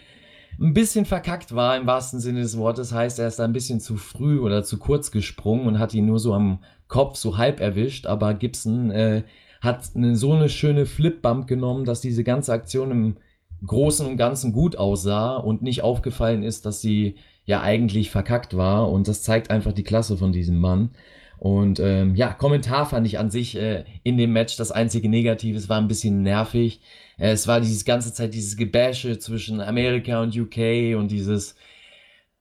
ein 0.60 0.74
bisschen 0.74 1.06
verkackt 1.06 1.54
war 1.56 1.76
im 1.78 1.88
wahrsten 1.88 2.20
Sinne 2.20 2.42
des 2.42 2.58
Wortes. 2.58 2.92
Heißt, 2.92 3.20
er 3.20 3.28
ist 3.28 3.40
ein 3.40 3.54
bisschen 3.54 3.80
zu 3.80 3.98
früh 3.98 4.40
oder 4.40 4.64
zu 4.64 4.78
kurz 4.78 5.12
gesprungen 5.12 5.68
und 5.68 5.80
hat 5.80 5.94
ihn 5.94 6.06
nur 6.06 6.20
so 6.20 6.34
am 6.34 6.60
Kopf 6.88 7.18
so 7.18 7.38
halb 7.38 7.60
erwischt. 7.60 8.06
Aber 8.06 8.34
Gibson 8.34 8.92
äh, 8.92 9.24
hat 9.62 9.90
eine, 9.96 10.16
so 10.16 10.34
eine 10.34 10.50
schöne 10.50 10.86
Flipbump 10.86 11.48
genommen, 11.48 11.86
dass 11.86 12.02
diese 12.02 12.24
ganze 12.24 12.54
Aktion 12.54 12.92
im 12.92 13.18
Großen 13.66 14.06
und 14.06 14.18
Ganzen 14.18 14.54
gut 14.54 14.78
aussah 14.78 15.38
und 15.38 15.62
nicht 15.62 15.82
aufgefallen 15.82 16.44
ist, 16.44 16.66
dass 16.66 16.82
sie 16.82 17.16
ja 17.46 17.62
eigentlich 17.62 18.12
verkackt 18.12 18.56
war. 18.56 18.92
Und 18.92 19.08
das 19.08 19.24
zeigt 19.24 19.50
einfach 19.50 19.74
die 19.74 19.84
Klasse 19.84 20.18
von 20.18 20.32
diesem 20.32 20.60
Mann. 20.60 20.92
Und 21.38 21.80
ähm, 21.80 22.16
ja, 22.16 22.34
Kommentar 22.34 22.86
fand 22.86 23.06
ich 23.06 23.20
an 23.20 23.30
sich 23.30 23.56
äh, 23.58 23.84
in 24.04 24.18
dem 24.18 24.32
Match 24.34 24.56
das 24.58 24.72
einzige 24.72 25.10
Negative. 25.10 25.58
Es 25.58 25.70
war 25.70 25.80
ein 25.80 25.88
bisschen 25.88 26.22
nervig. 26.24 26.80
Äh, 27.18 27.32
es 27.32 27.48
war 27.48 27.62
dieses 27.62 27.86
ganze 27.86 28.14
Zeit 28.14 28.34
dieses 28.34 28.58
Gebäsche 28.58 29.20
zwischen 29.20 29.62
Amerika 29.62 30.22
und 30.22 30.36
UK 30.36 30.98
und 30.98 31.10
dieses 31.12 31.56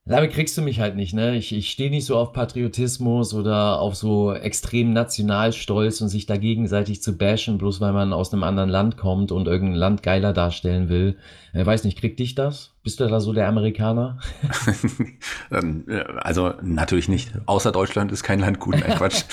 damit 0.07 0.33
kriegst 0.33 0.59
du 0.59 0.61
mich 0.61 0.81
halt 0.81 0.97
nicht, 0.97 1.15
ne? 1.15 1.35
Ich, 1.35 1.51
ich 1.55 1.71
stehe 1.71 1.89
nicht 1.89 2.05
so 2.05 2.19
auf 2.19 2.35
Patriotismus 2.35 3.33
oder 3.33 3.81
auf 3.81 3.95
so 3.95 4.35
extrem 4.35 4.93
Nationalstolz 4.93 6.03
und 6.03 6.11
sich 6.11 6.27
da 6.27 6.37
gegenseitig 6.37 7.03
zu 7.03 7.17
bashen, 7.17 7.57
bloß 7.57 7.81
weil 7.81 7.95
man 7.95 8.13
aus 8.13 8.31
einem 8.31 8.43
anderen 8.43 8.69
Land 8.69 8.99
kommt 8.99 9.33
und 9.33 9.49
irgendein 9.49 9.79
Land 9.79 10.03
geiler 10.03 10.35
darstellen 10.35 10.91
will. 10.91 11.17
Äh, 11.55 11.65
weiß 11.65 11.85
nicht, 11.85 11.99
krieg 11.99 12.19
dich 12.19 12.35
das? 12.35 12.75
Bist 12.83 13.01
du 13.01 13.07
da 13.07 13.19
so 13.19 13.33
der 13.33 13.49
Amerikaner? 13.49 14.19
Ähm, 15.51 15.85
also 16.17 16.55
natürlich 16.63 17.09
nicht. 17.09 17.33
Außer 17.47 17.71
Deutschland 17.71 18.11
ist 18.11 18.23
kein 18.23 18.41
Land 18.41 18.61
gut. 18.61 18.77
Nein, 18.81 18.97
Quatsch. 18.97 19.25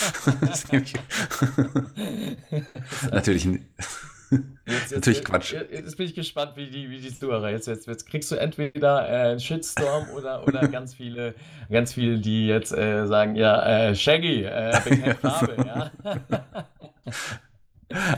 natürlich 3.11 3.45
nicht. 3.45 3.63
Jetzt, 4.31 4.43
jetzt, 4.65 4.91
Natürlich 4.91 5.23
Quatsch. 5.25 5.53
Jetzt, 5.53 5.97
bin 5.97 6.05
ich 6.05 6.15
gespannt, 6.15 6.53
wie 6.55 6.69
die, 6.69 6.89
wie 6.89 6.99
die 6.99 7.13
Zuhörer 7.13 7.49
jetzt, 7.49 7.67
jetzt, 7.67 7.87
jetzt 7.87 8.07
kriegst 8.07 8.31
du 8.31 8.35
entweder 8.35 9.07
äh, 9.09 9.31
einen 9.31 9.39
Shitstorm 9.39 10.09
oder, 10.15 10.47
oder 10.47 10.67
ganz 10.69 10.93
viele, 10.93 11.35
ganz 11.69 11.93
viele, 11.93 12.19
die 12.19 12.47
jetzt 12.47 12.71
äh, 12.71 13.05
sagen, 13.07 13.35
ja, 13.35 13.89
äh, 13.89 13.95
Shaggy, 13.95 14.43
äh, 14.45 15.15
Farbe, 15.15 15.57
ja. 15.65 15.91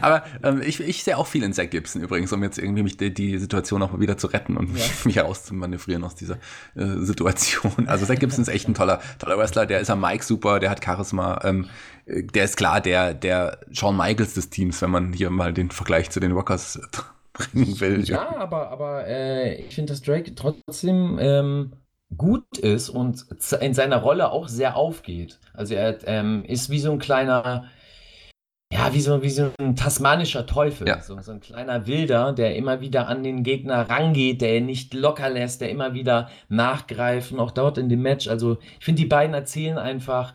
Aber 0.01 0.23
ähm, 0.43 0.61
ich, 0.65 0.79
ich 0.79 1.03
sehe 1.03 1.17
auch 1.17 1.27
viel 1.27 1.43
in 1.43 1.53
Zack 1.53 1.71
Gibson 1.71 2.01
übrigens, 2.01 2.31
um 2.33 2.43
jetzt 2.43 2.57
irgendwie 2.57 2.83
mich 2.83 2.97
die, 2.97 3.13
die 3.13 3.37
Situation 3.37 3.81
auch 3.81 3.91
mal 3.91 3.99
wieder 3.99 4.17
zu 4.17 4.27
retten 4.27 4.57
und 4.57 4.77
ja. 4.77 4.83
mich, 5.05 5.15
herauszumanövrieren 5.15 6.03
aus 6.03 6.15
dieser 6.15 6.37
äh, 6.75 6.97
Situation. 6.99 7.87
Also 7.87 8.05
Zack 8.05 8.19
Gibson 8.19 8.41
ist 8.41 8.47
echt 8.47 8.67
ein 8.67 8.73
toller, 8.73 9.01
toller 9.19 9.37
Wrestler, 9.37 9.65
der 9.65 9.79
ist 9.79 9.89
am 9.89 10.01
Mike 10.01 10.23
super, 10.23 10.59
der 10.59 10.69
hat 10.69 10.83
Charisma, 10.83 11.39
ähm, 11.43 11.67
äh, 12.05 12.23
der 12.23 12.45
ist 12.45 12.57
klar 12.57 12.81
der, 12.81 13.13
der 13.13 13.59
Shawn 13.71 13.97
Michaels 13.97 14.33
des 14.33 14.49
Teams, 14.49 14.81
wenn 14.81 14.91
man 14.91 15.13
hier 15.13 15.29
mal 15.29 15.53
den 15.53 15.71
Vergleich 15.71 16.09
zu 16.09 16.19
den 16.19 16.31
Rockers 16.31 16.79
bringen 17.33 17.79
will. 17.79 18.03
Ja, 18.03 18.35
aber, 18.37 18.69
aber 18.69 19.07
äh, 19.07 19.55
ich 19.55 19.75
finde, 19.75 19.93
dass 19.93 20.01
Drake 20.01 20.33
trotzdem 20.35 21.17
ähm, 21.19 21.73
gut 22.17 22.57
ist 22.59 22.89
und 22.89 23.25
in 23.59 23.73
seiner 23.73 23.97
Rolle 23.97 24.31
auch 24.31 24.47
sehr 24.47 24.75
aufgeht. 24.75 25.39
Also 25.53 25.75
er 25.75 25.97
ähm, 26.07 26.43
ist 26.45 26.69
wie 26.69 26.79
so 26.79 26.91
ein 26.91 26.99
kleiner 26.99 27.65
ja, 28.73 28.93
wie 28.93 29.01
so, 29.01 29.21
wie 29.21 29.29
so 29.29 29.51
ein 29.59 29.75
tasmanischer 29.75 30.45
Teufel. 30.45 30.87
Ja. 30.87 31.01
So, 31.01 31.19
so 31.21 31.31
ein 31.31 31.39
kleiner 31.39 31.85
Wilder, 31.85 32.33
der 32.33 32.55
immer 32.55 32.81
wieder 32.81 33.07
an 33.07 33.23
den 33.23 33.43
Gegner 33.43 33.89
rangeht, 33.89 34.41
der 34.41 34.57
ihn 34.57 34.65
nicht 34.65 34.93
locker 34.93 35.29
lässt, 35.29 35.61
der 35.61 35.69
immer 35.69 35.93
wieder 35.93 36.29
nachgreifen, 36.49 37.39
auch 37.39 37.51
dort 37.51 37.77
in 37.77 37.89
dem 37.89 38.01
Match. 38.01 38.27
Also, 38.27 38.57
ich 38.79 38.85
finde, 38.85 39.03
die 39.03 39.07
beiden 39.07 39.35
erzählen 39.35 39.77
einfach, 39.77 40.33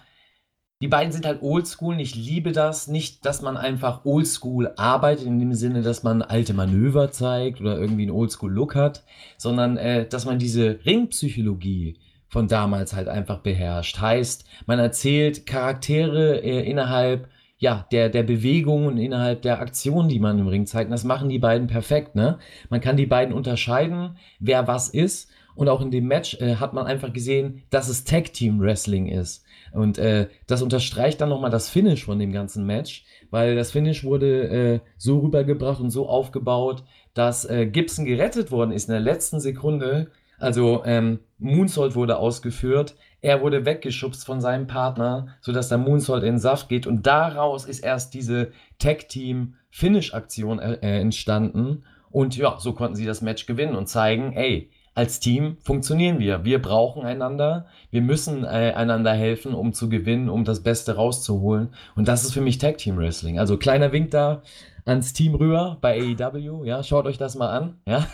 die 0.81 0.89
beiden 0.89 1.13
sind 1.13 1.27
halt 1.27 1.43
oldschool 1.43 1.95
und 1.95 2.01
ich 2.01 2.15
liebe 2.15 2.53
das. 2.53 2.87
Nicht, 2.87 3.27
dass 3.27 3.43
man 3.43 3.57
einfach 3.57 4.05
oldschool 4.05 4.73
arbeitet, 4.77 5.27
in 5.27 5.41
dem 5.41 5.53
Sinne, 5.55 5.83
dass 5.83 6.05
man 6.05 6.23
alte 6.23 6.55
Manöver 6.55 7.11
zeigt 7.11 7.61
oder 7.61 7.77
irgendwie 7.77 8.03
einen 8.03 8.13
oldschool-Look 8.13 8.77
hat, 8.77 9.03
sondern 9.37 9.77
äh, 9.77 10.07
dass 10.07 10.25
man 10.25 10.39
diese 10.39 10.79
Ringpsychologie 10.87 11.99
von 12.29 12.47
damals 12.47 12.95
halt 12.95 13.09
einfach 13.09 13.39
beherrscht. 13.39 14.01
Heißt, 14.01 14.45
man 14.67 14.79
erzählt 14.79 15.47
Charaktere 15.47 16.41
äh, 16.45 16.71
innerhalb 16.71 17.29
ja, 17.59 17.87
der, 17.91 18.09
der 18.09 18.23
Bewegung 18.23 18.87
und 18.87 18.99
innerhalb 18.99 19.43
der 19.43 19.61
Aktion, 19.61 20.09
die 20.09 20.21
man 20.21 20.39
im 20.39 20.47
Ring 20.47 20.67
zeigt. 20.67 20.93
das 20.93 21.05
machen 21.05 21.29
die 21.29 21.41
beiden 21.41 21.67
perfekt, 21.67 22.15
ne? 22.15 22.39
Man 22.71 22.81
kann 22.81 22.97
die 22.97 23.07
beiden 23.07 23.35
unterscheiden, 23.35 24.17
wer 24.39 24.67
was 24.69 24.89
ist. 24.89 25.31
Und 25.57 25.69
auch 25.69 25.81
in 25.81 25.91
dem 25.91 26.07
Match 26.07 26.41
äh, 26.41 26.55
hat 26.55 26.73
man 26.73 26.87
einfach 26.87 27.13
gesehen, 27.13 27.65
dass 27.71 27.89
es 27.89 28.05
Tag 28.05 28.33
Team 28.33 28.61
Wrestling 28.61 29.09
ist. 29.09 29.45
Und 29.73 29.99
äh, 29.99 30.29
das 30.47 30.63
unterstreicht 30.63 31.21
dann 31.21 31.31
nochmal 31.31 31.51
das 31.51 31.69
Finish 31.69 32.05
von 32.05 32.21
dem 32.21 32.31
ganzen 32.31 32.65
Match, 32.65 33.05
weil 33.31 33.57
das 33.57 33.73
Finish 33.73 34.05
wurde 34.05 34.49
äh, 34.49 34.81
so 34.97 35.19
rübergebracht 35.19 35.81
und 35.81 35.91
so 35.91 36.09
aufgebaut, 36.09 36.85
dass 37.13 37.45
äh, 37.45 37.67
Gibson 37.67 38.05
gerettet 38.05 38.53
worden 38.53 38.71
ist 38.71 38.89
in 38.89 38.93
der 38.93 39.01
letzten 39.01 39.41
Sekunde. 39.41 40.13
Also 40.39 40.83
ähm, 40.85 41.19
Moonsault 41.39 41.97
wurde 41.97 42.19
ausgeführt, 42.19 42.95
er 43.21 43.43
wurde 43.43 43.65
weggeschubst 43.65 44.25
von 44.25 44.41
seinem 44.41 44.67
Partner, 44.67 45.29
sodass 45.41 45.69
der 45.69 45.79
Moonsault 45.79 46.23
in 46.23 46.35
den 46.35 46.39
Saft 46.39 46.69
geht. 46.69 46.87
Und 46.87 47.07
daraus 47.07 47.65
ist 47.65 47.81
erst 47.81 48.15
diese 48.15 48.53
Tag-Team-Finish-Aktion 48.79 50.59
äh, 50.59 50.75
äh, 50.75 51.01
entstanden. 51.01 51.85
Und 52.11 52.37
ja, 52.37 52.57
so 52.59 52.73
konnten 52.73 52.95
sie 52.95 53.07
das 53.07 53.21
Match 53.21 53.47
gewinnen 53.47 53.75
und 53.75 53.89
zeigen, 53.89 54.33
ey, 54.33 54.71
als 54.99 55.21
Team 55.21 55.59
funktionieren 55.63 56.19
wir. 56.19 56.45
Wir 56.45 56.61
brauchen 56.61 57.05
einander. 57.05 57.67
Wir 57.93 58.03
müssen 58.03 58.43
äh, 58.43 58.73
einander 58.75 59.13
helfen, 59.13 59.55
um 59.55 59.73
zu 59.73 59.89
gewinnen, 59.89 60.29
um 60.29 60.45
das 60.45 60.65
Beste 60.65 60.97
rauszuholen. 60.97 61.69
Und 61.95 62.09
das 62.09 62.25
ist 62.25 62.33
für 62.33 62.41
mich 62.41 62.59
Tag 62.59 62.79
Team 62.79 62.99
Wrestling. 62.99 63.39
Also 63.39 63.59
kleiner 63.59 63.93
Wink 63.93 64.11
da 64.11 64.43
ans 64.87 65.13
Team 65.13 65.37
rüber 65.37 65.79
bei 65.81 66.01
AEW. 66.01 66.65
Ja, 66.65 66.83
schaut 66.83 67.07
euch 67.07 67.17
das 67.17 67.37
mal 67.37 67.49
an. 67.49 67.79
Ja. 67.87 68.09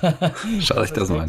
Schaut 0.61 0.77
euch 0.77 0.91
das, 0.91 1.09
das 1.09 1.09
mal 1.09 1.21
an. 1.21 1.29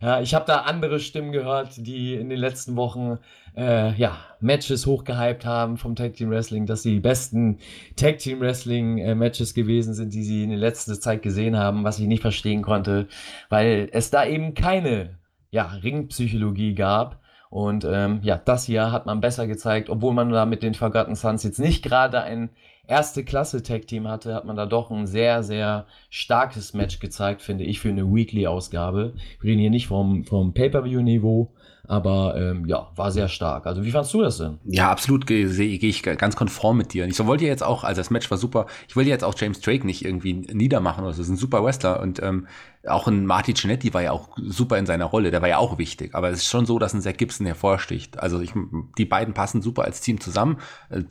Ja, 0.00 0.20
ich 0.20 0.32
habe 0.32 0.44
da 0.46 0.58
andere 0.58 1.00
Stimmen 1.00 1.32
gehört, 1.32 1.84
die 1.84 2.14
in 2.14 2.28
den 2.28 2.38
letzten 2.38 2.76
Wochen 2.76 3.18
äh, 3.56 3.94
ja, 3.94 4.18
Matches 4.40 4.86
hochgehypt 4.86 5.44
haben 5.44 5.76
vom 5.76 5.94
Tag 5.94 6.14
Team 6.14 6.30
Wrestling, 6.30 6.66
dass 6.66 6.82
sie 6.82 6.94
die 6.94 7.00
besten 7.00 7.58
Tag 7.96 8.18
Team 8.18 8.40
Wrestling 8.40 8.98
äh, 8.98 9.14
Matches 9.14 9.54
gewesen 9.54 9.94
sind, 9.94 10.14
die 10.14 10.24
sie 10.24 10.44
in 10.44 10.50
der 10.50 10.58
letzten 10.58 10.94
Zeit 10.94 11.22
gesehen 11.22 11.56
haben, 11.56 11.84
was 11.84 11.98
ich 11.98 12.06
nicht 12.06 12.22
verstehen 12.22 12.62
konnte, 12.62 13.08
weil 13.48 13.88
es 13.92 14.10
da 14.10 14.24
eben 14.24 14.54
keine 14.54 15.18
ja, 15.50 15.66
Ringpsychologie 15.66 16.74
gab. 16.74 17.20
Und 17.50 17.84
ähm, 17.84 18.20
ja, 18.22 18.40
das 18.42 18.64
hier 18.64 18.90
hat 18.92 19.04
man 19.04 19.20
besser 19.20 19.46
gezeigt, 19.46 19.90
obwohl 19.90 20.14
man 20.14 20.30
da 20.30 20.46
mit 20.46 20.62
den 20.62 20.72
Forgotten 20.72 21.14
Sons 21.14 21.42
jetzt 21.42 21.58
nicht 21.58 21.82
gerade 21.84 22.22
ein 22.22 22.48
erste 22.86 23.24
Klasse 23.24 23.62
Tag 23.62 23.86
Team 23.86 24.08
hatte, 24.08 24.34
hat 24.34 24.46
man 24.46 24.56
da 24.56 24.64
doch 24.64 24.90
ein 24.90 25.06
sehr, 25.06 25.42
sehr 25.42 25.86
starkes 26.08 26.72
Match 26.72 26.98
gezeigt, 26.98 27.42
finde 27.42 27.64
ich, 27.64 27.78
für 27.80 27.90
eine 27.90 28.10
Weekly-Ausgabe. 28.10 29.14
Wir 29.40 29.50
reden 29.50 29.60
hier 29.60 29.70
nicht 29.70 29.86
vom, 29.86 30.24
vom 30.24 30.54
Pay-Per-View-Niveau, 30.54 31.52
aber 31.92 32.36
ähm, 32.38 32.64
ja, 32.64 32.88
war 32.96 33.12
sehr 33.12 33.28
stark. 33.28 33.66
Also 33.66 33.84
wie 33.84 33.90
fandst 33.90 34.14
du 34.14 34.22
das 34.22 34.38
denn? 34.38 34.58
Ja, 34.64 34.90
absolut 34.90 35.26
gehe 35.26 35.46
geh 35.46 35.88
ich 35.88 36.02
ganz 36.02 36.36
konform 36.36 36.78
mit 36.78 36.94
dir. 36.94 37.04
Ich 37.04 37.16
so 37.16 37.26
wollte 37.26 37.44
jetzt 37.44 37.62
auch, 37.62 37.84
also 37.84 38.00
das 38.00 38.08
Match 38.08 38.30
war 38.30 38.38
super, 38.38 38.64
ich 38.88 38.96
wollte 38.96 39.10
jetzt 39.10 39.22
auch 39.22 39.34
James 39.36 39.60
Drake 39.60 39.84
nicht 39.86 40.02
irgendwie 40.02 40.32
niedermachen 40.32 41.04
oder 41.04 41.12
so. 41.12 41.18
Das 41.18 41.28
ist 41.28 41.34
ein 41.34 41.36
super 41.36 41.62
Wrestler 41.62 42.00
und 42.00 42.22
ähm, 42.22 42.46
auch 42.88 43.06
ein 43.06 43.26
Marty 43.26 43.54
Cinetti 43.54 43.94
war 43.94 44.02
ja 44.02 44.10
auch 44.10 44.30
super 44.36 44.76
in 44.76 44.86
seiner 44.86 45.04
Rolle, 45.04 45.30
der 45.30 45.40
war 45.40 45.48
ja 45.48 45.58
auch 45.58 45.78
wichtig. 45.78 46.14
Aber 46.14 46.30
es 46.30 46.40
ist 46.40 46.48
schon 46.48 46.66
so, 46.66 46.78
dass 46.78 46.94
ein 46.94 47.00
Zach 47.00 47.16
Gibson 47.16 47.46
hervorsticht. 47.46 48.18
Also 48.18 48.40
ich, 48.40 48.52
die 48.98 49.04
beiden 49.04 49.34
passen 49.34 49.62
super 49.62 49.84
als 49.84 50.00
Team 50.00 50.20
zusammen. 50.20 50.58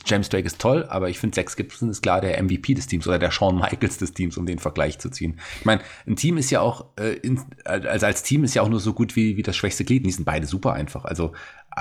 James 0.05 0.29
Drake 0.29 0.45
ist 0.45 0.60
toll, 0.60 0.86
aber 0.89 1.10
ich 1.10 1.19
finde, 1.19 1.36
Zach 1.36 1.55
Gibson 1.55 1.89
ist 1.89 2.01
klar 2.01 2.19
der 2.19 2.41
MVP 2.41 2.73
des 2.73 2.88
Teams 2.88 3.07
oder 3.07 3.19
der 3.19 3.31
Shawn 3.31 3.55
Michaels 3.55 3.97
des 3.97 4.13
Teams, 4.13 4.38
um 4.38 4.45
den 4.45 4.60
Vergleich 4.60 4.99
zu 4.99 5.10
ziehen. 5.10 5.39
Ich 5.60 5.65
meine, 5.65 5.81
ein 6.05 6.17
Team 6.17 6.38
ist 6.38 6.49
ja 6.51 6.60
auch, 6.60 6.88
äh, 6.99 7.13
in, 7.13 7.39
also 7.63 8.05
als 8.05 8.23
Team 8.23 8.43
ist 8.43 8.53
ja 8.53 8.63
auch 8.63 8.69
nur 8.69 8.81
so 8.81 8.93
gut 8.93 9.15
wie, 9.15 9.38
wie 9.38 9.43
das 9.43 9.55
schwächste 9.55 9.86
Glied. 9.86 10.05
Die 10.05 10.12
sind 10.12 10.25
beide 10.25 10.47
super 10.47 10.73
einfach. 10.73 11.05
Also 11.05 11.31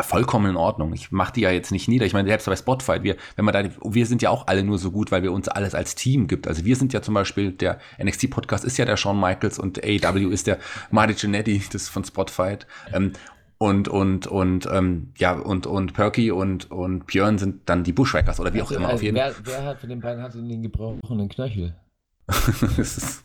vollkommen 0.03 0.51
in 0.51 0.57
Ordnung. 0.57 0.93
Ich 0.93 1.11
mache 1.11 1.33
die 1.33 1.41
ja 1.43 1.51
jetzt 1.51 1.73
nicht 1.73 1.89
nieder. 1.89 2.07
Ich 2.07 2.13
meine, 2.13 2.29
selbst 2.29 2.47
bei 2.47 2.57
Spotify, 2.57 3.03
wir, 3.03 3.17
wenn 3.37 3.45
man 3.45 3.55
da, 3.55 3.65
wir 3.85 4.07
sind 4.07 4.23
ja 4.23 4.31
auch 4.31 4.47
alle 4.47 4.63
nur 4.63 4.79
so 4.79 4.91
gut, 4.91 5.11
weil 5.11 5.23
wir 5.23 5.33
uns 5.33 5.49
alles 5.49 5.75
als 5.75 5.95
Team 5.95 6.27
gibt. 6.27 6.47
Also 6.47 6.65
wir 6.65 6.77
sind 6.77 6.93
ja 6.93 7.03
zum 7.03 7.15
Beispiel, 7.15 7.53
der 7.53 7.79
NXT-Podcast 8.03 8.65
ist 8.65 8.77
ja 8.79 8.85
der 8.85 8.97
Shawn 8.97 9.19
Michaels 9.19 9.59
und 9.59 9.83
AEW 9.85 10.31
ist 10.31 10.47
der 10.47 10.59
Marty 10.91 11.15
Jannetty, 11.17 11.63
das 11.73 11.89
von 11.89 12.05
Spotify. 12.05 12.57
Ähm, 12.93 13.13
und 13.59 13.89
und 13.89 14.27
und 14.27 14.67
ähm, 14.73 15.13
ja 15.19 15.35
und 15.35 15.67
und 15.67 15.93
Perky 15.93 16.31
und 16.31 16.71
und 16.71 17.07
Björn 17.07 17.37
sind 17.37 17.69
dann 17.69 17.85
die 17.85 17.93
Bushwackers 17.93 18.41
oder 18.41 18.55
wie 18.55 18.63
also, 18.63 18.75
auch 18.75 18.79
immer 18.79 18.87
also 18.87 18.97
auf 18.97 19.03
jeden 19.03 19.19
Fall. 19.19 19.35
Wer, 19.43 19.53
wer 19.53 19.65
hat 19.65 19.81
von 19.81 19.91
den 19.91 20.01
beiden 20.01 20.23
hat 20.23 20.33
den 20.33 20.63
gebrochenen 20.63 21.29
Knöchel? 21.29 21.77
ist, 22.79 22.97
ist 22.97 23.25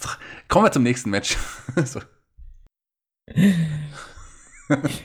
doch, 0.00 0.16
kommen 0.46 0.66
wir 0.66 0.70
zum 0.70 0.84
nächsten 0.84 1.10
Match. 1.10 1.36
so. 1.84 2.00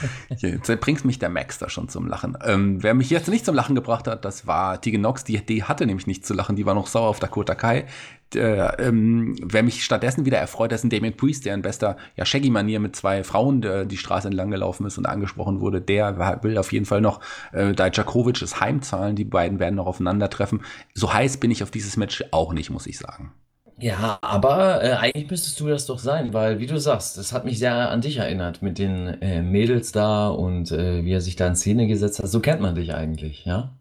Jetzt 0.36 0.80
bringt 0.80 1.04
mich 1.04 1.18
der 1.18 1.28
Max 1.28 1.58
da 1.58 1.68
schon 1.68 1.88
zum 1.88 2.06
Lachen. 2.06 2.36
Ähm, 2.44 2.82
wer 2.82 2.94
mich 2.94 3.10
jetzt 3.10 3.28
nicht 3.28 3.44
zum 3.44 3.54
Lachen 3.54 3.74
gebracht 3.74 4.06
hat, 4.06 4.24
das 4.24 4.46
war 4.46 4.80
Tegan 4.80 5.00
Nox. 5.00 5.24
Die, 5.24 5.44
die 5.44 5.64
hatte 5.64 5.86
nämlich 5.86 6.06
nicht 6.06 6.26
zu 6.26 6.34
lachen. 6.34 6.56
Die 6.56 6.66
war 6.66 6.74
noch 6.74 6.86
sauer 6.86 7.08
auf 7.08 7.20
Dakota 7.20 7.54
Kai. 7.54 7.86
Der, 8.34 8.78
ähm, 8.78 9.36
wer 9.42 9.62
mich 9.62 9.84
stattdessen 9.84 10.24
wieder 10.24 10.38
erfreut, 10.38 10.72
ist 10.72 10.84
ein 10.84 10.90
Damien 10.90 11.16
Priest, 11.16 11.44
der 11.44 11.54
in 11.54 11.62
bester 11.62 11.96
ja, 12.16 12.24
Shaggy-Manier 12.24 12.80
mit 12.80 12.96
zwei 12.96 13.24
Frauen 13.24 13.60
der, 13.60 13.84
die 13.84 13.98
Straße 13.98 14.28
entlang 14.28 14.50
gelaufen 14.50 14.86
ist 14.86 14.96
und 14.96 15.06
angesprochen 15.06 15.60
wurde. 15.60 15.80
Der 15.80 16.42
will 16.42 16.56
auf 16.56 16.72
jeden 16.72 16.86
Fall 16.86 17.00
noch 17.00 17.20
äh, 17.52 17.72
Dajakovic 17.72 18.40
das 18.40 18.60
heimzahlen. 18.60 19.16
Die 19.16 19.24
beiden 19.24 19.58
werden 19.58 19.74
noch 19.74 19.86
aufeinandertreffen. 19.86 20.62
So 20.94 21.12
heiß 21.12 21.36
bin 21.38 21.50
ich 21.50 21.62
auf 21.62 21.70
dieses 21.70 21.96
Match 21.96 22.24
auch 22.30 22.52
nicht, 22.52 22.70
muss 22.70 22.86
ich 22.86 22.98
sagen. 22.98 23.32
Ja, 23.78 24.18
aber 24.20 24.82
äh, 24.82 24.92
eigentlich 24.92 25.30
müsstest 25.30 25.58
du 25.58 25.68
das 25.68 25.86
doch 25.86 25.98
sein, 25.98 26.32
weil, 26.32 26.60
wie 26.60 26.66
du 26.66 26.78
sagst, 26.78 27.18
das 27.18 27.32
hat 27.32 27.44
mich 27.44 27.58
sehr 27.58 27.90
an 27.90 28.00
dich 28.00 28.18
erinnert 28.18 28.62
mit 28.62 28.78
den 28.78 29.20
äh, 29.22 29.42
Mädels 29.42 29.92
da 29.92 30.28
und 30.28 30.70
äh, 30.70 31.04
wie 31.04 31.12
er 31.12 31.20
sich 31.20 31.36
da 31.36 31.46
in 31.48 31.56
Szene 31.56 31.86
gesetzt 31.86 32.18
hat. 32.18 32.28
So 32.28 32.40
kennt 32.40 32.60
man 32.60 32.74
dich 32.74 32.94
eigentlich, 32.94 33.44
ja? 33.44 33.72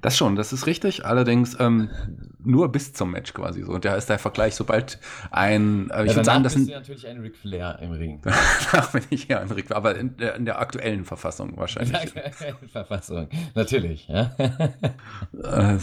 Das 0.00 0.16
schon, 0.16 0.36
das 0.36 0.52
ist 0.52 0.66
richtig. 0.66 1.04
Allerdings 1.04 1.56
ähm, 1.58 1.90
nur 2.38 2.70
bis 2.70 2.92
zum 2.92 3.10
Match 3.10 3.34
quasi 3.34 3.62
so. 3.62 3.72
Und 3.72 3.84
da 3.84 3.96
ist 3.96 4.08
der 4.08 4.18
Vergleich, 4.18 4.54
sobald 4.54 4.98
ein. 5.30 5.90
Äh, 5.90 6.04
ich 6.04 6.10
ja, 6.10 6.16
würde 6.16 6.24
sagen, 6.24 6.44
das 6.44 6.52
sind. 6.52 6.68
natürlich 6.68 7.06
ein 7.06 7.18
Ric 7.18 7.36
Flair 7.36 7.78
im 7.80 7.92
Ring. 7.92 8.20
Danach 8.70 8.92
bin 8.92 9.02
ich 9.10 9.28
ja 9.28 9.40
ein 9.40 9.50
Ric 9.50 9.66
Flair, 9.66 9.76
aber 9.76 9.96
in 9.96 10.16
der, 10.16 10.36
in 10.36 10.44
der 10.44 10.60
aktuellen 10.60 11.04
Verfassung 11.04 11.56
wahrscheinlich. 11.56 12.04
In 12.04 12.14
der 12.14 12.26
aktuellen 12.26 12.68
Verfassung, 12.68 13.28
natürlich, 13.54 14.08
ja. 14.08 14.30
Äh, 15.42 15.78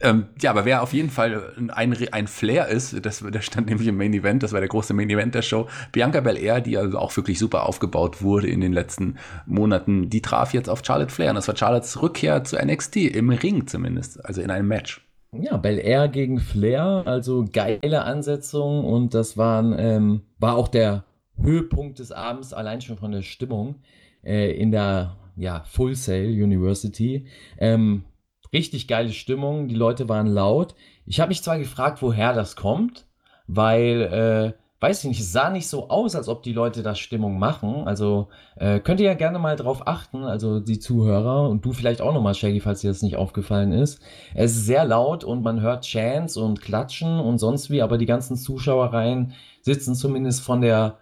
ähm, 0.00 0.26
ja, 0.40 0.50
aber 0.50 0.64
wer 0.64 0.82
auf 0.82 0.92
jeden 0.92 1.10
Fall 1.10 1.52
ein, 1.74 1.96
ein 2.12 2.26
Flair 2.26 2.68
ist, 2.68 3.04
das, 3.04 3.24
das 3.32 3.44
stand 3.44 3.68
nämlich 3.68 3.88
im 3.88 3.96
Main 3.96 4.14
Event, 4.14 4.42
das 4.42 4.52
war 4.52 4.60
der 4.60 4.68
große 4.68 4.94
Main 4.94 5.10
Event 5.10 5.34
der 5.34 5.42
Show, 5.42 5.66
Bianca 5.92 6.20
Belair, 6.20 6.60
die 6.60 6.78
also 6.78 6.98
auch 6.98 7.16
wirklich 7.16 7.38
super 7.38 7.66
aufgebaut 7.66 8.22
wurde 8.22 8.48
in 8.48 8.60
den 8.60 8.72
letzten 8.72 9.16
Monaten, 9.46 10.08
die 10.08 10.22
traf 10.22 10.54
jetzt 10.54 10.68
auf 10.70 10.82
Charlotte 10.84 11.12
Flair 11.12 11.30
und 11.30 11.36
das 11.36 11.48
war 11.48 11.56
Charlottes 11.56 12.00
Rückkehr 12.00 12.44
zu 12.44 12.56
NXT, 12.56 12.96
im 12.96 13.30
Ring 13.30 13.66
zumindest, 13.66 14.24
also 14.24 14.40
in 14.40 14.50
einem 14.50 14.68
Match. 14.68 15.04
Ja, 15.32 15.56
Belair 15.56 16.08
gegen 16.08 16.38
Flair, 16.38 17.02
also 17.04 17.44
geile 17.52 18.02
Ansetzung 18.04 18.84
und 18.84 19.14
das 19.14 19.36
waren, 19.36 19.74
ähm, 19.78 20.22
war 20.38 20.56
auch 20.56 20.68
der 20.68 21.04
Höhepunkt 21.40 21.98
des 21.98 22.12
Abends, 22.12 22.52
allein 22.52 22.80
schon 22.80 22.98
von 22.98 23.12
der 23.12 23.22
Stimmung 23.22 23.76
äh, 24.24 24.52
in 24.52 24.70
der 24.70 25.16
ja, 25.36 25.62
Full 25.64 25.94
Sail 25.94 26.30
University. 26.42 27.26
Ähm, 27.58 28.04
richtig 28.52 28.88
geile 28.88 29.12
Stimmung, 29.12 29.68
die 29.68 29.74
Leute 29.74 30.08
waren 30.08 30.26
laut. 30.26 30.74
Ich 31.06 31.20
habe 31.20 31.28
mich 31.28 31.42
zwar 31.42 31.58
gefragt, 31.58 32.02
woher 32.02 32.32
das 32.32 32.56
kommt, 32.56 33.06
weil, 33.46 34.02
äh, 34.02 34.58
weiß 34.80 35.02
ich 35.02 35.08
nicht, 35.08 35.20
es 35.20 35.32
sah 35.32 35.50
nicht 35.50 35.68
so 35.68 35.88
aus, 35.88 36.14
als 36.14 36.28
ob 36.28 36.42
die 36.42 36.52
Leute 36.52 36.82
da 36.82 36.94
Stimmung 36.94 37.38
machen. 37.38 37.86
Also 37.86 38.28
äh, 38.56 38.78
könnt 38.78 39.00
ihr 39.00 39.06
ja 39.06 39.14
gerne 39.14 39.38
mal 39.38 39.56
drauf 39.56 39.86
achten, 39.86 40.22
also 40.24 40.60
die 40.60 40.78
Zuhörer 40.78 41.48
und 41.48 41.64
du 41.64 41.72
vielleicht 41.72 42.00
auch 42.00 42.14
nochmal, 42.14 42.34
Shaggy, 42.34 42.60
falls 42.60 42.82
dir 42.82 42.90
das 42.90 43.02
nicht 43.02 43.16
aufgefallen 43.16 43.72
ist. 43.72 44.00
Es 44.34 44.52
ist 44.52 44.66
sehr 44.66 44.84
laut 44.84 45.24
und 45.24 45.42
man 45.42 45.60
hört 45.60 45.84
Chants 45.84 46.36
und 46.36 46.60
Klatschen 46.60 47.18
und 47.18 47.38
sonst 47.38 47.70
wie, 47.70 47.82
aber 47.82 47.98
die 47.98 48.06
ganzen 48.06 48.36
Zuschauereien 48.36 49.32
sitzen 49.62 49.94
zumindest 49.94 50.42
von 50.42 50.60
der, 50.60 50.98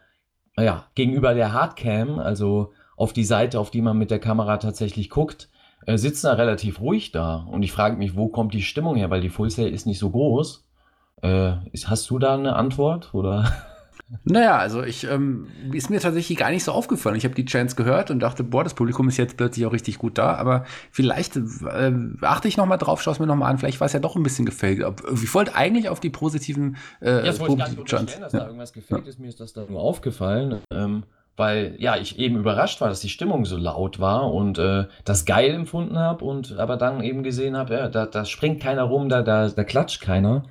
ja, 0.58 0.86
gegenüber 0.94 1.34
der 1.34 1.52
Hardcam, 1.52 2.18
also 2.18 2.72
auf 2.96 3.12
die 3.12 3.24
Seite, 3.24 3.60
auf 3.60 3.70
die 3.70 3.82
man 3.82 3.98
mit 3.98 4.10
der 4.10 4.18
Kamera 4.18 4.56
tatsächlich 4.56 5.10
guckt, 5.10 5.50
äh, 5.86 5.96
sitzen 5.96 6.26
da 6.26 6.34
relativ 6.34 6.80
ruhig 6.80 7.12
da. 7.12 7.46
Und 7.50 7.62
ich 7.62 7.72
frage 7.72 7.96
mich, 7.96 8.16
wo 8.16 8.28
kommt 8.28 8.54
die 8.54 8.62
Stimmung 8.62 8.96
her? 8.96 9.10
Weil 9.10 9.20
die 9.20 9.30
Full 9.30 9.50
Sail 9.50 9.72
ist 9.72 9.86
nicht 9.86 9.98
so 9.98 10.10
groß. 10.10 10.64
Äh, 11.22 11.52
hast 11.84 12.10
du 12.10 12.18
da 12.18 12.34
eine 12.34 12.56
Antwort? 12.56 13.14
Oder? 13.14 13.52
Naja, 14.22 14.56
also 14.56 14.84
ich 14.84 15.04
ähm, 15.04 15.48
ist 15.72 15.90
mir 15.90 15.98
tatsächlich 15.98 16.38
gar 16.38 16.50
nicht 16.50 16.62
so 16.62 16.70
aufgefallen. 16.70 17.16
Ich 17.16 17.24
habe 17.24 17.34
die 17.34 17.44
Chance 17.44 17.74
gehört 17.74 18.12
und 18.12 18.20
dachte, 18.20 18.44
boah, 18.44 18.62
das 18.62 18.74
Publikum 18.74 19.08
ist 19.08 19.16
jetzt 19.16 19.36
plötzlich 19.36 19.66
auch 19.66 19.72
richtig 19.72 19.98
gut 19.98 20.16
da. 20.16 20.34
Aber 20.36 20.64
vielleicht 20.92 21.36
äh, 21.36 21.92
achte 22.20 22.46
ich 22.46 22.56
noch 22.56 22.66
mal 22.66 22.76
drauf, 22.76 23.02
schau 23.02 23.10
es 23.10 23.18
mir 23.18 23.26
noch 23.26 23.34
mal 23.34 23.48
an. 23.48 23.58
Vielleicht 23.58 23.80
war 23.80 23.86
es 23.86 23.94
ja 23.94 23.98
doch 23.98 24.14
ein 24.14 24.22
bisschen 24.22 24.46
gefällt. 24.46 24.80
Ich 25.12 25.34
wollte 25.34 25.56
eigentlich 25.56 25.88
auf 25.88 25.98
die 25.98 26.10
positiven 26.10 26.76
äh, 27.00 27.10
ja, 27.10 27.22
das 27.22 27.40
wollte 27.40 27.54
ich 27.54 27.58
gar 27.58 27.68
nicht 27.68 27.78
unterstellen, 27.80 28.20
dass 28.20 28.32
ja. 28.32 28.38
da 28.40 28.46
irgendwas 28.46 28.72
gefällt 28.72 29.08
ist. 29.08 29.18
Mir 29.18 29.28
ist 29.28 29.40
das 29.40 29.52
da 29.52 29.64
nur 29.68 29.80
aufgefallen. 29.80 30.60
Ähm, 30.72 31.02
weil 31.36 31.76
ja 31.78 31.96
ich 31.96 32.18
eben 32.18 32.36
überrascht 32.36 32.80
war, 32.80 32.88
dass 32.88 33.00
die 33.00 33.08
Stimmung 33.08 33.44
so 33.44 33.56
laut 33.56 34.00
war 34.00 34.32
und 34.32 34.58
äh, 34.58 34.86
das 35.04 35.24
geil 35.24 35.52
empfunden 35.54 35.98
habe 35.98 36.24
und 36.24 36.58
aber 36.58 36.76
dann 36.76 37.02
eben 37.02 37.22
gesehen 37.22 37.56
habe, 37.56 37.74
ja, 37.74 37.88
da, 37.88 38.06
da 38.06 38.24
springt 38.24 38.62
keiner 38.62 38.84
rum, 38.84 39.08
da, 39.08 39.22
da, 39.22 39.48
da 39.48 39.64
klatscht 39.64 40.00
keiner. 40.00 40.44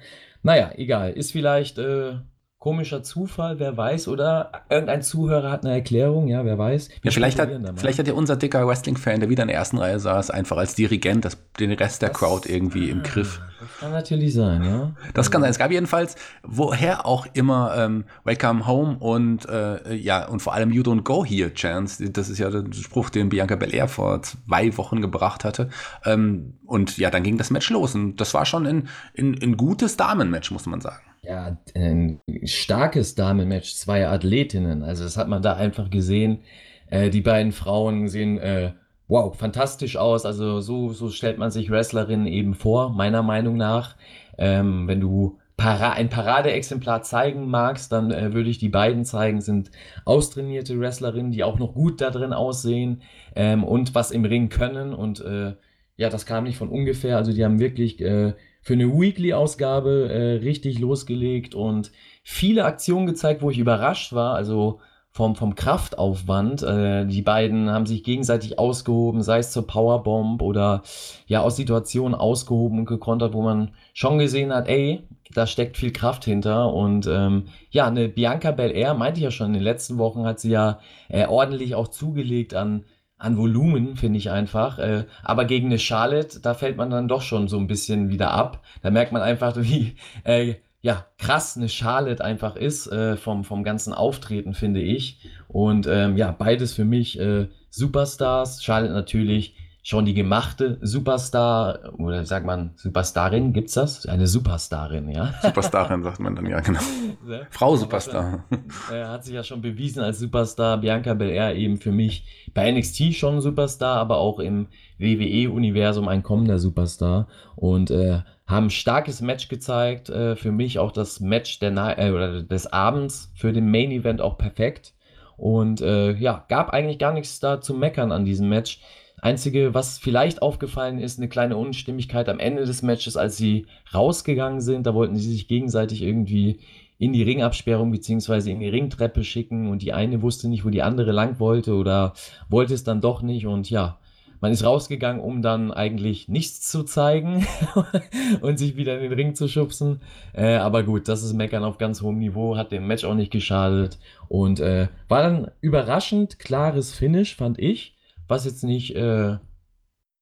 Naja, 0.43 0.71
egal. 0.75 1.11
Ist 1.13 1.31
vielleicht 1.31 1.79
äh, 1.79 2.17
komischer 2.66 3.03
Zufall, 3.03 3.59
wer 3.59 3.78
weiß, 3.78 4.07
oder 4.07 4.63
irgendein 4.72 5.03
Zuhörer 5.03 5.51
hat 5.51 5.63
eine 5.63 5.76
Erklärung, 5.76 6.28
ja, 6.28 6.43
wer 6.45 6.57
weiß. 6.57 6.89
Ja, 7.03 7.11
vielleicht, 7.11 7.38
hat, 7.38 7.51
vielleicht 7.76 7.99
hat 7.99 8.07
ja 8.07 8.16
unser 8.16 8.38
dicker 8.38 8.68
Wrestling-Fan, 8.68 9.20
der 9.20 9.30
wieder 9.30 9.43
in 9.43 9.49
der 9.49 9.57
ersten 9.57 9.78
Reihe 9.78 9.99
saß, 9.99 10.32
einfach 10.32 10.57
als 10.57 10.74
Dirigent 10.74 11.26
das, 11.26 11.38
den 11.59 11.72
Rest 11.74 12.01
der 12.01 12.09
das, 12.09 12.18
Crowd 12.18 12.51
irgendwie 12.51 12.89
im 12.89 13.03
Griff. 13.03 13.39
Das 13.59 13.70
kann 13.80 13.91
natürlich 13.91 14.34
sein, 14.34 14.63
ja. 14.63 14.93
Das 15.13 15.30
kann 15.30 15.41
sein. 15.41 15.51
Es 15.51 15.59
gab 15.59 15.70
jedenfalls, 15.70 16.16
woher 16.41 17.05
auch 17.05 17.28
immer, 17.34 17.76
ähm, 17.78 18.05
Welcome 18.24 18.66
Home 18.66 18.97
und 18.97 19.47
äh, 19.47 19.93
ja, 19.93 20.28
und 20.28 20.41
vor 20.41 20.55
allem 20.55 20.72
You 20.72 20.82
Don't 20.82 21.03
Go 21.03 21.24
Here 21.24 21.53
Chance. 21.53 22.09
Das 22.09 22.30
ist 22.30 22.39
ja 22.39 22.49
der 22.49 22.66
Spruch, 22.74 23.11
den 23.11 23.30
Bianca 23.30 23.55
Belair 23.57 23.88
vor 23.88 24.24
zwei 24.24 24.76
Wochen 24.80 25.01
gebracht 25.01 25.43
hatte. 25.43 25.70
Ähm, 26.03 26.55
und 26.66 26.97
ja, 26.97 27.11
dann 27.11 27.22
ging 27.22 27.38
das 27.38 27.51
Match 27.51 27.70
los. 27.70 27.93
Und 27.93 28.16
das 28.16 28.34
war 28.34 28.47
schon 28.47 28.66
ein, 28.66 28.88
ein, 29.16 29.38
ein 29.39 29.55
gutes 29.55 29.97
Damenmatch, 29.97 30.49
muss 30.49 30.66
man 30.66 30.82
sagen. 30.82 31.03
Ja, 31.26 31.57
ein 31.73 32.21
starkes 32.43 33.15
Damenmatch, 33.15 33.73
zwei 33.73 34.07
Athletinnen. 34.07 34.84
Also 34.84 35.03
das 35.03 35.17
hat 35.17 35.28
man 35.28 35.41
da 35.41 35.55
einfach 35.55 35.89
gesehen. 35.89 36.43
Äh, 36.88 37.09
die 37.09 37.21
beiden 37.21 37.51
Frauen 37.51 38.07
sehen 38.07 38.38
äh, 38.38 38.73
wow 39.07 39.36
fantastisch 39.36 39.97
aus. 39.97 40.26
Also 40.26 40.61
so 40.61 40.89
so 40.93 41.09
stellt 41.09 41.39
man 41.39 41.51
sich 41.51 41.71
Wrestlerinnen 41.71 42.28
eben 42.28 42.53
vor, 42.53 42.91
meiner 42.91 43.23
Meinung 43.23 43.57
nach. 43.57 43.95
Ähm, 44.38 44.88
wenn 44.88 44.99
du 44.99 45.39
Para 45.57 45.93
ein 45.93 46.09
Paradeexemplar 46.09 47.01
zeigen 47.03 47.49
magst, 47.49 47.91
dann 47.91 48.11
äh, 48.11 48.34
würde 48.34 48.49
ich 48.49 48.57
die 48.59 48.69
beiden 48.69 49.05
zeigen. 49.05 49.41
Sind 49.41 49.71
austrainierte 50.03 50.80
Wrestlerinnen, 50.80 51.32
die 51.32 51.43
auch 51.43 51.57
noch 51.59 51.73
gut 51.73 52.01
da 52.01 52.11
drin 52.11 52.34
aussehen 52.34 53.01
ähm, 53.36 53.63
und 53.63 53.95
was 53.95 54.11
im 54.11 54.26
Ring 54.26 54.49
können. 54.49 54.93
Und 54.93 55.21
äh, 55.21 55.53
ja, 55.97 56.09
das 56.09 56.26
kam 56.26 56.43
nicht 56.43 56.57
von 56.57 56.69
ungefähr. 56.69 57.17
Also 57.17 57.32
die 57.34 57.43
haben 57.45 57.59
wirklich 57.59 58.01
äh, 58.01 58.34
für 58.66 58.74
eine 58.74 58.91
Weekly-Ausgabe 58.91 60.09
äh, 60.09 60.43
richtig 60.43 60.80
losgelegt 60.80 61.53
und 61.53 61.91
viele 62.24 62.66
Aktionen 62.66 63.05
gezeigt, 63.05 63.43
wo 63.43 63.51
ich 63.51 63.59
überrascht 63.59 64.11
war. 64.11 64.34
Also 64.34 64.80
vom, 65.11 65.36
vom 65.36 65.53
Kraftaufwand. 65.53 66.63
Äh, 66.63 67.05
die 67.05 67.22
beiden 67.22 67.70
haben 67.70 67.86
sich 67.86 68.03
gegenseitig 68.03 68.57
ausgehoben, 68.57 69.22
sei 69.22 69.38
es 69.38 69.51
zur 69.51 69.68
Powerbomb 69.68 70.41
oder 70.41 70.82
ja 71.28 71.41
aus 71.41 71.57
Situationen 71.57 72.16
ausgehoben 72.16 72.80
und 72.80 72.86
gekontert, 72.86 73.34
wo 73.34 73.43
man 73.43 73.70
schon 73.93 74.18
gesehen 74.18 74.51
hat, 74.51 74.68
ey, 74.68 75.07
da 75.32 75.45
steckt 75.45 75.78
viel 75.78 75.93
Kraft 75.93 76.26
hinter. 76.26 76.74
Und 76.74 77.05
ähm, 77.05 77.45
ja, 77.70 77.86
eine 77.86 78.09
Bianca 78.09 78.49
Belair, 78.49 78.95
meinte 78.95 79.20
ich 79.20 79.26
ja 79.26 79.32
schon, 79.32 79.47
in 79.47 79.53
den 79.53 79.61
letzten 79.61 79.99
Wochen 79.99 80.26
hat 80.26 80.39
sie 80.39 80.49
ja 80.49 80.80
äh, 81.07 81.28
ordentlich 81.28 81.76
auch 81.76 81.89
zugelegt 81.89 82.55
an 82.55 82.84
an 83.18 83.38
Volumen, 83.38 83.95
finde 83.95 84.18
ich 84.18 84.30
einfach. 84.32 84.80
Äh, 84.80 85.05
aber 85.24 85.45
gegen 85.45 85.68
eine 85.68 85.80
Charlotte, 85.80 86.39
da 86.41 86.53
fällt 86.53 86.78
man 86.78 86.89
dann 86.89 87.07
doch 87.07 87.22
schon 87.22 87.47
so 87.47 87.57
ein 87.57 87.68
bisschen 87.68 88.09
wieder 88.09 88.32
ab. 88.32 88.63
Da 88.82 88.91
merkt 88.91 89.11
man 89.11 89.22
einfach, 89.22 89.55
wie 89.59 89.95
äh, 90.24 90.55
ja, 90.82 91.05
krass 91.18 91.57
eine 91.57 91.68
Charlotte 91.68 92.24
einfach 92.24 92.55
ist 92.55 92.88
äh, 92.88 93.18
vom, 93.18 93.43
vom 93.43 93.63
ganzen 93.63 93.93
Auftreten, 93.93 94.53
finde 94.53 94.82
ich. 94.82 95.20
Und 95.47 95.88
ähm, 95.88 96.16
ja, 96.16 96.32
beides 96.32 96.74
für 96.74 96.86
mich 96.86 97.20
äh, 97.20 97.47
Superstars. 97.70 98.63
Charlotte 98.63 98.93
natürlich 98.93 99.55
schon 99.86 100.03
die 100.03 100.15
gemachte 100.15 100.79
Superstar 100.81 101.93
oder 101.99 102.25
sagt 102.25 102.43
man 102.43 102.71
Superstarin, 102.75 103.53
gibt's 103.53 103.75
das? 103.75 104.07
Eine 104.07 104.25
Superstarin, 104.25 105.09
ja? 105.09 105.36
Superstarin 105.43 106.01
sagt 106.01 106.19
man 106.19 106.36
dann 106.36 106.47
ja, 106.47 106.59
genau. 106.59 106.79
Frau 107.51 107.75
Superstar. 107.75 108.45
Er 108.91 109.09
hat 109.09 109.25
sich 109.25 109.36
ja 109.36 109.43
schon 109.43 109.61
bewiesen 109.61 110.01
als 110.01 110.17
Superstar. 110.17 110.79
Bianca 110.79 111.13
Belair 111.13 111.55
eben 111.55 111.77
für 111.77 111.91
mich 111.91 112.49
bei 112.55 112.71
NXT 112.71 113.13
schon 113.13 113.41
Superstar, 113.41 113.97
aber 113.97 114.17
auch 114.17 114.39
im 114.39 114.67
WWE-Universum 114.97 116.07
ein 116.07 116.23
kommender 116.23 116.57
Superstar 116.57 117.27
und 117.55 117.91
äh, 117.91 118.21
haben 118.47 118.71
starkes 118.71 119.21
Match 119.21 119.49
gezeigt. 119.49 120.09
Äh, 120.09 120.36
für 120.36 120.51
mich 120.51 120.79
auch 120.79 120.93
das 120.93 121.19
Match 121.19 121.59
der 121.59 121.69
Na 121.69 121.95
äh, 121.95 122.09
oder 122.09 122.41
des 122.41 122.65
Abends 122.65 123.31
für 123.36 123.53
den 123.53 123.69
Main 123.69 123.91
Event 123.91 124.19
auch 124.19 124.39
perfekt. 124.39 124.95
Und 125.38 125.81
äh, 125.81 126.13
ja, 126.13 126.43
gab 126.49 126.71
eigentlich 126.71 126.97
gar 126.97 127.13
nichts 127.13 127.39
da 127.39 127.61
zu 127.61 127.75
meckern 127.75 128.11
an 128.11 128.25
diesem 128.25 128.49
Match. 128.49 128.81
Einzige, 129.22 129.74
was 129.74 129.97
vielleicht 129.97 130.41
aufgefallen 130.41 130.99
ist, 130.99 131.18
eine 131.18 131.30
kleine 131.30 131.57
Unstimmigkeit 131.57 132.30
am 132.30 132.39
Ende 132.39 132.66
des 132.66 132.82
Matches, 132.82 133.18
als 133.18 133.38
sie 133.38 133.66
rausgegangen 133.93 134.61
sind. 134.61 134.86
Da 134.86 134.93
wollten 134.93 135.16
sie 135.16 135.32
sich 135.32 135.47
gegenseitig 135.47 136.01
irgendwie 136.01 136.59
in 136.97 137.13
die 137.13 137.24
Ringabsperrung 137.24 137.91
bzw. 137.91 138.51
in 138.51 138.59
die 138.59 138.70
Ringtreppe 138.70 139.24
schicken 139.24 139.70
und 139.70 139.82
die 139.82 139.93
eine 139.93 140.22
wusste 140.22 140.47
nicht, 140.47 140.66
wo 140.66 140.70
die 140.70 140.84
andere 140.84 141.11
lang 141.11 141.39
wollte 141.39 141.76
oder 141.76 142.13
wollte 142.49 142.74
es 142.74 142.84
dann 142.84 143.01
doch 143.01 143.22
nicht 143.22 143.47
und 143.47 143.70
ja, 143.70 143.99
man 144.41 144.51
ist 144.51 144.63
rausgegangen, 144.63 145.22
um 145.22 145.41
dann 145.41 145.72
eigentlich 145.72 146.28
nichts 146.28 146.70
zu 146.70 146.84
zeigen 146.84 147.47
und 148.41 148.59
sich 148.59 148.76
wieder 148.76 148.95
in 148.95 149.09
den 149.09 149.13
Ring 149.13 149.36
zu 149.36 149.47
schubsen. 149.47 150.01
Äh, 150.34 150.55
aber 150.55 150.84
gut, 150.84 151.07
das 151.07 151.24
ist 151.24 151.34
Meckern 151.34 151.63
auf 151.63 151.78
ganz 151.78 152.01
hohem 152.01 152.20
Niveau, 152.20 152.55
hat 152.55 152.72
dem 152.72 152.86
Match 152.88 153.05
auch 153.05 153.16
nicht 153.16 153.32
geschadet 153.32 153.97
und 154.28 154.59
äh, 154.59 154.88
war 155.07 155.24
dann 155.24 155.51
überraschend 155.61 156.38
klares 156.39 156.93
Finish, 156.93 157.36
fand 157.36 157.59
ich, 157.59 157.94
was 158.28 158.45
jetzt 158.45 158.63
nicht, 158.63 158.95
äh, 158.95 159.38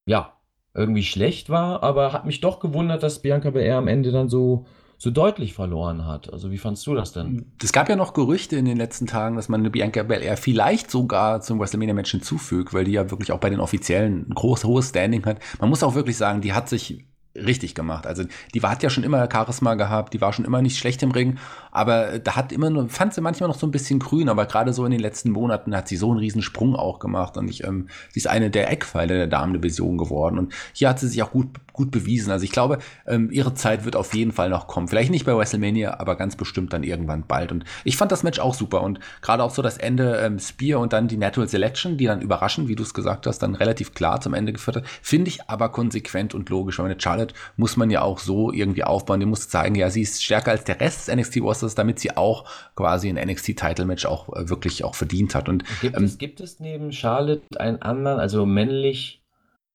ja, 0.06 0.38
irgendwie 0.74 1.04
schlecht 1.04 1.50
war, 1.50 1.84
aber 1.84 2.14
hat 2.14 2.26
mich 2.26 2.42
doch 2.42 2.60
gewundert, 2.60 3.04
dass 3.04 3.22
Bianca 3.22 3.52
Belair 3.52 3.78
am 3.78 3.88
Ende 3.88 4.12
dann 4.12 4.28
so 4.28 4.66
so 5.04 5.12
deutlich 5.12 5.54
verloren 5.54 6.08
hat. 6.08 6.32
Also 6.32 6.50
wie 6.50 6.58
fandst 6.58 6.88
du 6.88 6.96
das 6.96 7.12
denn? 7.12 7.52
Es 7.62 7.74
gab 7.74 7.90
ja 7.90 7.98
noch 7.98 8.14
Gerüchte 8.14 8.56
in 8.56 8.64
den 8.64 8.78
letzten 8.78 9.06
Tagen, 9.06 9.36
dass 9.36 9.50
man 9.50 9.60
eine 9.60 9.70
Bianca 9.70 10.02
Belair 10.02 10.38
vielleicht 10.38 10.90
sogar 10.90 11.42
zum 11.42 11.60
WrestleMania-Match 11.60 12.12
hinzufügt, 12.12 12.74
weil 12.74 12.86
die 12.86 12.94
ja 12.94 13.12
wirklich 13.12 13.34
auch 13.34 13.40
bei 13.40 13.50
den 13.50 13.60
Offiziellen 13.60 14.28
ein 14.30 14.34
groß, 14.34 14.64
hohes 14.64 14.90
Standing 14.90 15.26
hat. 15.26 15.40
Man 15.60 15.70
muss 15.70 15.84
auch 15.84 15.96
wirklich 15.96 16.16
sagen, 16.16 16.40
die 16.40 16.54
hat 16.54 16.70
sich 16.70 17.06
richtig 17.36 17.76
gemacht. 17.76 18.08
Also 18.08 18.24
die 18.54 18.62
hat 18.62 18.82
ja 18.82 18.90
schon 18.90 19.04
immer 19.04 19.28
Charisma 19.30 19.76
gehabt, 19.76 20.14
die 20.14 20.22
war 20.22 20.32
schon 20.32 20.46
immer 20.46 20.62
nicht 20.62 20.78
schlecht 20.78 21.04
im 21.04 21.12
Ring, 21.12 21.38
aber 21.74 22.20
da 22.20 22.36
hat 22.36 22.52
immer 22.52 22.70
nur, 22.70 22.88
fand 22.88 23.16
sie 23.16 23.22
manchmal 23.22 23.50
noch 23.50 23.58
so 23.58 23.66
ein 23.66 23.72
bisschen 23.72 23.98
grün, 24.00 24.30
aber 24.30 24.46
gerade 24.46 24.74
so 24.74 24.86
in 24.86 24.92
den 24.92 25.00
letzten 25.00 25.32
Monaten 25.32 25.76
hat 25.76 25.88
sie 25.88 25.98
so 25.98 26.12
einen 26.12 26.20
riesen 26.20 26.44
Sprung 26.44 26.76
auch 26.76 27.00
gemacht 27.00 27.36
und 27.36 27.50
ich, 27.50 27.64
ähm, 27.64 27.88
sie 28.12 28.20
ist 28.20 28.28
eine 28.28 28.52
der 28.52 28.72
Eckpfeiler 28.72 29.16
der 29.16 29.28
Damendivision 29.28 29.98
geworden 29.98 30.38
und 30.38 30.54
hier 30.74 30.90
hat 30.90 31.00
sie 31.00 31.08
sich 31.08 31.24
auch 31.24 31.32
gut, 31.32 31.48
gut 31.74 31.90
bewiesen. 31.90 32.32
Also 32.32 32.46
ich 32.46 32.52
glaube, 32.52 32.78
ähm, 33.08 33.32
ihre 33.32 33.56
Zeit 33.56 33.86
wird 33.86 33.96
auf 33.96 34.14
jeden 34.14 34.32
Fall 34.32 34.50
noch 34.50 34.68
kommen. 34.68 34.88
Vielleicht 34.88 35.10
nicht 35.10 35.26
bei 35.26 35.36
WrestleMania, 35.36 36.00
aber 36.00 36.16
ganz 36.16 36.36
bestimmt 36.36 36.74
dann 36.74 36.84
irgendwann 36.84 37.26
bald. 37.28 37.52
Und 37.52 37.66
ich 37.84 37.98
fand 37.98 38.12
das 38.12 38.22
Match 38.22 38.40
auch 38.40 38.54
super 38.54 38.82
und 38.82 39.00
gerade 39.22 39.44
auch 39.44 39.50
so 39.50 39.64
das 39.64 39.78
Ende 39.78 40.18
ähm, 40.18 40.38
Spear 40.38 40.80
und 40.80 40.94
dann 40.94 41.08
die 41.08 41.18
Natural 41.18 41.50
Selection, 41.50 41.98
die 41.98 42.06
dann 42.06 42.22
überraschend, 42.22 42.68
wie 42.68 42.76
du 42.76 42.84
es 42.84 42.94
gesagt 42.94 43.26
hast, 43.26 43.40
dann 43.40 43.56
relativ 43.56 43.96
klar 43.96 44.22
zum 44.22 44.36
Ende 44.36 44.54
geführt 44.54 44.78
hat, 44.78 44.84
finde 45.02 45.30
ich 45.30 45.50
aber 45.50 45.70
konsequent 45.70 46.36
und 46.36 46.50
logisch. 46.50 46.78
Weil 46.78 46.86
eine 46.86 47.02
Charlotte 47.02 47.34
muss 47.58 47.78
man 47.78 47.90
ja 47.90 48.04
auch 48.04 48.20
so 48.20 48.52
irgendwie 48.52 48.84
aufbauen. 48.84 49.20
Die 49.20 49.26
muss 49.26 49.50
zeigen, 49.50 49.74
ja, 49.74 49.90
sie 49.90 50.04
ist 50.04 50.24
stärker 50.24 50.52
als 50.52 50.64
der 50.66 50.80
Rest 50.80 51.08
des 51.08 51.16
NXT 51.16 51.42
Rosters, 51.64 51.76
damit 51.76 52.00
sie 52.00 52.16
auch 52.16 52.46
quasi 52.76 53.10
ein 53.10 53.16
NXT 53.16 53.58
Title 53.58 53.86
Match 53.86 54.06
auch 54.06 54.30
äh, 54.36 54.50
wirklich 54.50 54.84
auch 54.84 54.96
verdient 54.96 55.36
hat. 55.36 55.50
Und 55.50 55.64
gibt, 55.82 55.98
ähm, 55.98 56.04
es, 56.04 56.18
gibt 56.18 56.42
es 56.42 56.60
neben 56.60 56.92
Charlotte 56.92 57.60
einen 57.60 57.82
anderen, 57.82 58.20
also 58.20 58.46
männlich 58.46 59.24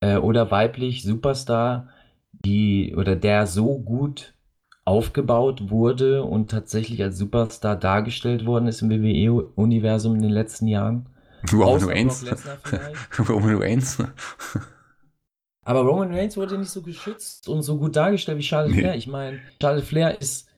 äh, 0.01 0.17
oder 0.17 0.51
weiblich 0.51 1.03
Superstar, 1.03 1.89
die 2.31 2.95
oder 2.95 3.15
der 3.15 3.47
so 3.47 3.79
gut 3.79 4.33
aufgebaut 4.85 5.69
wurde 5.69 6.23
und 6.23 6.49
tatsächlich 6.49 7.01
als 7.03 7.17
Superstar 7.17 7.75
dargestellt 7.75 8.45
worden 8.45 8.67
ist 8.67 8.81
im 8.81 8.89
WWE-Universum 8.89 10.15
in 10.15 10.21
den 10.21 10.31
letzten 10.31 10.67
Jahren? 10.67 11.09
Roman 11.53 11.83
Reigns. 11.83 12.25
Roman 13.29 13.57
Reigns. 13.57 13.97
Aber 15.63 15.81
Roman 15.81 16.11
Reigns 16.13 16.35
wurde 16.35 16.57
nicht 16.57 16.71
so 16.71 16.81
geschützt 16.81 17.47
und 17.47 17.61
so 17.61 17.77
gut 17.77 17.95
dargestellt 17.95 18.39
wie 18.39 18.43
Charlotte 18.43 18.73
nee. 18.73 18.81
Flair. 18.81 18.95
Ich 18.95 19.07
meine, 19.07 19.39
Charlotte 19.61 19.85
Flair 19.85 20.19
ist, 20.19 20.48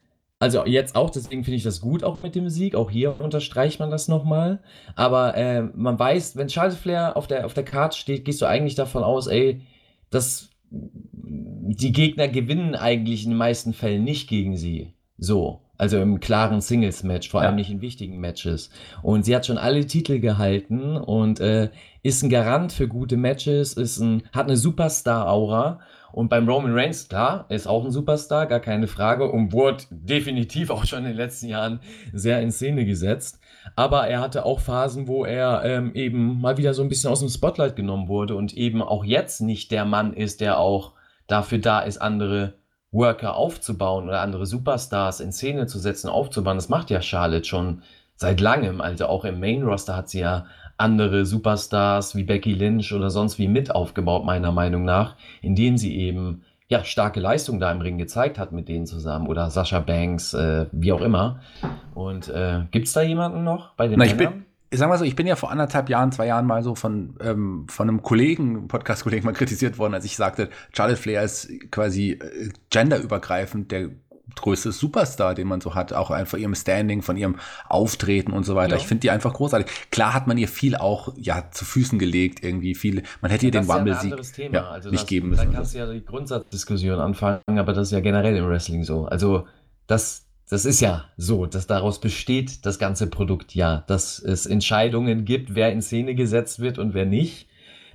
also 0.41 0.65
jetzt 0.65 0.95
auch, 0.95 1.11
deswegen 1.11 1.43
finde 1.43 1.57
ich 1.57 1.63
das 1.63 1.81
gut, 1.81 2.03
auch 2.03 2.23
mit 2.23 2.33
dem 2.33 2.49
Sieg. 2.49 2.73
Auch 2.73 2.89
hier 2.89 3.21
unterstreicht 3.21 3.79
man 3.79 3.91
das 3.91 4.07
nochmal. 4.07 4.59
Aber 4.95 5.37
äh, 5.37 5.61
man 5.61 5.99
weiß, 5.99 6.35
wenn 6.35 6.49
Charlotte 6.49 6.77
Flair 6.77 7.15
auf 7.15 7.27
der, 7.27 7.45
auf 7.45 7.53
der 7.53 7.63
Karte 7.63 7.95
steht, 7.95 8.25
gehst 8.25 8.41
du 8.41 8.47
eigentlich 8.47 8.73
davon 8.73 9.03
aus, 9.03 9.27
ey, 9.27 9.61
dass 10.09 10.49
die 10.71 11.91
Gegner 11.91 12.27
gewinnen 12.27 12.73
eigentlich 12.73 13.23
in 13.23 13.29
den 13.29 13.37
meisten 13.37 13.73
Fällen 13.73 14.03
nicht 14.03 14.27
gegen 14.27 14.57
sie. 14.57 14.95
So. 15.19 15.61
Also 15.77 15.99
im 15.99 16.19
klaren 16.19 16.61
Singles-Match, 16.61 17.29
vor 17.29 17.41
allem 17.41 17.51
ja. 17.51 17.57
nicht 17.57 17.69
in 17.69 17.81
wichtigen 17.81 18.19
Matches. 18.19 18.71
Und 19.03 19.25
sie 19.25 19.35
hat 19.35 19.45
schon 19.45 19.59
alle 19.59 19.85
Titel 19.85 20.19
gehalten 20.19 20.97
und 20.97 21.39
äh, 21.39 21.69
ist 22.01 22.23
ein 22.23 22.29
Garant 22.31 22.71
für 22.71 22.87
gute 22.87 23.17
Matches, 23.17 23.73
ist 23.73 23.99
ein, 23.99 24.23
hat 24.33 24.47
eine 24.47 24.57
Superstar-Aura. 24.57 25.81
Und 26.12 26.30
beim 26.30 26.47
Roman 26.47 26.74
Reigns, 26.74 27.07
klar, 27.07 27.45
ist 27.49 27.68
auch 27.68 27.86
ein 27.86 27.91
Superstar, 27.91 28.45
gar 28.45 28.59
keine 28.59 28.88
Frage, 28.88 29.30
und 29.30 29.53
wurde 29.53 29.84
definitiv 29.89 30.70
auch 30.70 30.86
schon 30.86 30.99
in 30.99 31.05
den 31.05 31.18
letzten 31.18 31.47
Jahren 31.47 31.80
sehr 32.14 32.41
in 32.41 32.51
Szene 32.51 32.86
gesetzt. 32.86 33.39
Aber 33.76 34.07
er 34.07 34.20
hatte 34.20 34.45
auch 34.45 34.59
Phasen, 34.59 35.07
wo 35.07 35.26
er 35.26 35.64
ähm, 35.64 35.93
eben 35.93 36.41
mal 36.41 36.57
wieder 36.57 36.74
so 36.74 36.82
ein 36.82 36.89
bisschen 36.89 37.12
aus 37.12 37.20
dem 37.20 37.30
Spotlight 37.30 37.76
genommen 37.76 38.07
wurde 38.07 38.36
und 38.36 38.53
eben 38.53 38.82
auch 38.82 39.05
jetzt 39.05 39.41
nicht 39.41 39.72
der 39.72 39.86
Mann 39.86 40.14
ist, 40.14 40.41
der 40.41 40.59
auch 40.59 40.93
dafür 41.28 41.59
da 41.59 41.82
ist, 41.82 41.99
andere 41.99 42.55
Worker 42.91 43.36
aufzubauen 43.36 44.07
oder 44.07 44.22
andere 44.22 44.45
Superstars 44.45 45.22
in 45.22 45.32
Szene 45.32 45.66
zu 45.66 45.80
setzen, 45.80 46.09
aufzubauen. 46.09 46.57
Das 46.57 46.70
macht 46.70 46.89
ja 46.89 47.01
Charlotte 47.01 47.45
schon 47.45 47.84
seit 48.16 48.41
langem. 48.41 48.82
Also 48.82 49.07
auch 49.07 49.26
im 49.26 49.39
Main 49.39 49.64
Roster 49.64 49.95
hat 49.95 50.09
sie 50.09 50.20
ja 50.20 50.45
andere 50.82 51.25
Superstars 51.25 52.15
wie 52.15 52.23
Becky 52.23 52.53
Lynch 52.53 52.93
oder 52.93 53.09
sonst 53.09 53.39
wie 53.39 53.47
mit 53.47 53.73
aufgebaut, 53.73 54.25
meiner 54.25 54.51
Meinung 54.51 54.84
nach, 54.84 55.15
in 55.41 55.55
denen 55.55 55.77
sie 55.77 55.95
eben 55.95 56.43
ja, 56.67 56.84
starke 56.86 57.19
Leistung 57.19 57.59
da 57.59 57.71
im 57.71 57.82
Ring 57.82 57.97
gezeigt 57.97 58.39
hat 58.39 58.53
mit 58.53 58.69
denen 58.69 58.86
zusammen 58.86 59.27
oder 59.27 59.49
Sascha 59.49 59.79
Banks, 59.79 60.34
äh, 60.34 60.67
wie 60.71 60.93
auch 60.93 61.01
immer. 61.01 61.41
Und 61.93 62.29
äh, 62.29 62.61
gibt 62.71 62.88
es 62.88 62.93
da 62.93 63.01
jemanden 63.01 63.43
noch 63.43 63.73
bei 63.75 63.88
den 63.88 63.99
Na, 63.99 64.05
Männern? 64.05 64.45
ich 64.69 64.79
sag 64.79 64.88
mal 64.88 64.97
so, 64.97 65.03
ich 65.03 65.17
bin 65.17 65.27
ja 65.27 65.36
vor 65.36 65.51
anderthalb 65.51 65.89
Jahren, 65.89 66.13
zwei 66.13 66.27
Jahren 66.27 66.47
mal 66.47 66.63
so 66.63 66.75
von, 66.75 67.15
ähm, 67.21 67.65
von 67.67 67.89
einem 67.89 68.01
Kollegen, 68.01 68.69
Podcast-Kollegen 68.69 69.25
mal 69.25 69.34
kritisiert 69.34 69.77
worden, 69.77 69.93
als 69.93 70.05
ich 70.05 70.15
sagte, 70.15 70.49
Charlotte 70.71 70.99
Flair 70.99 71.23
ist 71.23 71.49
quasi 71.71 72.11
äh, 72.11 72.49
genderübergreifend 72.69 73.69
der 73.71 73.89
größte 74.36 74.71
Superstar, 74.71 75.36
den 75.36 75.47
man 75.47 75.61
so 75.61 75.75
hat, 75.75 75.93
auch 75.93 76.11
einfach 76.11 76.38
ihrem 76.38 76.55
Standing, 76.55 77.01
von 77.01 77.17
ihrem 77.17 77.38
Auftreten 77.67 78.34
und 78.34 78.45
so 78.45 78.55
weiter. 78.55 78.75
Ja. 78.75 78.82
Ich 78.82 78.88
finde 78.88 79.01
die 79.01 79.11
einfach 79.11 79.34
großartig. 79.34 79.67
Klar 79.91 80.13
hat 80.13 80.27
man 80.27 80.38
ihr 80.38 80.47
viel 80.47 80.75
auch 80.75 81.13
ja 81.17 81.49
zu 81.51 81.65
Füßen 81.65 81.99
gelegt, 81.99 82.43
irgendwie 82.43 82.75
viel. 82.75 83.03
Man 83.21 83.32
hätte 83.32 83.45
ihr 83.45 83.51
den 83.51 83.69
Rumble-Sieg 83.69 84.15
ja, 84.51 84.69
also 84.69 84.89
nicht 84.89 85.03
das, 85.03 85.09
geben 85.09 85.29
müssen. 85.29 85.45
Dann 85.45 85.53
kannst 85.53 85.73
du 85.73 85.79
ja 85.79 85.91
die 85.91 86.03
Grundsatzdiskussion 86.03 86.99
anfangen, 86.99 87.41
aber 87.47 87.73
das 87.73 87.88
ist 87.88 87.91
ja 87.91 87.99
generell 87.99 88.36
im 88.36 88.47
Wrestling 88.47 88.84
so. 88.84 89.05
Also 89.05 89.47
das 89.88 90.27
das 90.51 90.65
ist 90.65 90.82
ja 90.82 91.05
so, 91.15 91.45
dass 91.45 91.65
daraus 91.65 92.01
besteht 92.01 92.65
das 92.65 92.77
ganze 92.77 93.07
Produkt 93.07 93.55
ja, 93.55 93.86
dass 93.88 94.19
es 94.19 94.45
Entscheidungen 94.45 95.23
gibt, 95.23 95.55
wer 95.55 95.71
in 95.71 95.82
Szene 95.82 96.13
gesetzt 96.13 96.59
wird 96.59 96.77
und 96.77 96.93
wer 96.93 97.05
nicht. 97.05 97.47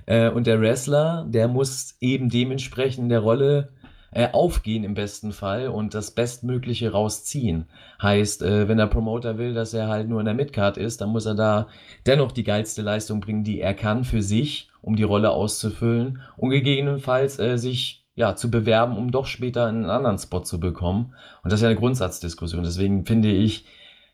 Äh, 0.07 0.29
und 0.31 0.47
der 0.47 0.59
Wrestler, 0.59 1.27
der 1.29 1.47
muss 1.47 1.97
eben 2.01 2.29
dementsprechend 2.29 3.03
in 3.03 3.09
der 3.09 3.19
Rolle 3.19 3.73
äh, 4.11 4.29
aufgehen 4.31 4.83
im 4.83 4.93
besten 4.93 5.31
Fall 5.31 5.67
und 5.67 5.93
das 5.93 6.11
Bestmögliche 6.11 6.91
rausziehen. 6.91 7.67
Heißt, 8.01 8.41
äh, 8.41 8.67
wenn 8.67 8.77
der 8.77 8.87
Promoter 8.87 9.37
will, 9.37 9.53
dass 9.53 9.73
er 9.73 9.87
halt 9.87 10.09
nur 10.09 10.19
in 10.19 10.25
der 10.25 10.35
Midcard 10.35 10.77
ist, 10.77 11.01
dann 11.01 11.09
muss 11.09 11.25
er 11.25 11.35
da 11.35 11.67
dennoch 12.05 12.31
die 12.31 12.43
geilste 12.43 12.81
Leistung 12.81 13.19
bringen, 13.19 13.43
die 13.43 13.61
er 13.61 13.73
kann 13.73 14.03
für 14.03 14.21
sich, 14.21 14.69
um 14.81 14.95
die 14.95 15.03
Rolle 15.03 15.31
auszufüllen 15.31 16.21
und 16.37 16.51
gegebenenfalls 16.51 17.39
äh, 17.39 17.57
sich 17.57 18.05
ja, 18.15 18.35
zu 18.35 18.49
bewerben, 18.49 18.97
um 18.97 19.11
doch 19.11 19.27
später 19.27 19.67
einen 19.67 19.85
anderen 19.85 20.17
Spot 20.17 20.41
zu 20.41 20.59
bekommen. 20.59 21.13
Und 21.43 21.51
das 21.51 21.59
ist 21.59 21.63
ja 21.63 21.69
eine 21.69 21.77
Grundsatzdiskussion. 21.77 22.63
Deswegen 22.63 23.05
finde 23.05 23.29
ich, 23.29 23.65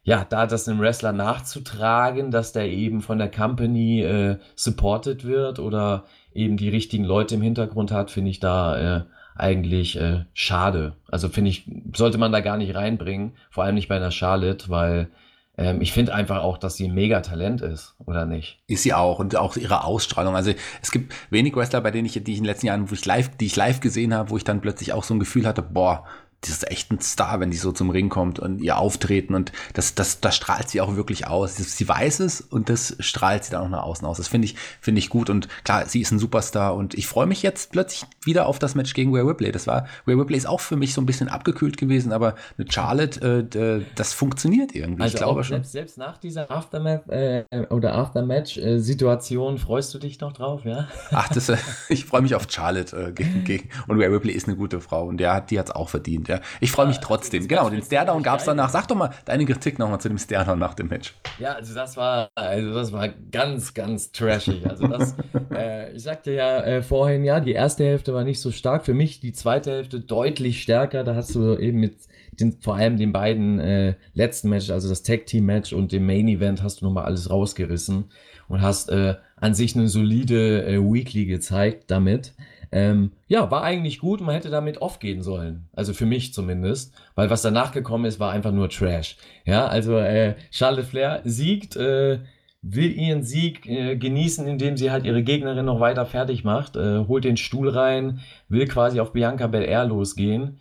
ja, 0.04 0.26
da 0.26 0.46
das 0.46 0.68
einem 0.68 0.82
Wrestler 0.82 1.14
nachzutragen, 1.14 2.30
dass 2.30 2.52
der 2.52 2.70
eben 2.70 3.02
von 3.02 3.18
der 3.18 3.32
Company 3.32 4.02
äh, 4.02 4.38
supported 4.56 5.24
wird 5.24 5.60
oder 5.60 6.04
eben 6.34 6.58
die 6.58 6.68
richtigen 6.68 7.06
Leute 7.06 7.36
im 7.36 7.42
Hintergrund 7.42 7.92
hat, 7.92 8.12
finde 8.12 8.32
ich 8.32 8.42
da 8.42 8.98
äh, 8.98 9.04
eigentlich 9.36 10.00
äh, 10.00 10.26
schade. 10.34 10.94
Also 11.10 11.30
finde 11.30 11.52
ich, 11.52 11.70
sollte 11.96 12.18
man 12.18 12.32
da 12.32 12.42
gar 12.42 12.58
nicht 12.58 12.76
reinbringen, 12.76 13.34
vor 13.50 13.64
allem 13.64 13.76
nicht 13.76 13.88
bei 13.88 13.96
einer 13.96 14.12
Charlotte, 14.12 14.70
weil 14.70 15.10
ähm, 15.58 15.82
ich 15.82 15.92
finde 15.92 16.14
einfach 16.14 16.42
auch, 16.42 16.58
dass 16.58 16.76
sie 16.76 16.88
ein 16.88 16.96
Mega-Talent 16.96 17.62
ist, 17.62 17.96
oder 18.06 18.26
nicht? 18.26 18.60
Ist 18.68 18.84
sie 18.84 18.94
auch 18.94 19.20
und 19.20 19.36
auch 19.36 19.56
ihre 19.56 19.84
Ausstrahlung. 19.84 20.36
Also 20.36 20.52
es 20.82 20.92
gibt 20.92 21.14
wenig 21.30 21.56
Wrestler, 21.56 21.82
bei 21.82 21.92
denen 21.92 22.06
ich, 22.06 22.14
die 22.14 22.32
ich 22.32 22.38
in 22.38 22.44
den 22.44 22.46
letzten 22.46 22.68
Jahren, 22.68 22.90
wo 22.90 22.94
ich 22.94 23.06
live, 23.06 23.30
die 23.38 23.46
ich 23.46 23.56
live 23.56 23.80
gesehen 23.80 24.14
habe, 24.14 24.30
wo 24.30 24.38
ich 24.38 24.44
dann 24.44 24.62
plötzlich 24.62 24.94
auch 24.94 25.04
so 25.04 25.14
ein 25.14 25.20
Gefühl 25.20 25.46
hatte, 25.46 25.62
boah, 25.62 26.06
die 26.46 26.52
ist 26.52 26.70
echt 26.70 26.92
ein 26.92 27.00
Star, 27.00 27.40
wenn 27.40 27.52
die 27.52 27.58
so 27.58 27.72
zum 27.72 27.90
Ring 27.90 28.10
kommt 28.10 28.40
und 28.40 28.60
ihr 28.60 28.78
Auftreten 28.78 29.36
und 29.36 29.52
das, 29.74 29.96
das, 29.96 30.20
das 30.20 30.36
strahlt 30.36 30.70
sie 30.70 30.82
auch 30.82 30.96
wirklich 30.96 31.28
aus. 31.28 31.56
Sie 31.56 31.88
weiß 31.88 32.20
es 32.20 32.42
und 32.42 32.70
das 32.70 32.96
strahlt 33.00 33.46
sie 33.46 33.52
dann 33.52 33.64
auch 33.64 33.70
nach 33.70 33.84
außen 33.84 34.06
aus. 34.06 34.18
Das 34.18 34.28
finde 34.28 34.46
ich, 34.46 34.56
finde 34.82 35.00
ich 35.00 35.10
gut 35.10 35.30
und 35.30 35.48
klar, 35.64 35.86
sie 35.88 36.02
ist 36.02 36.12
ein 36.12 36.20
Superstar 36.20 36.76
und 36.76 36.94
ich 36.96 37.08
freue 37.08 37.28
mich 37.28 37.44
jetzt 37.44 37.72
plötzlich 37.72 38.06
wieder 38.24 38.48
auf 38.48 38.60
das 38.60 38.76
Match 38.76 38.94
gegen 38.94 39.14
Rhea 39.16 39.24
Ripley. 39.24 39.52
Das 39.52 39.68
war, 39.68 39.88
Rhea 40.08 40.16
Ripley 40.16 40.38
ist 40.38 40.46
auch 40.48 40.60
für 40.60 40.76
mich 40.76 40.94
so 40.94 41.02
ein 41.02 41.06
bisschen 41.06 41.30
abgekühlt 41.30 41.78
gewesen, 41.78 42.12
aber 42.12 42.36
mit 42.58 42.74
Charlotte, 42.74 43.48
äh, 43.56 43.86
das 43.96 44.14
funktioniert 44.14 44.76
irgendwie. 44.76 45.04
Also 45.04 45.16
ich 45.16 45.22
glaube 45.22 45.44
schon. 45.44 45.56
Selbst, 45.58 45.72
selbst 45.72 45.98
nach 45.98 46.18
dieser 46.18 46.52
Aftermath 46.52 47.08
äh, 47.10 47.44
oder 47.70 47.96
Aftermatch-Situation 47.96 49.58
freust 49.58 49.94
du 49.94 50.00
dich 50.00 50.20
noch 50.20 50.34
drauf, 50.34 50.66
ja? 50.66 50.88
Ach, 51.12 51.30
das, 51.30 51.50
äh, 51.50 51.58
ich 51.90 52.06
freue 52.06 52.22
mich 52.22 52.36
auf 52.36 52.48
Charlotte 52.50 52.96
äh, 52.96 53.12
gegen, 53.12 53.44
gegen 53.44 53.70
und 53.88 53.98
Rhea 53.98 54.10
Ripley 54.10 54.34
ist 54.34 54.48
eine 54.48 54.58
gute 54.58 54.82
Frau 54.82 55.06
und 55.06 55.18
der, 55.18 55.42
die 55.42 55.60
hat 55.60 55.68
es 55.68 55.72
auch 55.72 55.90
verdient 55.90 56.28
ja. 56.28 56.33
Ich 56.60 56.72
freue 56.72 56.88
mich 56.88 57.00
trotzdem. 57.00 57.48
Genau, 57.48 57.70
den 57.70 57.82
Stairdown 57.82 58.24
gab 58.24 58.40
es 58.40 58.46
danach. 58.46 58.70
Sag 58.70 58.88
doch 58.88 58.96
mal 58.96 59.12
deine 59.26 59.46
Kritik 59.46 59.80
nochmal 59.80 60.00
zu 60.00 60.08
dem 60.08 60.18
Stairdown 60.18 60.60
nach 60.60 60.74
dem 60.74 60.88
Match. 60.88 61.14
Ja, 61.40 61.54
also 61.54 61.74
das 61.74 61.98
war, 61.98 62.30
also 62.36 62.74
das 62.74 62.92
war 62.92 63.10
ganz, 63.32 63.74
ganz 63.74 64.12
trashig. 64.12 64.68
Also 64.68 64.88
das, 64.88 65.16
äh, 65.56 65.92
ich 65.94 66.04
sagte 66.04 66.32
ja 66.32 66.60
äh, 66.62 66.82
vorhin, 66.82 67.24
ja, 67.24 67.40
die 67.40 67.54
erste 67.54 67.84
Hälfte 67.84 68.14
war 68.14 68.24
nicht 68.24 68.40
so 68.40 68.52
stark. 68.52 68.86
Für 68.86 68.94
mich 68.94 69.20
die 69.20 69.34
zweite 69.34 69.72
Hälfte 69.72 70.00
deutlich 70.00 70.62
stärker. 70.62 71.04
Da 71.04 71.16
hast 71.16 71.36
du 71.36 71.58
eben 71.58 71.80
mit 71.80 71.96
den, 72.40 72.54
vor 72.60 72.76
allem 72.76 72.98
den 72.98 73.12
beiden 73.12 73.60
äh, 73.60 73.96
letzten 74.14 74.50
Matches, 74.50 74.72
also 74.72 74.90
das 74.90 75.04
Tag 75.04 75.26
Team 75.26 75.46
Match 75.46 75.74
und 75.74 75.92
dem 75.92 76.06
Main 76.06 76.28
Event, 76.28 76.64
hast 76.64 76.82
du 76.82 76.86
nochmal 76.86 77.06
alles 77.06 77.30
rausgerissen 77.30 78.06
und 78.48 78.62
hast 78.62 78.90
äh, 78.90 79.16
an 79.36 79.54
sich 79.54 79.76
eine 79.76 79.88
solide 79.88 80.66
äh, 80.66 80.80
Weekly 80.80 81.26
gezeigt 81.26 81.86
damit. 81.88 82.34
Ähm, 82.74 83.12
ja, 83.28 83.52
war 83.52 83.64
eigentlich 83.64 84.00
gut. 84.00 84.20
Man 84.20 84.34
hätte 84.34 84.50
damit 84.50 84.82
off 84.82 84.98
gehen 84.98 85.22
sollen. 85.22 85.70
Also 85.74 85.94
für 85.94 86.08
mich 86.08 86.34
zumindest. 86.34 86.96
Weil 87.14 87.30
was 87.30 87.44
danach 87.44 87.72
gekommen 87.72 88.06
ist, 88.06 88.20
war 88.20 88.32
einfach 88.32 88.52
nur 88.52 88.68
Trash. 88.68 89.18
Ja, 89.46 89.68
also 89.68 89.96
äh, 90.00 90.36
Charlotte 90.50 90.88
Flair 90.88 91.22
siegt, 91.24 91.76
äh, 91.76 92.20
will 92.64 92.92
ihren 92.92 93.22
Sieg 93.22 93.68
äh, 93.68 93.96
genießen, 93.96 94.48
indem 94.48 94.76
sie 94.76 94.90
halt 94.90 95.06
ihre 95.06 95.22
Gegnerin 95.22 95.66
noch 95.66 95.80
weiter 95.80 96.08
fertig 96.08 96.44
macht, 96.44 96.76
äh, 96.76 97.06
holt 97.08 97.26
den 97.26 97.38
Stuhl 97.38 97.70
rein, 97.70 98.22
will 98.50 98.68
quasi 98.68 99.00
auf 99.00 99.14
Bianca 99.14 99.46
Belair 99.46 99.86
losgehen. 99.86 100.60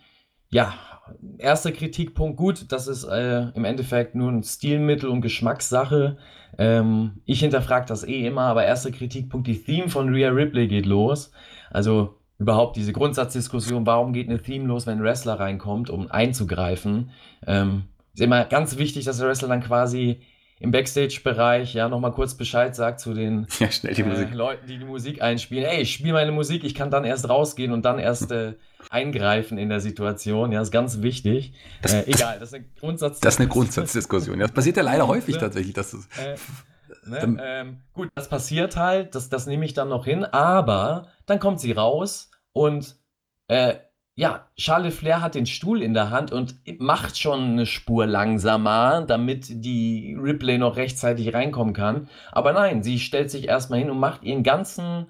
Ja, 0.49 0.75
erster 1.39 1.71
Kritikpunkt 1.71 2.37
gut, 2.37 2.71
das 2.71 2.87
ist 2.87 3.05
äh, 3.05 3.47
im 3.55 3.65
Endeffekt 3.65 4.13
nur 4.13 4.31
ein 4.31 4.43
Stilmittel 4.43 5.09
und 5.09 5.21
Geschmackssache. 5.21 6.17
Ähm, 6.59 7.21
ich 7.25 7.39
hinterfrage 7.39 7.87
das 7.87 8.07
eh 8.07 8.27
immer, 8.27 8.43
aber 8.43 8.65
erster 8.65 8.91
Kritikpunkt, 8.91 9.47
die 9.47 9.63
Theme 9.63 9.89
von 9.89 10.13
Rhea 10.13 10.29
Ripley 10.29 10.67
geht 10.67 10.85
los. 10.85 11.31
Also 11.73 12.15
überhaupt 12.39 12.77
diese 12.77 12.93
Grundsatzdiskussion, 12.93 13.85
warum 13.85 14.13
geht 14.13 14.29
eine 14.29 14.41
Theme 14.41 14.67
los, 14.67 14.87
wenn 14.87 14.99
ein 14.99 15.03
Wrestler 15.03 15.39
reinkommt, 15.39 15.89
um 15.89 16.09
einzugreifen. 16.09 17.11
Ähm, 17.45 17.85
ist 18.13 18.21
immer 18.21 18.45
ganz 18.45 18.77
wichtig, 18.77 19.05
dass 19.05 19.17
der 19.17 19.27
Wrestler 19.27 19.47
dann 19.47 19.63
quasi 19.63 20.21
im 20.59 20.71
Backstage-Bereich 20.71 21.73
ja 21.73 21.89
nochmal 21.89 22.11
kurz 22.11 22.35
Bescheid 22.35 22.75
sagt 22.75 22.99
zu 22.99 23.13
den 23.13 23.47
ja, 23.59 23.67
die 23.67 24.01
äh, 24.01 24.33
Leuten, 24.33 24.67
die 24.67 24.77
die 24.77 24.85
Musik 24.85 25.21
einspielen. 25.21 25.65
Ey, 25.65 25.81
ich 25.81 25.93
spiele 25.93 26.13
meine 26.13 26.31
Musik, 26.31 26.63
ich 26.63 26.75
kann 26.75 26.89
dann 26.91 27.03
erst 27.03 27.27
rausgehen 27.27 27.71
und 27.71 27.83
dann 27.83 27.99
erst 27.99 28.31
äh, 28.31 28.53
eingreifen 28.89 29.57
in 29.57 29.69
der 29.69 29.81
Situation. 29.81 30.51
Ja, 30.51 30.61
ist 30.61 30.71
ganz 30.71 31.01
wichtig. 31.01 31.53
Das, 31.81 31.93
äh, 31.93 32.03
egal, 32.05 32.39
das 32.39 32.49
ist 32.49 32.55
eine 32.55 32.65
Grundsatzdiskussion. 32.79 33.21
Das 33.21 33.33
ist 33.33 33.39
eine 33.39 33.49
Grundsatzdiskussion. 33.49 34.39
Ja, 34.39 34.45
das 34.45 34.53
passiert 34.53 34.77
ja 34.77 34.83
leider 34.83 35.07
häufig 35.09 35.37
tatsächlich, 35.37 35.73
dass 35.73 35.93
es. 35.93 36.07
Ne? 37.05 37.37
Ähm, 37.41 37.81
gut, 37.93 38.09
das 38.15 38.29
passiert 38.29 38.77
halt, 38.77 39.15
das, 39.15 39.29
das 39.29 39.47
nehme 39.47 39.65
ich 39.65 39.73
dann 39.73 39.89
noch 39.89 40.05
hin, 40.05 40.23
aber 40.25 41.07
dann 41.25 41.39
kommt 41.39 41.59
sie 41.59 41.71
raus 41.71 42.31
und 42.53 42.95
äh, 43.47 43.75
ja, 44.15 44.47
Charles 44.55 44.95
Flair 44.95 45.21
hat 45.21 45.33
den 45.33 45.47
Stuhl 45.47 45.81
in 45.81 45.95
der 45.95 46.11
Hand 46.11 46.31
und 46.31 46.55
macht 46.79 47.17
schon 47.19 47.53
eine 47.53 47.65
Spur 47.65 48.05
langsamer, 48.05 49.01
damit 49.01 49.47
die 49.49 50.15
Ripley 50.21 50.59
noch 50.59 50.77
rechtzeitig 50.77 51.33
reinkommen 51.33 51.73
kann. 51.73 52.07
Aber 52.31 52.53
nein, 52.53 52.83
sie 52.83 52.99
stellt 52.99 53.31
sich 53.31 53.47
erstmal 53.47 53.79
hin 53.79 53.89
und 53.89 53.99
macht 53.99 54.23
ihren 54.23 54.43
ganzen, 54.43 55.07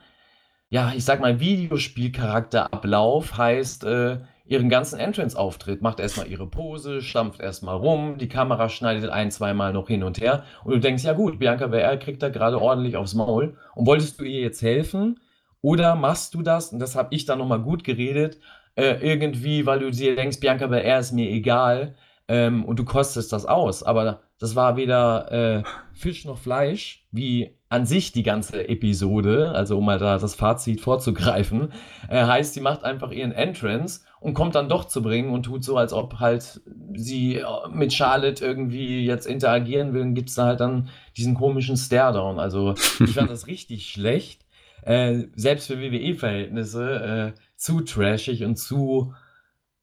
ja, 0.70 0.94
ich 0.96 1.04
sag 1.04 1.20
mal, 1.20 1.42
Videospielcharakterablauf, 1.42 3.38
heißt, 3.38 3.84
äh, 3.84 4.20
ihren 4.54 4.70
ganzen 4.70 5.00
Entrance-Auftritt, 5.00 5.82
macht 5.82 6.00
erstmal 6.00 6.28
ihre 6.28 6.46
Pose, 6.46 7.02
stampft 7.02 7.42
erstmal 7.42 7.76
rum, 7.76 8.20
die 8.20 8.30
Kamera 8.30 8.70
schneidet 8.70 9.10
ein, 9.10 9.32
zweimal 9.32 9.74
noch 9.74 9.88
hin 9.88 10.04
und 10.04 10.22
her 10.22 10.44
und 10.64 10.74
du 10.74 10.80
denkst, 10.80 11.04
ja 11.04 11.14
gut, 11.14 11.40
Bianca 11.40 11.66
Belair 11.66 11.98
kriegt 11.98 12.22
da 12.22 12.30
gerade 12.30 12.62
ordentlich 12.62 12.96
aufs 12.96 13.16
Maul 13.16 13.58
und 13.74 13.88
wolltest 13.88 14.20
du 14.20 14.26
ihr 14.26 14.42
jetzt 14.42 14.62
helfen 14.62 15.20
oder 15.62 15.96
machst 15.96 16.36
du 16.36 16.44
das, 16.44 16.72
und 16.72 16.78
das 16.78 16.96
habe 16.96 17.16
ich 17.16 17.26
dann 17.26 17.40
nochmal 17.40 17.62
gut 17.62 17.84
geredet, 17.84 18.38
äh, 18.76 18.98
irgendwie, 19.02 19.66
weil 19.66 19.80
du 19.80 19.90
dir 19.90 20.16
denkst, 20.16 20.40
Bianca 20.40 20.68
Belair 20.68 21.00
ist 21.00 21.14
mir 21.14 21.32
egal 21.32 21.96
ähm, 22.28 22.64
und 22.64 22.78
du 22.78 22.86
kostest 22.86 23.34
das 23.34 23.48
aus, 23.48 23.82
aber 23.82 24.22
das 24.40 24.56
war 24.56 24.78
weder 24.78 25.32
äh, 25.32 25.64
Fisch 25.94 26.26
noch 26.26 26.38
Fleisch, 26.38 27.08
wie 27.12 27.58
an 27.70 27.88
sich 27.88 28.12
die 28.12 28.22
ganze 28.22 28.70
Episode, 28.70 29.52
also 29.56 29.80
um 29.80 29.86
mal 29.86 29.98
da 29.98 30.20
das 30.20 30.36
Fazit 30.36 30.80
vorzugreifen, 30.80 31.74
äh, 32.08 32.24
heißt, 32.24 32.54
sie 32.54 32.62
macht 32.62 32.84
einfach 32.84 33.12
ihren 33.12 33.32
Entrance 33.32 34.02
und 34.24 34.34
kommt 34.34 34.56
dann 34.56 34.70
doch 34.70 34.86
zu 34.86 35.02
bringen 35.02 35.32
und 35.32 35.44
tut 35.44 35.66
so, 35.66 35.76
als 35.76 35.92
ob 35.92 36.22
halt 36.22 36.62
sie 36.96 37.36
äh, 37.36 37.46
mit 37.74 37.92
Charlotte 37.92 38.44
irgendwie 38.44 39.06
jetzt 39.06 39.28
interagieren 39.28 39.94
will, 39.94 40.14
gibt 40.14 40.30
es 40.30 40.36
da 40.36 40.46
halt 40.46 40.62
dann 40.62 40.88
diesen 41.18 41.36
komischen 41.36 41.76
Stare-Down. 41.76 42.40
Also 42.40 42.74
ich 43.02 43.14
fand 43.14 43.30
das 43.30 43.48
richtig 43.48 43.90
schlecht. 43.90 44.46
Äh, 44.84 45.26
selbst 45.36 45.68
für 45.68 45.82
WWE-Verhältnisse 45.82 47.34
äh, 47.36 47.40
zu 47.58 47.82
trashig 47.82 48.46
und 48.46 48.56
zu 48.56 49.14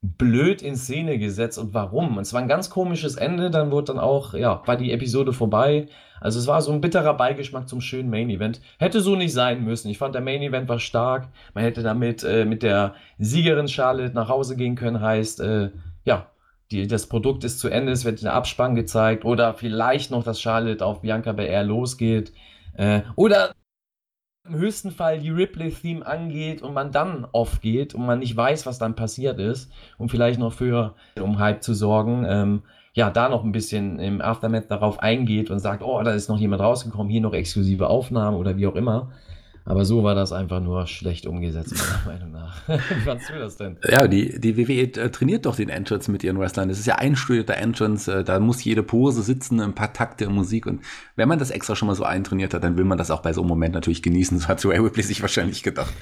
blöd 0.03 0.63
in 0.63 0.77
Szene 0.77 1.19
gesetzt 1.19 1.59
und 1.59 1.75
warum. 1.75 2.17
Und 2.17 2.23
es 2.23 2.33
war 2.33 2.41
ein 2.41 2.49
ganz 2.49 2.71
komisches 2.71 3.17
Ende, 3.17 3.51
dann 3.51 3.71
wurde 3.71 3.93
dann 3.93 3.99
auch, 3.99 4.35
ja, 4.35 4.63
war 4.67 4.77
die 4.77 4.93
Episode 4.93 5.33
vorbei. 5.33 5.89
Also 6.21 6.39
es 6.39 6.47
war 6.47 6.63
so 6.63 6.73
ein 6.73 6.81
bitterer 6.81 7.15
Beigeschmack 7.15 7.69
zum 7.69 7.81
schönen 7.81 8.11
Main 8.11 8.31
Event. 8.31 8.61
Hätte 8.79 9.01
so 9.01 9.17
nicht 9.17 9.33
sein 9.33 9.65
müssen. 9.65 9.89
Ich 9.89 9.99
fand, 9.99 10.15
der 10.15 10.23
Main 10.23 10.43
Event 10.43 10.69
war 10.69 10.79
stark. 10.79 11.29
Man 11.55 11.65
hätte 11.65 11.83
damit 11.83 12.25
äh, 12.25 12.45
mit 12.45 12.63
der 12.63 12.95
Siegerin 13.19 13.69
Charlotte 13.69 14.15
nach 14.15 14.29
Hause 14.29 14.57
gehen 14.57 14.75
können, 14.75 15.01
heißt, 15.01 15.41
äh, 15.41 15.71
ja, 16.05 16.31
die, 16.71 16.87
das 16.87 17.07
Produkt 17.07 17.45
ist 17.45 17.59
zu 17.59 17.69
Ende, 17.69 17.93
es 17.93 18.05
wird 18.05 18.23
der 18.23 18.35
Abspann 18.35 18.75
gezeigt 18.75 19.25
oder 19.25 19.55
vielleicht 19.55 20.11
noch, 20.11 20.23
dass 20.23 20.41
Charlotte 20.41 20.85
auf 20.85 21.03
Bianca 21.03 21.33
Belair 21.33 21.65
losgeht. 21.65 22.33
Äh, 22.75 23.01
oder 23.17 23.53
im 24.47 24.55
höchsten 24.55 24.91
Fall 24.91 25.19
die 25.19 25.31
Ripley-Theme 25.31 26.07
angeht 26.07 26.63
und 26.63 26.73
man 26.75 26.93
dann 26.93 27.27
off 27.33 27.61
geht 27.61 27.95
und 27.95 28.07
man 28.07 28.21
nicht 28.21 28.37
weiß, 28.37 28.67
was 28.67 28.79
dann 28.79 28.97
passiert 28.97 29.39
ist, 29.39 29.71
um 29.99 30.09
vielleicht 30.09 30.41
noch 30.41 30.53
für 30.53 30.95
um 31.21 31.39
Hype 31.39 31.63
zu 31.63 31.75
sorgen, 31.75 32.25
ähm, 32.27 32.63
ja, 32.93 33.11
da 33.11 33.29
noch 33.29 33.45
ein 33.45 33.53
bisschen 33.53 33.99
im 33.99 34.21
Aftermath 34.21 34.71
darauf 34.71 34.99
eingeht 34.99 35.51
und 35.51 35.61
sagt, 35.61 35.83
oh, 35.83 36.03
da 36.03 36.13
ist 36.13 36.29
noch 36.29 36.39
jemand 36.39 36.63
rausgekommen, 36.63 37.11
hier 37.11 37.21
noch 37.21 37.35
exklusive 37.35 37.89
Aufnahmen 37.89 38.37
oder 38.37 38.57
wie 38.57 38.67
auch 38.67 38.75
immer. 38.75 39.13
Aber 39.65 39.85
so 39.85 40.03
war 40.03 40.15
das 40.15 40.33
einfach 40.33 40.61
nur 40.61 40.87
schlecht 40.87 41.27
umgesetzt, 41.27 41.75
meiner 42.07 42.19
Meinung 42.19 42.33
nach. 42.33 42.69
Wie 42.69 43.01
fandest 43.01 43.31
du 43.31 43.39
das 43.39 43.57
denn? 43.57 43.77
Ja, 43.89 44.09
die, 44.09 44.41
die 44.41 44.57
WWE 44.57 45.01
äh, 45.01 45.11
trainiert 45.11 45.47
doch 45.47 45.57
den 45.57 45.69
Entrance 45.69 46.11
mit 46.11 46.25
ihren 46.25 46.39
Wrestlern. 46.39 46.69
Das 46.69 46.79
ist 46.79 46.87
ja 46.87 46.97
einstudierter 46.97 47.57
Entrance. 47.57 48.13
Äh, 48.13 48.25
da 48.25 48.41
muss 48.41 48.65
jede 48.65 48.83
Pose 48.83 49.23
sitzen, 49.23 49.61
ein 49.61 49.75
paar 49.75 49.93
Takte 49.93 50.29
Musik. 50.29 50.67
Und 50.67 50.81
wenn 51.17 51.29
man 51.29 51.39
das 51.39 51.51
extra 51.51 51.77
schon 51.77 51.89
mal 51.89 51.95
so 51.95 52.05
eintrainiert 52.05 52.55
hat, 52.55 52.65
dann 52.65 52.77
will 52.77 52.85
man 52.85 52.99
das 52.99 53.11
auch 53.11 53.23
bei 53.23 53.33
so 53.33 53.43
einem 53.43 53.49
Moment 53.49 53.75
natürlich 53.75 54.03
genießen. 54.03 54.39
So 54.41 54.49
hat 54.49 54.65
Ray 54.65 54.79
Ripley 54.79 55.03
sich 55.03 55.21
wahrscheinlich 55.21 55.63
gedacht. 55.63 55.93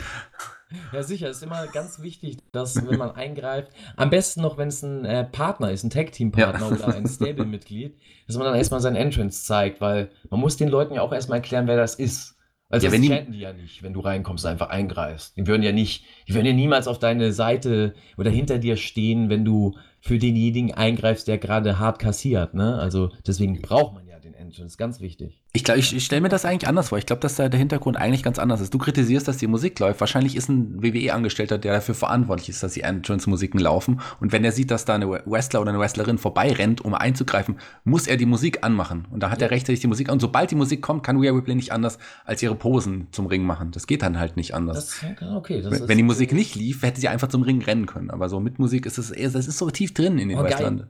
Ja, 0.92 1.02
sicher. 1.02 1.30
Ist 1.30 1.42
immer 1.42 1.66
ganz 1.66 2.00
wichtig, 2.00 2.38
dass, 2.52 2.76
wenn 2.86 2.98
man 2.98 3.10
eingreift, 3.12 3.72
am 3.96 4.10
besten 4.10 4.42
noch, 4.42 4.58
wenn 4.58 4.68
es 4.68 4.82
ein 4.82 5.04
äh, 5.04 5.24
Partner 5.24 5.72
ist, 5.72 5.82
ein 5.82 5.90
Tag-Team-Partner 5.90 6.60
ja. 6.60 6.76
oder 6.76 6.94
ein 6.94 7.06
Stable-Mitglied, 7.06 7.96
dass 8.26 8.36
man 8.36 8.46
dann 8.46 8.54
erstmal 8.54 8.80
seinen 8.80 8.96
Entrance 8.96 9.44
zeigt, 9.44 9.80
weil 9.80 10.10
man 10.30 10.40
muss 10.40 10.56
den 10.56 10.68
Leuten 10.68 10.94
ja 10.94 11.02
auch 11.02 11.12
erstmal 11.12 11.38
erklären, 11.38 11.66
wer 11.66 11.76
das 11.76 11.94
ist. 11.94 12.37
Also 12.70 12.86
ja, 12.86 12.92
das 12.92 13.06
chanten 13.06 13.32
die 13.32 13.38
ja 13.38 13.52
nicht, 13.54 13.82
wenn 13.82 13.94
du 13.94 14.00
reinkommst, 14.00 14.44
einfach 14.44 14.68
eingreifst. 14.68 15.36
Die 15.36 15.46
würden 15.46 15.62
ja 15.62 15.72
nicht, 15.72 16.04
die 16.26 16.34
würden 16.34 16.46
ja 16.46 16.52
niemals 16.52 16.86
auf 16.86 16.98
deine 16.98 17.32
Seite 17.32 17.94
oder 18.18 18.30
hinter 18.30 18.58
dir 18.58 18.76
stehen, 18.76 19.30
wenn 19.30 19.44
du 19.44 19.76
für 20.00 20.18
denjenigen 20.18 20.74
eingreifst, 20.74 21.28
der 21.28 21.38
gerade 21.38 21.78
hart 21.78 21.98
kassiert. 21.98 22.54
Ne? 22.54 22.78
Also 22.78 23.10
deswegen 23.26 23.62
braucht 23.62 23.94
man 23.94 24.07
Engine, 24.48 24.64
das 24.64 24.72
ist 24.72 24.78
ganz 24.78 25.00
wichtig. 25.00 25.40
Ich 25.52 25.64
glaube, 25.64 25.80
ich, 25.80 25.94
ich 25.94 26.04
stelle 26.04 26.22
mir 26.22 26.28
das 26.28 26.44
eigentlich 26.44 26.68
anders 26.68 26.88
vor. 26.88 26.98
Ich 26.98 27.06
glaube, 27.06 27.20
dass 27.20 27.36
da 27.36 27.48
der 27.48 27.58
Hintergrund 27.58 27.96
eigentlich 27.96 28.22
ganz 28.22 28.38
anders 28.38 28.60
ist. 28.60 28.72
Du 28.72 28.78
kritisierst, 28.78 29.28
dass 29.28 29.36
die 29.36 29.46
Musik 29.46 29.78
läuft. 29.78 30.00
Wahrscheinlich 30.00 30.36
ist 30.36 30.48
ein 30.48 30.82
WWE-Angestellter, 30.82 31.58
der 31.58 31.74
dafür 31.74 31.94
verantwortlich 31.94 32.48
ist, 32.48 32.62
dass 32.62 32.72
die 32.72 32.80
Entrance-Musiken 32.82 33.60
laufen. 33.60 34.00
Und 34.20 34.32
wenn 34.32 34.44
er 34.44 34.52
sieht, 34.52 34.70
dass 34.70 34.84
da 34.84 34.94
eine 34.94 35.08
Wrestler 35.08 35.60
oder 35.60 35.70
eine 35.70 35.78
Wrestlerin 35.78 36.18
vorbeirennt, 36.18 36.80
um 36.84 36.94
einzugreifen, 36.94 37.58
muss 37.84 38.06
er 38.06 38.16
die 38.16 38.26
Musik 38.26 38.64
anmachen. 38.64 39.06
Und 39.10 39.22
da 39.22 39.30
hat 39.30 39.40
ja. 39.40 39.46
er 39.46 39.50
rechtzeitig 39.50 39.80
die 39.80 39.86
Musik 39.86 40.08
an. 40.08 40.14
Und 40.14 40.20
sobald 40.20 40.50
die 40.50 40.56
Musik 40.56 40.82
kommt, 40.82 41.02
kann 41.02 41.18
Rhea 41.18 41.32
Ripley 41.32 41.54
nicht 41.54 41.72
anders 41.72 41.98
als 42.24 42.42
ihre 42.42 42.54
Posen 42.54 43.08
zum 43.12 43.26
Ring 43.26 43.44
machen. 43.44 43.70
Das 43.70 43.86
geht 43.86 44.02
dann 44.02 44.18
halt 44.18 44.36
nicht 44.36 44.54
anders. 44.54 45.00
Das, 45.00 45.30
okay, 45.34 45.62
das 45.62 45.72
wenn, 45.72 45.88
wenn 45.88 45.96
die 45.98 46.04
Musik 46.04 46.32
nicht 46.32 46.54
lief, 46.54 46.82
hätte 46.82 47.00
sie 47.00 47.08
einfach 47.08 47.28
zum 47.28 47.42
Ring 47.42 47.62
rennen 47.62 47.86
können. 47.86 48.10
Aber 48.10 48.28
so 48.28 48.40
mit 48.40 48.58
Musik 48.58 48.86
ist 48.86 48.98
es 48.98 49.10
eher, 49.10 49.30
das 49.30 49.46
ist 49.46 49.58
so 49.58 49.70
tief 49.70 49.94
drin 49.94 50.18
in 50.18 50.28
den 50.28 50.38
oh, 50.38 50.42
Wrestlern. 50.42 50.88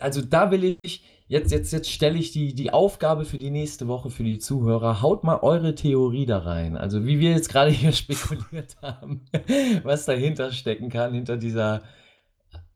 Also 0.00 0.22
da 0.22 0.50
will 0.50 0.78
ich, 0.82 1.02
jetzt, 1.30 1.52
jetzt, 1.52 1.72
jetzt 1.72 1.90
stelle 1.90 2.18
ich 2.18 2.32
die, 2.32 2.54
die 2.54 2.72
Aufgabe 2.72 3.24
für 3.24 3.38
die 3.38 3.50
nächste 3.50 3.86
Woche 3.86 4.10
für 4.10 4.24
die 4.24 4.38
Zuhörer, 4.38 5.00
haut 5.00 5.22
mal 5.22 5.38
eure 5.38 5.76
Theorie 5.76 6.26
da 6.26 6.38
rein. 6.38 6.76
Also 6.76 7.06
wie 7.06 7.20
wir 7.20 7.30
jetzt 7.30 7.48
gerade 7.48 7.70
hier 7.70 7.92
spekuliert 7.92 8.76
haben, 8.82 9.22
was 9.84 10.04
dahinter 10.04 10.50
stecken 10.50 10.90
kann, 10.90 11.14
hinter 11.14 11.36
dieser 11.36 11.82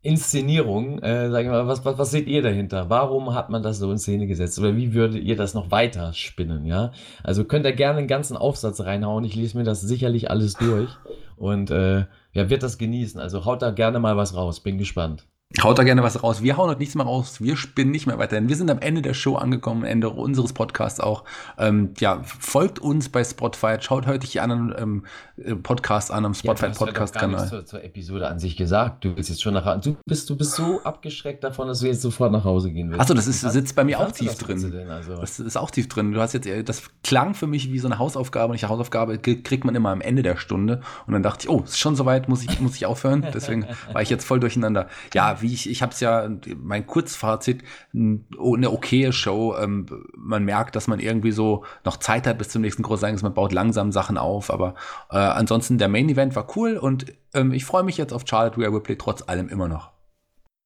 Inszenierung. 0.03 1.01
Äh, 1.01 1.31
sagen 1.31 1.51
wir 1.51 1.65
mal, 1.65 1.67
was, 1.67 1.85
was, 1.85 1.99
was 1.99 2.11
seht 2.13 2.29
ihr 2.29 2.43
dahinter? 2.43 2.89
Warum 2.91 3.35
hat 3.35 3.51
man 3.51 3.65
das 3.65 3.79
so 3.79 3.91
in 3.91 3.99
Szene 3.99 4.29
gesetzt? 4.29 4.59
Oder 4.61 4.77
wie 4.77 4.95
würdet 4.95 5.23
ihr 5.25 5.35
das 5.35 5.55
noch 5.55 5.73
weiter 5.73 6.13
spinnen? 6.13 6.65
Ja, 6.65 6.93
also 7.25 7.45
könnt 7.45 7.67
ihr 7.67 7.73
gerne 7.73 7.99
einen 7.99 8.09
ganzen 8.09 8.37
Aufsatz 8.37 8.81
reinhauen. 8.81 9.25
Ich 9.25 9.35
lese 9.35 9.59
mir 9.59 9.65
das 9.65 9.81
sicherlich 9.81 10.31
alles 10.31 10.55
durch 10.55 10.91
und 11.37 11.73
äh, 11.73 12.05
ja, 12.33 12.51
wird 12.51 12.63
das 12.63 12.79
genießen. 12.79 13.21
Also 13.21 13.45
haut 13.47 13.63
da 13.63 13.73
gerne 13.73 13.99
mal 13.99 14.17
was 14.17 14.37
raus. 14.37 14.61
Bin 14.61 14.79
gespannt. 14.79 15.27
Haut 15.63 15.79
da 15.79 15.85
gerne 15.85 16.03
was 16.03 16.23
raus. 16.23 16.43
Wir 16.43 16.57
hauen 16.57 16.69
heute 16.69 16.81
nichts 16.81 16.97
mehr 16.97 17.07
raus. 17.07 17.41
Wir 17.41 17.57
spinnen 17.57 17.93
nicht 17.93 18.07
mehr 18.07 18.19
weiter. 18.19 18.37
Denn 18.37 18.49
wir 18.49 18.57
sind 18.57 18.71
am 18.71 18.81
Ende 18.81 19.03
der 19.03 19.15
Show 19.15 19.37
angekommen, 19.37 19.85
Ende 19.85 20.11
unseres 20.11 20.53
Podcasts 20.53 20.99
auch. 20.99 21.23
Ähm, 21.59 21.91
ja, 21.99 22.23
folgt 22.25 22.81
uns 22.81 23.09
bei 23.09 23.23
Spotify. 23.23 23.77
Schaut 23.79 24.07
heute 24.07 24.27
die 24.27 24.41
anderen 24.41 24.75
ähm, 24.77 25.05
äh, 25.37 25.55
Podcasts 25.55 26.11
an 26.11 26.25
am 26.25 26.35
Spotify 26.35 26.67
ja, 26.67 26.73
Podcast 26.73 27.15
Kanal. 27.15 27.49
Zur, 27.49 27.65
zur 27.65 27.85
Episode 27.85 28.27
an 28.27 28.41
sich 28.41 28.57
gesagt. 28.57 29.05
Du 29.05 29.17
willst 29.17 29.31
jetzt 29.31 29.43
schon 29.43 29.55
nach 29.55 29.81
du 29.81 29.97
bist 30.05 30.29
du 30.29 30.37
bist 30.37 30.53
so 30.53 30.83
abgeschreckt 30.83 31.45
davon, 31.45 31.69
dass 31.69 31.81
du 31.81 31.87
jetzt 31.87 32.03
sofort 32.03 32.33
nach 32.33 32.45
Hause 32.45 32.73
gehen 32.73 32.91
willst. 32.91 33.01
Achso, 33.01 33.15
das 33.15 33.29
ist, 33.29 33.41
sitzt 33.41 33.77
bei 33.77 33.85
mir 33.85 34.01
auch 34.01 34.11
tief 34.11 34.35
drin. 34.37 34.73
Denn, 34.73 34.91
also? 34.91 35.15
Das 35.17 35.39
ist 35.39 35.57
auch 35.57 35.71
tief 35.71 35.89
drin. 35.89 36.13
Du 36.13 36.21
hast 36.21 36.33
jetzt 36.33 36.49
das 36.69 36.83
klang 37.05 37.35
für 37.35 37.47
mich 37.47 37.73
wie 37.73 37.79
so 37.79 37.87
eine 37.87 38.01
Hausaufgabe. 38.01 38.53
Und 38.53 38.63
eine 38.63 38.69
Hausaufgabe 38.69 39.19
kriegt 39.19 39.65
man 39.65 39.77
immer 39.77 39.91
am 39.91 40.01
Ende 40.01 40.25
der 40.25 40.37
Stunde. 40.37 40.81
Und 41.07 41.13
dann 41.13 41.23
dachte 41.23 41.45
ich, 41.45 41.49
oh, 41.49 41.63
ist 41.63 41.79
schon 41.79 41.95
soweit, 41.95 42.29
muss 42.29 42.43
ich 42.43 42.61
muss 42.61 42.75
ich 42.75 42.87
aufhören. 42.87 43.25
Deswegen 43.33 43.67
war 43.93 44.03
ich 44.03 44.11
jetzt 44.11 44.25
voll 44.25 44.41
durcheinander. 44.41 44.89
Ja, 45.15 45.41
wie 45.45 45.53
ich 45.53 45.71
ich 45.71 45.83
habe 45.83 45.93
es 45.93 46.01
ja 46.01 46.29
mein 46.57 46.87
Kurzfazit, 46.87 47.63
eine 47.93 48.71
okaye 48.71 49.13
Show. 49.13 49.55
Ähm, 49.57 49.87
man 50.17 50.45
merkt, 50.45 50.75
dass 50.75 50.89
man 50.89 50.99
irgendwie 50.99 51.31
so 51.31 51.65
noch 51.85 51.99
Zeit 51.99 52.27
hat 52.27 52.39
bis 52.39 52.49
zum 52.49 52.63
nächsten 52.63 52.83
Großereignis. 52.83 53.23
Man 53.23 53.35
baut 53.35 53.53
langsam 53.53 53.93
Sachen 53.93 54.19
auf, 54.19 54.51
aber 54.51 54.75
äh, 55.11 55.19
ansonsten 55.19 55.79
der 55.79 55.89
Main 55.89 56.09
Event 56.09 56.35
war 56.35 56.49
cool 56.57 56.77
und 56.77 57.07
ähm, 57.35 57.53
ich 57.53 57.65
freue 57.65 57.85
mich 57.85 57.97
jetzt 57.97 58.13
auf 58.13 58.25
Charlotte 58.27 58.59
Rhea 58.59 58.69
Ripley 58.69 58.97
trotz 58.97 59.23
allem 59.29 59.49
immer 59.49 59.69
noch. 59.69 59.93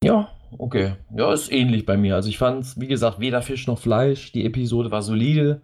Ja, 0.02 0.28
okay. 0.56 0.94
Ja, 1.14 1.32
ist 1.32 1.52
ähnlich 1.52 1.84
bei 1.84 1.96
mir. 1.96 2.14
Also 2.14 2.28
ich 2.28 2.38
fand 2.38 2.62
es, 2.62 2.80
wie 2.80 2.86
gesagt, 2.86 3.20
weder 3.20 3.42
Fisch 3.42 3.66
noch 3.66 3.80
Fleisch. 3.80 4.32
Die 4.32 4.46
Episode 4.46 4.90
war 4.90 5.02
solide, 5.02 5.60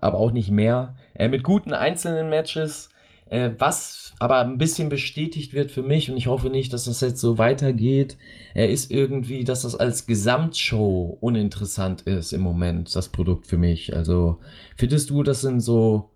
aber 0.00 0.18
auch 0.18 0.30
nicht 0.30 0.50
mehr. 0.50 0.94
Äh, 1.14 1.28
mit 1.28 1.42
guten 1.42 1.74
einzelnen 1.74 2.30
Matches. 2.30 2.90
Äh, 3.26 3.50
was 3.58 4.01
aber 4.18 4.38
ein 4.40 4.58
bisschen 4.58 4.88
bestätigt 4.88 5.52
wird 5.52 5.70
für 5.70 5.82
mich, 5.82 6.10
und 6.10 6.16
ich 6.16 6.26
hoffe 6.26 6.48
nicht, 6.50 6.72
dass 6.72 6.84
das 6.84 7.00
jetzt 7.00 7.20
so 7.20 7.38
weitergeht, 7.38 8.16
er 8.54 8.70
ist 8.70 8.90
irgendwie, 8.90 9.44
dass 9.44 9.62
das 9.62 9.74
als 9.74 10.06
Gesamtshow 10.06 11.18
uninteressant 11.20 12.02
ist 12.02 12.32
im 12.32 12.40
Moment, 12.40 12.94
das 12.94 13.08
Produkt 13.08 13.46
für 13.46 13.58
mich. 13.58 13.96
Also 13.96 14.38
findest 14.76 15.10
du, 15.10 15.22
das 15.22 15.40
sind 15.40 15.60
so 15.60 16.10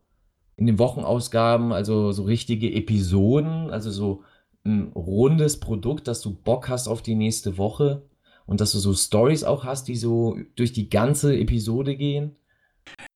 in 0.57 0.67
den 0.67 0.79
Wochenausgaben, 0.79 1.73
also 1.73 2.13
so 2.13 2.25
richtige 2.25 2.73
Episoden, 2.73 3.71
also 3.71 3.91
so 3.91 4.23
ein 4.65 4.93
rundes 4.95 5.61
Produkt, 5.61 6.09
dass 6.09 6.21
du 6.21 6.35
Bock 6.35 6.69
hast 6.69 6.89
auf 6.89 7.03
die 7.03 7.15
nächste 7.15 7.59
Woche 7.59 8.03
und 8.47 8.61
dass 8.61 8.73
du 8.73 8.79
so 8.79 8.95
Stories 8.95 9.45
auch 9.45 9.65
hast, 9.65 9.89
die 9.89 9.97
so 9.97 10.37
durch 10.55 10.73
die 10.73 10.89
ganze 10.89 11.37
Episode 11.39 11.97
gehen? 11.97 12.37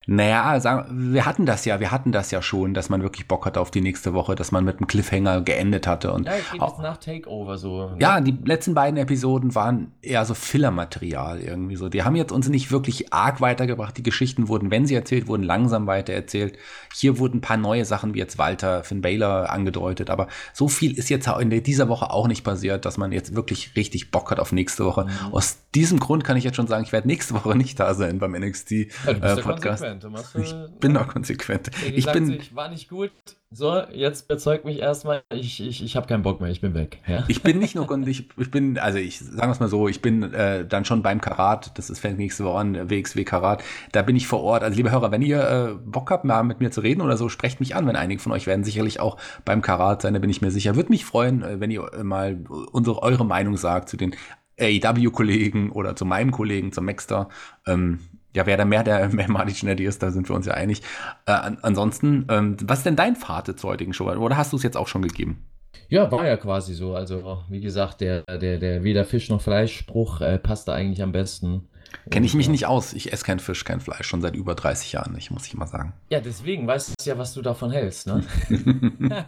Naja, 0.07 0.59
sagen, 0.59 1.13
wir 1.13 1.27
hatten 1.27 1.45
das 1.45 1.63
ja, 1.65 1.79
wir 1.79 1.91
hatten 1.91 2.11
das 2.11 2.31
ja 2.31 2.41
schon, 2.41 2.73
dass 2.73 2.89
man 2.89 3.03
wirklich 3.03 3.27
Bock 3.27 3.45
hatte 3.45 3.61
auf 3.61 3.69
die 3.69 3.81
nächste 3.81 4.15
Woche, 4.15 4.33
dass 4.33 4.51
man 4.51 4.65
mit 4.65 4.77
einem 4.77 4.87
Cliffhanger 4.87 5.41
geendet 5.41 5.85
hatte. 5.85 6.11
Und 6.11 6.25
ja, 6.25 6.31
rede 6.31 6.65
jetzt 6.65 6.79
nach 6.79 6.97
Takeover 6.97 7.59
so. 7.59 7.89
Ne? 7.89 7.97
Ja, 7.99 8.19
die 8.19 8.35
letzten 8.43 8.73
beiden 8.73 8.97
Episoden 8.97 9.53
waren 9.53 9.91
eher 10.01 10.25
so 10.25 10.33
Filler-Material 10.33 11.39
irgendwie 11.39 11.75
so. 11.75 11.87
Die 11.87 12.01
haben 12.01 12.15
jetzt 12.15 12.31
uns 12.31 12.49
nicht 12.49 12.71
wirklich 12.71 13.13
arg 13.13 13.41
weitergebracht. 13.41 13.95
Die 13.95 14.01
Geschichten 14.01 14.47
wurden, 14.47 14.71
wenn 14.71 14.87
sie 14.87 14.95
erzählt 14.95 15.27
wurden, 15.27 15.43
langsam 15.43 15.85
weitererzählt. 15.85 16.57
Hier 16.95 17.19
wurden 17.19 17.37
ein 17.37 17.41
paar 17.41 17.57
neue 17.57 17.85
Sachen 17.85 18.15
wie 18.15 18.19
jetzt 18.19 18.39
Walter, 18.39 18.83
Finn 18.83 19.01
Baylor 19.01 19.51
angedeutet, 19.51 20.09
aber 20.09 20.27
so 20.51 20.67
viel 20.67 20.97
ist 20.97 21.09
jetzt 21.09 21.27
in 21.27 21.49
dieser 21.63 21.89
Woche 21.89 22.09
auch 22.09 22.27
nicht 22.27 22.43
passiert, 22.43 22.85
dass 22.85 22.97
man 22.97 23.11
jetzt 23.11 23.35
wirklich 23.35 23.75
richtig 23.75 24.09
Bock 24.09 24.31
hat 24.31 24.39
auf 24.39 24.51
nächste 24.51 24.83
Woche. 24.83 25.05
Mhm. 25.05 25.33
Aus 25.33 25.59
diesem 25.75 25.99
Grund 25.99 26.23
kann 26.23 26.37
ich 26.37 26.43
jetzt 26.43 26.55
schon 26.55 26.67
sagen, 26.67 26.83
ich 26.83 26.91
werde 26.91 27.07
nächste 27.07 27.35
Woche 27.35 27.55
nicht 27.55 27.79
da 27.79 27.93
sein 27.93 28.17
beim 28.17 28.31
NXT 28.31 28.71
ja, 29.05 29.35
Podcast 29.35 29.90
konsequent. 29.99 30.33
Du 30.33 30.39
ich 30.39 30.79
bin 30.79 30.93
doch 30.93 31.07
konsequent. 31.07 31.71
Ich 31.93 32.05
bin. 32.11 32.25
Sich, 32.25 32.55
war 32.55 32.69
nicht 32.69 32.89
gut. 32.89 33.11
So, 33.53 33.81
jetzt 33.91 34.29
bezeugt 34.29 34.63
mich 34.63 34.79
erstmal, 34.79 35.23
ich, 35.29 35.59
ich, 35.59 35.83
ich 35.83 35.97
habe 35.97 36.07
keinen 36.07 36.23
Bock 36.23 36.39
mehr, 36.39 36.49
ich 36.49 36.61
bin 36.61 36.73
weg. 36.73 36.99
Ja? 37.05 37.25
Ich 37.27 37.43
bin 37.43 37.59
nicht 37.59 37.75
nur, 37.75 38.07
ich, 38.07 38.29
ich 38.37 38.49
bin, 38.49 38.79
also 38.79 38.97
ich 38.97 39.19
sagen 39.19 39.49
wir 39.49 39.51
es 39.51 39.59
mal 39.59 39.67
so, 39.67 39.89
ich 39.89 40.01
bin 40.01 40.23
äh, 40.33 40.65
dann 40.65 40.85
schon 40.85 41.03
beim 41.03 41.19
Karat, 41.19 41.77
das 41.77 41.89
ist 41.89 41.99
fängt 41.99 42.17
nächste 42.17 42.45
Woche 42.45 42.59
an, 42.59 42.89
WXW 42.89 43.25
Karat, 43.25 43.61
da 43.91 44.03
bin 44.03 44.15
ich 44.15 44.25
vor 44.25 44.41
Ort. 44.41 44.63
Also 44.63 44.77
liebe 44.77 44.89
Hörer, 44.89 45.11
wenn 45.11 45.21
ihr 45.21 45.41
äh, 45.41 45.73
Bock 45.85 46.11
habt, 46.11 46.23
mal 46.23 46.43
mit 46.43 46.61
mir 46.61 46.71
zu 46.71 46.79
reden 46.79 47.01
oder 47.01 47.17
so, 47.17 47.27
sprecht 47.27 47.59
mich 47.59 47.75
an, 47.75 47.85
wenn 47.87 47.97
einige 47.97 48.21
von 48.21 48.31
euch 48.31 48.47
werden 48.47 48.63
sicherlich 48.63 49.01
auch 49.01 49.17
beim 49.43 49.61
Karat 49.61 50.01
sein, 50.01 50.13
da 50.13 50.21
bin 50.21 50.29
ich 50.29 50.41
mir 50.41 50.51
sicher. 50.51 50.77
Würde 50.77 50.89
mich 50.89 51.03
freuen, 51.03 51.43
äh, 51.43 51.59
wenn 51.59 51.71
ihr 51.71 51.91
äh, 51.93 52.05
mal 52.05 52.45
unsere, 52.71 53.03
eure 53.03 53.25
Meinung 53.25 53.57
sagt 53.57 53.89
zu 53.89 53.97
den 53.97 54.15
AEW-Kollegen 54.61 55.71
oder 55.71 55.97
zu 55.97 56.05
meinem 56.05 56.31
Kollegen, 56.31 56.71
zum 56.71 56.85
Maxter. 56.85 57.27
Ähm, 57.67 57.99
ja, 58.33 58.45
wer 58.45 58.57
da 58.57 58.65
mehr 58.65 58.83
der 58.83 59.09
mehr 59.13 59.29
Marty 59.29 59.53
Schnelli 59.53 59.85
ist, 59.85 60.01
da 60.03 60.11
sind 60.11 60.29
wir 60.29 60.35
uns 60.35 60.45
ja 60.45 60.53
einig. 60.53 60.81
Äh, 61.25 61.31
an, 61.31 61.57
ansonsten, 61.61 62.25
ähm, 62.29 62.57
was 62.63 62.79
ist 62.79 62.85
denn 62.85 62.95
dein 62.95 63.15
Fazit 63.15 63.59
zur 63.59 63.71
heutigen 63.71 63.93
Show? 63.93 64.09
Oder 64.09 64.37
hast 64.37 64.53
du 64.53 64.57
es 64.57 64.63
jetzt 64.63 64.77
auch 64.77 64.87
schon 64.87 65.01
gegeben? 65.01 65.43
Ja, 65.89 66.09
war 66.09 66.25
ja 66.25 66.37
quasi 66.37 66.73
so. 66.73 66.95
Also, 66.95 67.43
wie 67.49 67.59
gesagt, 67.59 68.01
der, 68.01 68.23
der, 68.23 68.57
der 68.59 68.83
weder 68.83 69.03
Fisch 69.03 69.29
noch 69.29 69.41
Fleisch-Spruch 69.41 70.21
äh, 70.21 70.39
passt 70.39 70.67
da 70.67 70.73
eigentlich 70.73 71.03
am 71.03 71.11
besten. 71.11 71.67
Kenne 72.09 72.25
ich 72.25 72.33
mich 72.33 72.49
nicht 72.49 72.65
aus. 72.65 72.93
Ich 72.93 73.13
esse 73.13 73.23
kein 73.23 73.39
Fisch, 73.39 73.63
kein 73.63 73.79
Fleisch, 73.79 74.07
schon 74.07 74.21
seit 74.21 74.35
über 74.35 74.55
30 74.55 74.91
Jahren 74.91 75.13
nicht, 75.13 75.31
muss 75.31 75.45
ich 75.45 75.53
mal 75.53 75.67
sagen. 75.67 75.93
Ja, 76.09 76.19
deswegen 76.19 76.67
weißt 76.67 76.89
du 76.89 76.93
ja, 77.09 77.17
was 77.17 77.33
du 77.33 77.41
davon 77.41 77.71
hältst, 77.71 78.07
ne? 78.07 78.23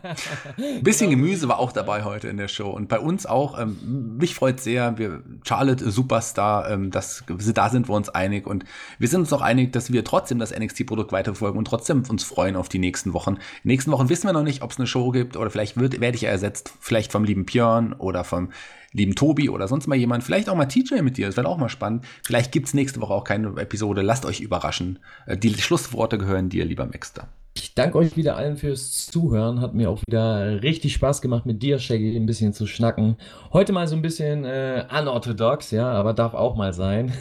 Bisschen 0.82 1.10
Gemüse 1.10 1.48
war 1.48 1.60
auch 1.60 1.72
dabei 1.72 2.04
heute 2.04 2.28
in 2.28 2.38
der 2.38 2.48
Show. 2.48 2.70
Und 2.70 2.90
bei 2.90 3.00
uns 3.00 3.26
auch, 3.26 3.60
ähm, 3.60 4.18
mich 4.18 4.36
freut 4.36 4.60
sehr, 4.60 4.98
wir, 4.98 5.22
Charlotte, 5.44 5.90
Superstar, 5.90 6.70
ähm, 6.70 6.92
das, 6.92 7.24
da 7.28 7.70
sind 7.70 7.90
wir 7.90 7.96
uns 7.96 8.10
einig. 8.10 8.48
Und 8.48 8.66
wir 9.00 9.08
sind 9.08 9.22
uns 9.22 9.34
auch 9.34 9.42
einig, 9.42 9.72
dass 9.74 9.92
wir 9.92 10.04
trotzdem 10.04 10.40
das 10.40 10.58
NXT-Produkt 10.58 11.12
weiterverfolgen 11.12 11.58
und 11.58 11.66
trotzdem 11.66 12.04
uns 12.10 12.24
freuen 12.24 12.56
auf 12.56 12.70
die 12.70 12.80
nächsten 12.80 13.14
Wochen. 13.14 13.32
In 13.32 13.36
den 13.36 13.68
nächsten 13.70 13.92
Wochen 13.92 14.10
wissen 14.10 14.28
wir 14.28 14.34
noch 14.34 14.44
nicht, 14.44 14.62
ob 14.62 14.72
es 14.72 14.78
eine 14.78 14.88
Show 14.88 15.12
gibt 15.12 15.38
oder 15.38 15.50
vielleicht 15.50 15.78
wird, 15.78 16.00
werde 16.00 16.16
ich 16.16 16.24
ja 16.24 16.30
ersetzt, 16.30 16.74
vielleicht 16.80 17.12
vom 17.12 17.24
lieben 17.24 17.46
Björn 17.46 17.94
oder 17.94 18.24
vom 18.24 18.50
lieben 18.94 19.16
Tobi 19.16 19.50
oder 19.50 19.68
sonst 19.68 19.88
mal 19.88 19.96
jemand, 19.96 20.24
vielleicht 20.24 20.50
auch 20.50 20.56
mal 20.56 20.66
TJ 20.66 21.02
mit 21.02 21.18
dir, 21.18 21.26
das 21.28 21.36
wäre 21.36 21.48
auch 21.48 21.58
mal 21.58 21.70
spannend. 21.70 22.06
Vielleicht 22.24 22.52
gibt 22.54 22.68
es 22.68 22.74
nächste 22.74 23.02
Woche 23.02 23.14
auch 23.14 23.24
keine 23.26 23.48
Episode, 23.60 24.02
lasst 24.02 24.26
euch 24.26 24.40
überraschen. 24.40 25.00
Äh, 25.26 25.36
die 25.36 25.54
Schlussworte 25.56 26.18
gehören 26.18 26.48
dir, 26.48 26.64
lieber 26.64 26.86
Maxter. 26.86 27.28
Ich 27.56 27.76
danke 27.76 27.98
euch 27.98 28.16
wieder 28.16 28.36
allen 28.36 28.58
fürs 28.58 29.08
Zuhören. 29.08 29.60
Hat 29.62 29.74
mir 29.74 29.90
auch 29.90 30.00
wieder 30.08 30.62
richtig 30.64 30.94
Spaß 30.94 31.22
gemacht, 31.22 31.46
mit 31.46 31.62
dir, 31.62 31.78
Shaggy, 31.78 32.16
ein 32.16 32.26
bisschen 32.26 32.54
zu 32.54 32.66
schnacken. 32.66 33.18
Heute 33.52 33.74
mal 33.74 33.88
so 33.88 33.96
ein 33.96 34.02
bisschen 34.02 34.46
äh, 34.46 34.86
unorthodox, 34.90 35.72
ja, 35.72 35.92
aber 35.92 36.14
darf 36.14 36.34
auch 36.34 36.56
mal 36.56 36.74
sein. 36.74 37.12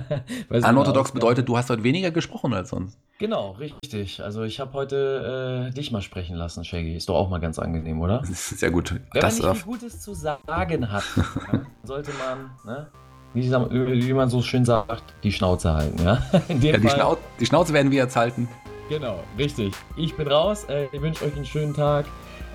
unorthodox 0.50 1.12
bedeutet, 1.12 1.48
du 1.48 1.56
hast 1.56 1.70
heute 1.70 1.82
weniger 1.84 2.10
gesprochen 2.10 2.52
als 2.52 2.70
sonst. 2.70 2.98
Genau, 3.18 3.52
richtig. 3.52 4.22
Also 4.22 4.42
ich 4.42 4.58
habe 4.60 4.72
heute 4.72 5.68
äh, 5.70 5.74
dich 5.74 5.92
mal 5.92 6.02
sprechen 6.02 6.36
lassen, 6.36 6.64
Shaggy. 6.64 6.96
Ist 6.96 7.08
doch 7.08 7.16
auch 7.16 7.28
mal 7.28 7.38
ganz 7.38 7.58
angenehm, 7.58 8.00
oder? 8.00 8.22
Sehr 8.24 8.70
gut. 8.70 9.00
Wenn 9.12 9.20
das 9.20 9.40
man 9.40 9.50
nicht 9.50 9.62
viel 9.62 9.72
Gutes 9.72 10.00
zu 10.00 10.14
sagen 10.14 10.90
hat, 10.90 11.04
sollte 11.84 12.10
man, 12.18 12.50
ne? 12.64 12.88
Wie, 13.34 13.50
wie, 13.50 14.12
man 14.12 14.28
so 14.28 14.42
schön 14.42 14.64
sagt, 14.64 15.02
die 15.22 15.32
Schnauze 15.32 15.72
halten, 15.72 16.02
ja? 16.04 16.22
ja 16.60 16.76
die, 16.76 16.88
Schnau 16.88 17.16
die 17.40 17.46
Schnauze 17.46 17.72
werden 17.72 17.90
wir 17.90 18.02
jetzt 18.02 18.16
halten. 18.16 18.48
Genau, 18.88 19.20
richtig. 19.38 19.72
Ich 19.96 20.14
bin 20.14 20.28
raus. 20.28 20.64
Äh, 20.68 20.86
ich 20.92 21.00
wünsche 21.00 21.24
euch 21.24 21.34
einen 21.34 21.46
schönen 21.46 21.72
Tag, 21.72 22.04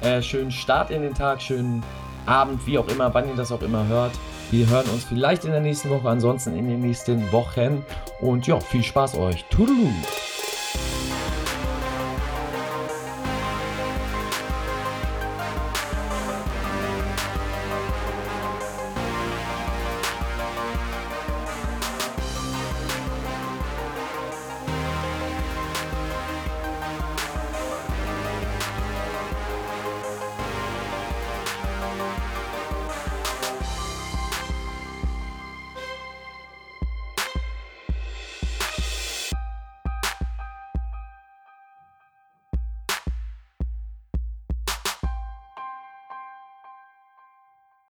äh, 0.02 0.22
schönen 0.22 0.52
Start 0.52 0.92
in 0.92 1.02
den 1.02 1.16
Tag, 1.16 1.42
schönen 1.42 1.84
Abend, 2.28 2.66
wie 2.68 2.78
auch 2.78 2.88
immer, 2.90 3.12
wann 3.14 3.28
ihr 3.28 3.36
das 3.36 3.52
auch 3.52 3.62
immer 3.62 3.88
hört. 3.88 4.12
Wir 4.52 4.68
hören 4.68 4.86
uns 4.94 5.04
vielleicht 5.04 5.46
in 5.46 5.52
der 5.52 5.62
nächsten 5.62 5.90
Woche, 5.90 6.08
ansonsten 6.10 6.56
in 6.56 6.68
den 6.68 6.82
nächsten 6.82 7.32
Wochen. 7.32 7.84
Und 8.22 8.46
ja, 8.48 8.60
viel 8.60 8.84
Spaß 8.84 9.16
euch. 9.16 9.46
Toodaloo! 9.46 9.92